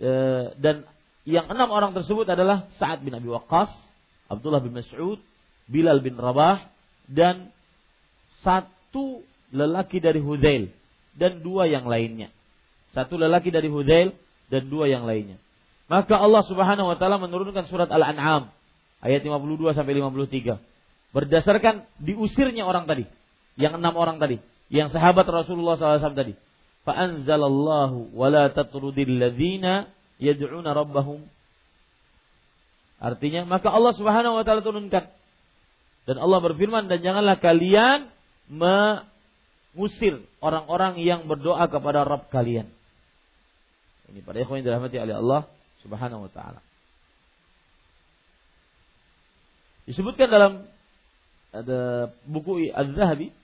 E, 0.01 0.11
dan 0.57 0.89
yang 1.23 1.45
enam 1.47 1.69
orang 1.69 1.93
tersebut 1.93 2.25
adalah 2.25 2.67
Sa'ad 2.81 3.05
bin 3.05 3.13
Abi 3.13 3.29
Waqqas, 3.29 3.69
Abdullah 4.27 4.59
bin 4.59 4.73
Mas'ud, 4.73 5.21
Bilal 5.69 6.01
bin 6.01 6.17
Rabah, 6.17 6.65
dan 7.05 7.53
satu 8.41 9.23
lelaki 9.53 10.01
dari 10.01 10.19
Hudail 10.19 10.73
dan 11.15 11.45
dua 11.45 11.69
yang 11.69 11.85
lainnya. 11.85 12.33
Satu 12.91 13.15
lelaki 13.15 13.53
dari 13.53 13.69
Hudail 13.69 14.17
dan 14.49 14.67
dua 14.67 14.89
yang 14.89 15.05
lainnya. 15.05 15.37
Maka 15.87 16.17
Allah 16.17 16.43
Subhanahu 16.49 16.89
wa 16.89 16.97
taala 16.97 17.21
menurunkan 17.21 17.69
surat 17.69 17.87
Al-An'am 17.87 18.49
ayat 19.03 19.21
52 19.21 19.77
sampai 19.77 19.93
53. 19.99 20.57
Berdasarkan 21.13 21.85
diusirnya 22.01 22.65
orang 22.65 22.89
tadi, 22.89 23.05
yang 23.59 23.77
enam 23.77 23.93
orang 23.93 24.17
tadi, 24.17 24.41
yang 24.71 24.91
sahabat 24.91 25.27
Rasulullah 25.27 25.75
SAW 25.75 26.15
tadi 26.15 26.35
fa'anzalallahu 26.87 28.11
wa 28.15 28.27
la 28.27 28.51
tatrudil 28.51 29.19
ladzina 29.19 29.91
yad'una 30.19 30.75
rabbahum 30.75 31.23
Artinya 33.03 33.43
maka 33.43 33.67
Allah 33.67 33.91
Subhanahu 33.99 34.39
wa 34.39 34.43
taala 34.47 34.63
turunkan 34.63 35.11
dan 36.07 36.15
Allah 36.15 36.39
berfirman 36.39 36.87
dan 36.87 37.03
janganlah 37.03 37.35
kalian 37.35 38.07
mengusir 38.47 40.23
orang-orang 40.39 41.03
yang 41.03 41.27
berdoa 41.27 41.67
kepada 41.67 42.07
Rabb 42.07 42.31
kalian. 42.31 42.71
Ini 44.07 44.23
pada 44.23 44.39
ikhwan 44.39 44.63
yang 44.63 44.71
dirahmati 44.71 45.03
oleh 45.03 45.15
Allah 45.19 45.41
Subhanahu 45.83 46.27
wa 46.27 46.31
taala. 46.31 46.63
Disebutkan 49.83 50.31
dalam 50.31 50.63
ada 51.51 52.07
buku 52.23 52.71
Az-Zahabi 52.71 53.35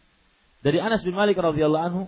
dari 0.60 0.78
Anas 0.84 1.02
bin 1.04 1.16
Malik 1.16 1.40
radhiyallahu 1.40 1.86
anhu 1.88 2.04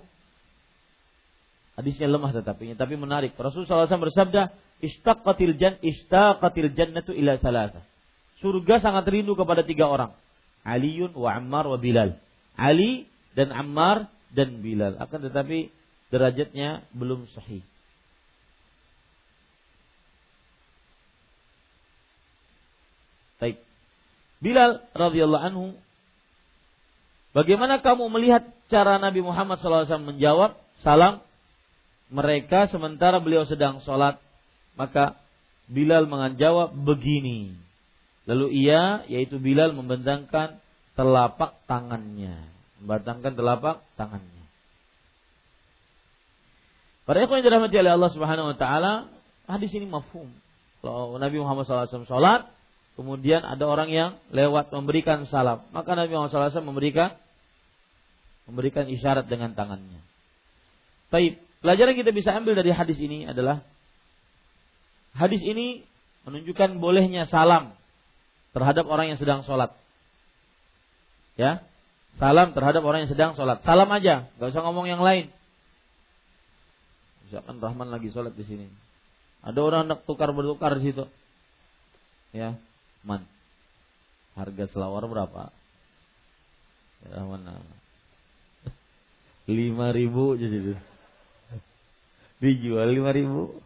Hadisnya 1.81 2.11
lemah 2.11 2.35
tetapi 2.35 2.75
tapi 2.75 2.93
menarik. 2.99 3.33
Rasulullah 3.39 3.87
SAW 3.87 4.05
bersabda, 4.11 4.53
"Istaqatil 4.83 5.55
jan 5.55 5.79
istaqatil 5.79 6.75
jannatu 6.75 7.15
ila 7.15 7.39
salasa." 7.39 7.81
Surga 8.43 8.83
sangat 8.83 9.07
rindu 9.07 9.33
kepada 9.33 9.63
tiga 9.63 9.87
orang. 9.87 10.11
Aliun 10.61 11.15
wa 11.15 11.33
Ammar 11.33 11.65
wa 11.65 11.79
Bilal. 11.81 12.21
Ali 12.53 13.07
dan 13.33 13.49
Ammar 13.55 14.11
dan 14.29 14.59
Bilal. 14.59 14.99
Akan 14.99 15.23
tetapi 15.23 15.71
derajatnya 16.11 16.85
belum 16.91 17.25
sahih. 17.31 17.63
Baik. 23.41 23.57
Bilal 24.43 24.85
radhiyallahu 24.93 25.45
anhu 25.49 25.65
Bagaimana 27.31 27.79
kamu 27.79 28.11
melihat 28.11 28.43
cara 28.67 28.99
Nabi 28.99 29.23
Muhammad 29.23 29.59
SAW 29.63 29.87
menjawab? 30.03 30.59
Salam 30.83 31.23
mereka 32.11 32.67
sementara 32.67 33.23
beliau 33.23 33.47
sedang 33.47 33.79
sholat 33.85 34.19
maka 34.75 35.15
Bilal 35.71 36.03
menjawab 36.03 36.75
begini. 36.75 37.55
Lalu 38.27 38.67
ia 38.67 39.07
yaitu 39.07 39.39
Bilal 39.39 39.71
membentangkan 39.71 40.59
telapak 40.99 41.55
tangannya. 41.71 42.51
Membentangkan 42.83 43.31
telapak 43.39 43.75
tangannya. 43.95 44.43
Para 47.07 47.23
ikhwan 47.23 47.39
yang 47.39 47.47
dirahmati 47.47 47.75
oleh 47.79 47.91
Allah 47.95 48.11
Subhanahu 48.11 48.51
wa 48.51 48.57
taala 48.59 48.93
hadis 49.47 49.71
ini 49.71 49.87
mafhum. 49.87 50.27
Kalau 50.83 51.15
Nabi 51.15 51.39
Muhammad 51.39 51.63
SAW 51.63 52.09
sholat 52.09 52.51
kemudian 53.01 53.41
ada 53.41 53.65
orang 53.65 53.89
yang 53.89 54.21
lewat 54.29 54.69
memberikan 54.69 55.25
salam 55.25 55.65
maka 55.73 55.97
Nabi 55.97 56.13
Muhammad 56.13 56.53
SAW 56.53 56.69
memberikan 56.69 57.17
memberikan 58.45 58.85
isyarat 58.85 59.25
dengan 59.25 59.57
tangannya 59.57 60.05
Baik, 61.11 61.43
Pelajaran 61.61 61.93
kita 61.93 62.09
bisa 62.09 62.33
ambil 62.33 62.57
dari 62.57 62.73
hadis 62.73 62.97
ini 62.97 63.29
adalah 63.29 63.61
hadis 65.13 65.45
ini 65.45 65.85
menunjukkan 66.25 66.81
bolehnya 66.81 67.29
salam 67.29 67.77
terhadap 68.57 68.89
orang 68.89 69.13
yang 69.13 69.21
sedang 69.21 69.45
sholat. 69.45 69.69
Ya, 71.37 71.61
salam 72.17 72.57
terhadap 72.57 72.81
orang 72.81 73.05
yang 73.05 73.13
sedang 73.13 73.37
sholat. 73.37 73.61
Salam 73.61 73.85
aja, 73.93 74.33
nggak 74.41 74.49
usah 74.57 74.61
ngomong 74.65 74.89
yang 74.89 75.05
lain. 75.05 75.29
Misalkan 77.29 77.61
Rahman 77.61 77.93
lagi 77.93 78.09
sholat 78.09 78.33
di 78.33 78.41
sini. 78.41 78.65
Ada 79.45 79.61
orang 79.61 79.85
nak 79.85 80.09
tukar 80.09 80.33
bertukar 80.33 80.73
di 80.81 80.89
situ. 80.89 81.05
Ya, 82.33 82.57
man. 83.03 83.25
Harga 84.33 84.65
selawar 84.71 85.03
berapa? 85.05 85.51
Ya, 87.05 87.21
mana? 87.25 87.59
Lima 89.49 89.89
ribu 89.91 90.37
jadi 90.37 90.57
itu 90.61 90.73
dijual 92.41 92.89
lima 92.89 93.13
ribu. 93.13 93.61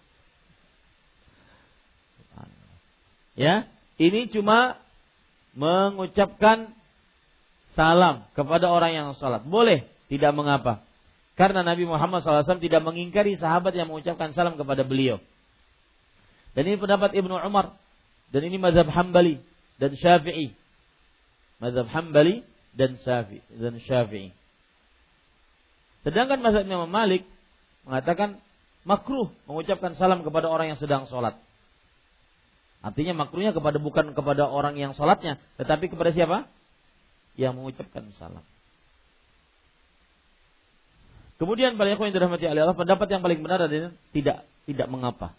Ya, 3.36 3.68
ini 4.00 4.32
cuma 4.32 4.80
mengucapkan 5.56 6.72
salam 7.76 8.28
kepada 8.36 8.72
orang 8.72 8.92
yang 8.96 9.08
sholat. 9.20 9.44
Boleh, 9.44 9.88
tidak 10.08 10.32
mengapa. 10.32 10.84
Karena 11.36 11.68
Nabi 11.68 11.84
Muhammad 11.84 12.24
SAW 12.24 12.64
tidak 12.64 12.80
mengingkari 12.80 13.36
sahabat 13.36 13.76
yang 13.76 13.92
mengucapkan 13.92 14.32
salam 14.32 14.56
kepada 14.56 14.88
beliau. 14.88 15.20
Dan 16.56 16.72
ini 16.72 16.80
pendapat 16.80 17.12
Ibnu 17.12 17.36
Umar. 17.36 17.76
Dan 18.34 18.42
ini 18.48 18.58
mazhab 18.58 18.90
Hambali 18.90 19.42
dan 19.78 19.94
Syafi'i. 19.94 20.56
Mazhab 21.62 21.88
Hambali 21.92 22.42
dan 22.76 23.00
Syafi'i 23.00 23.44
dan 23.56 23.80
Syafi'i. 23.84 24.32
Sedangkan 26.06 26.42
mazhab 26.42 26.66
Imam 26.70 26.90
Malik 26.90 27.26
mengatakan 27.86 28.38
makruh 28.86 29.34
mengucapkan 29.50 29.98
salam 29.98 30.22
kepada 30.22 30.46
orang 30.50 30.74
yang 30.74 30.80
sedang 30.80 31.10
sholat. 31.10 31.38
Artinya 32.86 33.18
makruhnya 33.18 33.50
kepada 33.50 33.82
bukan 33.82 34.14
kepada 34.14 34.46
orang 34.46 34.78
yang 34.78 34.94
sholatnya, 34.94 35.42
tetapi 35.58 35.90
kepada 35.90 36.14
siapa? 36.14 36.46
Yang 37.34 37.54
mengucapkan 37.58 38.06
salam. 38.14 38.46
Kemudian 41.42 41.76
ikhwan 41.76 42.14
yang 42.14 42.16
dirahmati 42.16 42.46
Allah, 42.48 42.78
pendapat 42.78 43.08
yang 43.12 43.26
paling 43.26 43.42
benar 43.42 43.66
adalah 43.66 43.92
tidak 44.14 44.46
tidak 44.70 44.88
mengapa. 44.88 45.34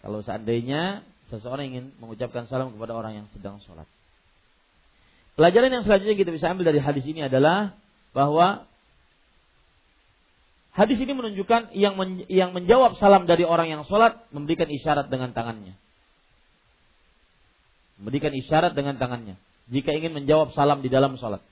Kalau 0.00 0.22
seandainya 0.22 1.02
seseorang 1.32 1.70
ingin 1.70 1.84
mengucapkan 1.98 2.46
salam 2.46 2.74
kepada 2.74 2.94
orang 2.94 3.24
yang 3.24 3.26
sedang 3.34 3.58
sholat. 3.64 3.86
Pelajaran 5.36 5.68
yang 5.68 5.84
selanjutnya 5.84 6.16
kita 6.16 6.30
bisa 6.32 6.48
ambil 6.48 6.72
dari 6.72 6.80
hadis 6.80 7.04
ini 7.04 7.28
adalah 7.28 7.76
bahwa 8.16 8.64
hadis 10.72 10.96
ini 10.96 11.12
menunjukkan 11.12 11.76
yang 11.76 11.98
men, 12.00 12.24
yang 12.32 12.56
menjawab 12.56 12.96
salam 12.96 13.28
dari 13.28 13.44
orang 13.44 13.68
yang 13.68 13.82
sholat 13.84 14.24
memberikan 14.32 14.70
isyarat 14.70 15.12
dengan 15.12 15.36
tangannya 15.36 15.76
memberikan 17.96 18.32
isyarat 18.32 18.76
dengan 18.76 19.00
tangannya 19.00 19.40
jika 19.72 19.90
ingin 19.92 20.14
menjawab 20.14 20.54
salam 20.54 20.78
di 20.84 20.88
dalam 20.92 21.18
salat. 21.18 21.42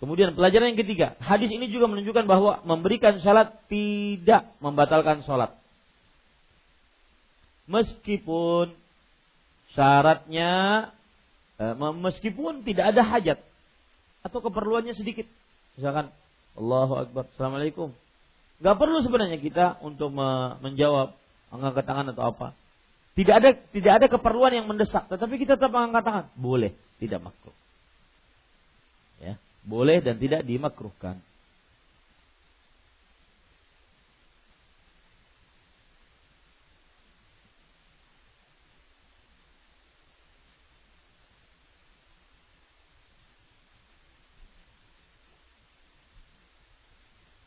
Kemudian 0.00 0.32
pelajaran 0.32 0.72
yang 0.72 0.80
ketiga, 0.80 1.12
hadis 1.20 1.52
ini 1.52 1.68
juga 1.68 1.84
menunjukkan 1.92 2.24
bahwa 2.24 2.64
memberikan 2.64 3.20
salat 3.20 3.52
tidak 3.68 4.48
membatalkan 4.64 5.20
salat. 5.28 5.59
Meskipun 7.70 8.74
syaratnya 9.78 10.50
eh, 11.62 11.74
meskipun 11.78 12.66
tidak 12.66 12.90
ada 12.90 13.02
hajat 13.06 13.38
atau 14.26 14.38
keperluannya 14.42 14.98
sedikit. 14.98 15.24
Misalkan 15.78 16.10
Allahu 16.58 16.98
Akbar, 16.98 17.30
Assalamualaikum. 17.30 17.94
Gak 18.60 18.76
perlu 18.76 19.00
sebenarnya 19.00 19.40
kita 19.40 19.80
untuk 19.80 20.12
menjawab 20.60 21.16
angkat 21.48 21.84
tangan 21.86 22.12
atau 22.12 22.24
apa. 22.28 22.48
Tidak 23.16 23.34
ada 23.34 23.50
tidak 23.72 23.92
ada 24.00 24.06
keperluan 24.06 24.52
yang 24.54 24.66
mendesak, 24.68 25.08
tetapi 25.08 25.40
kita 25.40 25.56
tetap 25.58 25.72
mengangkat 25.72 26.02
tangan. 26.04 26.26
Boleh, 26.36 26.76
tidak 27.00 27.20
makruh. 27.24 27.56
Ya, 29.20 29.34
boleh 29.64 29.98
dan 30.04 30.16
tidak 30.20 30.44
dimakruhkan. 30.46 31.18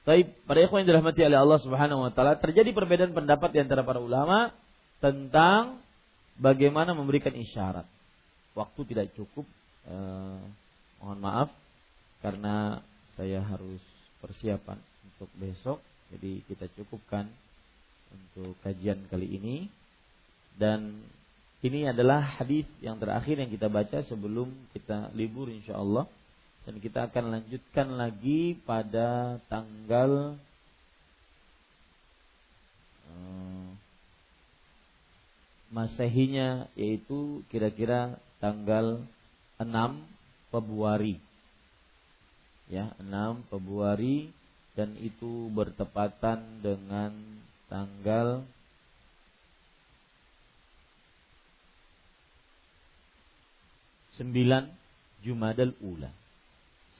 Tapi 0.04 0.28
pada 0.44 0.60
ikhwan 0.60 0.84
yang 0.84 0.90
dirahmati 0.96 1.24
oleh 1.24 1.40
Allah 1.40 1.60
Subhanahu 1.64 2.04
wa 2.04 2.12
taala, 2.12 2.36
terjadi 2.36 2.76
perbedaan 2.76 3.16
pendapat 3.16 3.56
di 3.56 3.60
antara 3.64 3.88
para 3.88 4.04
ulama 4.04 4.52
tentang 5.00 5.80
bagaimana 6.36 6.92
memberikan 6.92 7.32
isyarat. 7.32 7.88
Waktu 8.52 8.82
tidak 8.92 9.16
cukup, 9.16 9.48
eh, 9.88 10.40
mohon 11.00 11.20
maaf 11.24 11.50
karena 12.20 12.84
saya 13.16 13.40
harus 13.48 13.80
persiapan 14.20 14.80
untuk 15.08 15.30
besok, 15.40 15.80
jadi 16.12 16.44
kita 16.52 16.68
cukupkan 16.76 17.32
untuk 18.12 18.60
kajian 18.60 19.08
kali 19.08 19.40
ini. 19.40 19.72
Dan 20.54 21.00
ini 21.64 21.88
adalah 21.88 22.44
hadis 22.44 22.68
yang 22.84 23.00
terakhir 23.00 23.40
yang 23.40 23.48
kita 23.48 23.72
baca 23.72 24.04
sebelum 24.04 24.52
kita 24.76 25.16
libur 25.16 25.48
insya 25.48 25.80
Allah 25.80 26.06
dan 26.64 26.80
kita 26.80 27.12
akan 27.12 27.26
lanjutkan 27.40 27.88
lagi 28.00 28.56
pada 28.64 29.40
tanggal 29.52 30.40
eh, 33.12 33.68
Masehinya 35.74 36.70
yaitu 36.80 37.42
kira-kira 37.50 38.16
tanggal 38.38 39.02
6 39.58 39.66
Februari. 40.54 41.18
Ya, 42.70 42.94
6 43.02 43.50
Februari 43.50 44.30
dan 44.78 44.94
itu 45.02 45.50
bertepatan 45.50 46.62
dengan 46.62 47.12
tanggal 47.68 48.46
sembilan 54.14 54.70
Jumadal 55.26 55.74
Ula. 55.82 56.23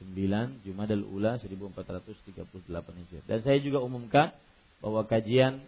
Sembilan 0.02 0.64
Jumadal 0.66 1.06
Ula 1.06 1.38
1438 1.38 2.50
Hijriah. 2.74 3.24
Dan 3.30 3.38
saya 3.46 3.58
juga 3.62 3.78
umumkan 3.80 4.34
bahwa 4.82 5.06
kajian 5.06 5.62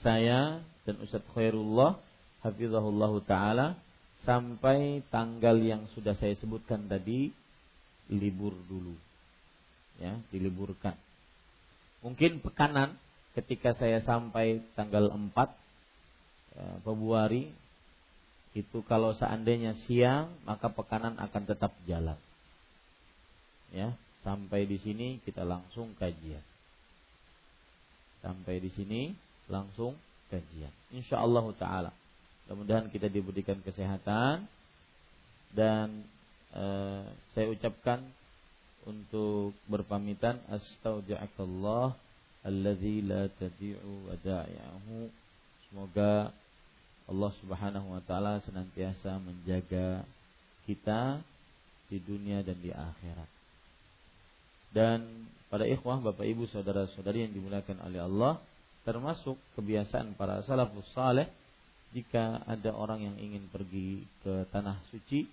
saya 0.00 0.64
dan 0.82 0.98
Ustadz 0.98 1.30
Khairullah 1.36 2.00
hafizahullah 2.42 3.12
taala 3.22 3.66
sampai 4.26 5.02
tanggal 5.10 5.58
yang 5.62 5.86
sudah 5.94 6.18
saya 6.18 6.34
sebutkan 6.38 6.90
tadi 6.90 7.30
libur 8.10 8.54
dulu. 8.66 8.94
Ya, 10.02 10.18
diliburkan. 10.34 10.98
Mungkin 12.02 12.42
pekanan 12.42 12.98
ketika 13.38 13.78
saya 13.78 14.02
sampai 14.02 14.64
tanggal 14.74 15.12
4 15.12 15.30
ya, 16.58 16.66
Februari 16.82 17.54
itu 18.52 18.84
kalau 18.84 19.16
seandainya 19.16 19.78
siang 19.86 20.34
maka 20.44 20.68
pekanan 20.68 21.16
akan 21.16 21.42
tetap 21.46 21.72
jalan. 21.86 22.18
Ya, 23.72 23.96
sampai 24.20 24.68
di 24.68 24.76
sini 24.78 25.18
kita 25.24 25.42
langsung 25.42 25.96
kajian. 25.96 26.44
Sampai 28.20 28.60
di 28.60 28.70
sini 28.76 29.16
langsung 29.48 29.96
kajian. 30.28 30.70
Insya 30.92 31.18
Allah 31.24 31.44
taala. 31.56 31.92
Mudah-mudahan 32.46 32.92
kita 32.92 33.08
diberikan 33.08 33.58
kesehatan 33.64 34.44
dan 35.56 36.04
uh, 36.52 37.08
saya 37.32 37.48
ucapkan 37.48 38.04
untuk 38.84 39.56
berpamitan 39.70 40.42
astaudiakallah 40.50 41.96
alladzi 42.42 42.98
la 43.06 43.30
tadi'u 43.30 44.10
wada'i'ahu 44.10 45.06
semoga 45.70 46.34
Allah 47.08 47.32
Subhanahu 47.40 47.94
wa 47.94 48.02
taala 48.04 48.42
senantiasa 48.44 49.16
menjaga 49.22 50.04
kita 50.68 51.24
di 51.88 51.98
dunia 51.98 52.44
dan 52.44 52.58
di 52.60 52.68
akhirat. 52.68 53.31
Dan 54.72 55.28
pada 55.52 55.68
ikhwah 55.68 56.00
Bapak 56.00 56.24
Ibu 56.24 56.48
saudara-saudari 56.48 57.28
yang 57.28 57.32
dimuliakan 57.36 57.84
oleh 57.84 58.00
Allah 58.00 58.40
termasuk 58.82 59.38
kebiasaan 59.54 60.18
para 60.18 60.42
salafus 60.42 60.88
saleh 60.90 61.28
jika 61.92 62.40
ada 62.48 62.72
orang 62.72 63.04
yang 63.04 63.16
ingin 63.20 63.46
pergi 63.52 64.02
ke 64.24 64.48
tanah 64.50 64.80
suci 64.90 65.28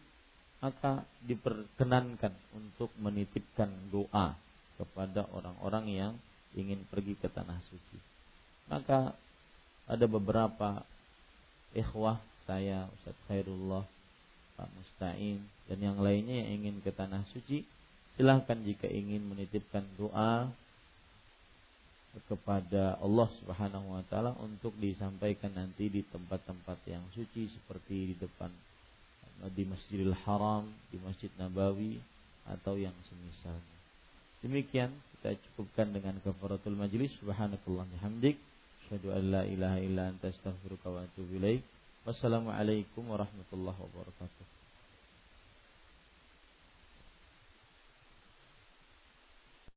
maka 0.59 1.07
diperkenankan 1.23 2.35
untuk 2.51 2.91
menitipkan 2.99 3.71
doa 3.87 4.35
kepada 4.75 5.23
orang-orang 5.31 5.85
yang 5.87 6.13
ingin 6.51 6.83
pergi 6.91 7.15
ke 7.15 7.31
tanah 7.31 7.63
suci. 7.71 7.97
Maka 8.67 9.15
ada 9.87 10.05
beberapa 10.05 10.83
ikhwah 11.71 12.19
saya 12.43 12.91
Ustaz 12.99 13.15
Khairullah 13.31 13.87
Pak 14.59 14.69
Musta'in 14.75 15.39
dan 15.71 15.79
yang 15.79 15.97
lainnya 16.03 16.43
yang 16.43 16.61
ingin 16.63 16.83
ke 16.83 16.91
tanah 16.91 17.23
suci 17.31 17.63
silahkan 18.19 18.59
jika 18.67 18.83
ingin 18.83 19.23
menitipkan 19.31 19.87
doa 19.95 20.51
kepada 22.27 22.99
Allah 22.99 23.31
Subhanahu 23.39 23.95
wa 23.95 24.03
taala 24.11 24.35
untuk 24.43 24.75
disampaikan 24.75 25.55
nanti 25.55 25.87
di 25.87 26.03
tempat-tempat 26.03 26.83
yang 26.83 26.99
suci 27.15 27.47
seperti 27.47 28.11
di 28.11 28.15
depan 28.19 28.51
di 29.55 29.63
Masjidil 29.63 30.11
Haram, 30.27 30.67
di 30.91 30.99
Masjid 30.99 31.31
Nabawi 31.39 31.95
atau 32.43 32.75
yang 32.75 32.91
semisalnya. 33.07 33.77
Demikian 34.43 34.91
kita 35.15 35.39
cukupkan 35.47 35.95
dengan 35.95 36.19
kafaratul 36.19 36.75
majlis 36.75 37.15
subhanakallah 37.23 37.87
hamdik 38.03 38.35
asyhadu 38.83 39.15
an 39.15 39.23
la 39.31 39.43
ilaha 39.47 39.79
illa 39.79 40.11
anta 40.11 40.27
astaghfiruka 40.27 40.91
wa 40.91 41.07
atubu. 41.07 41.39
Wassalamualaikum 42.03 43.07
warahmatullahi 43.07 43.79
wabarakatuh. 43.79 44.58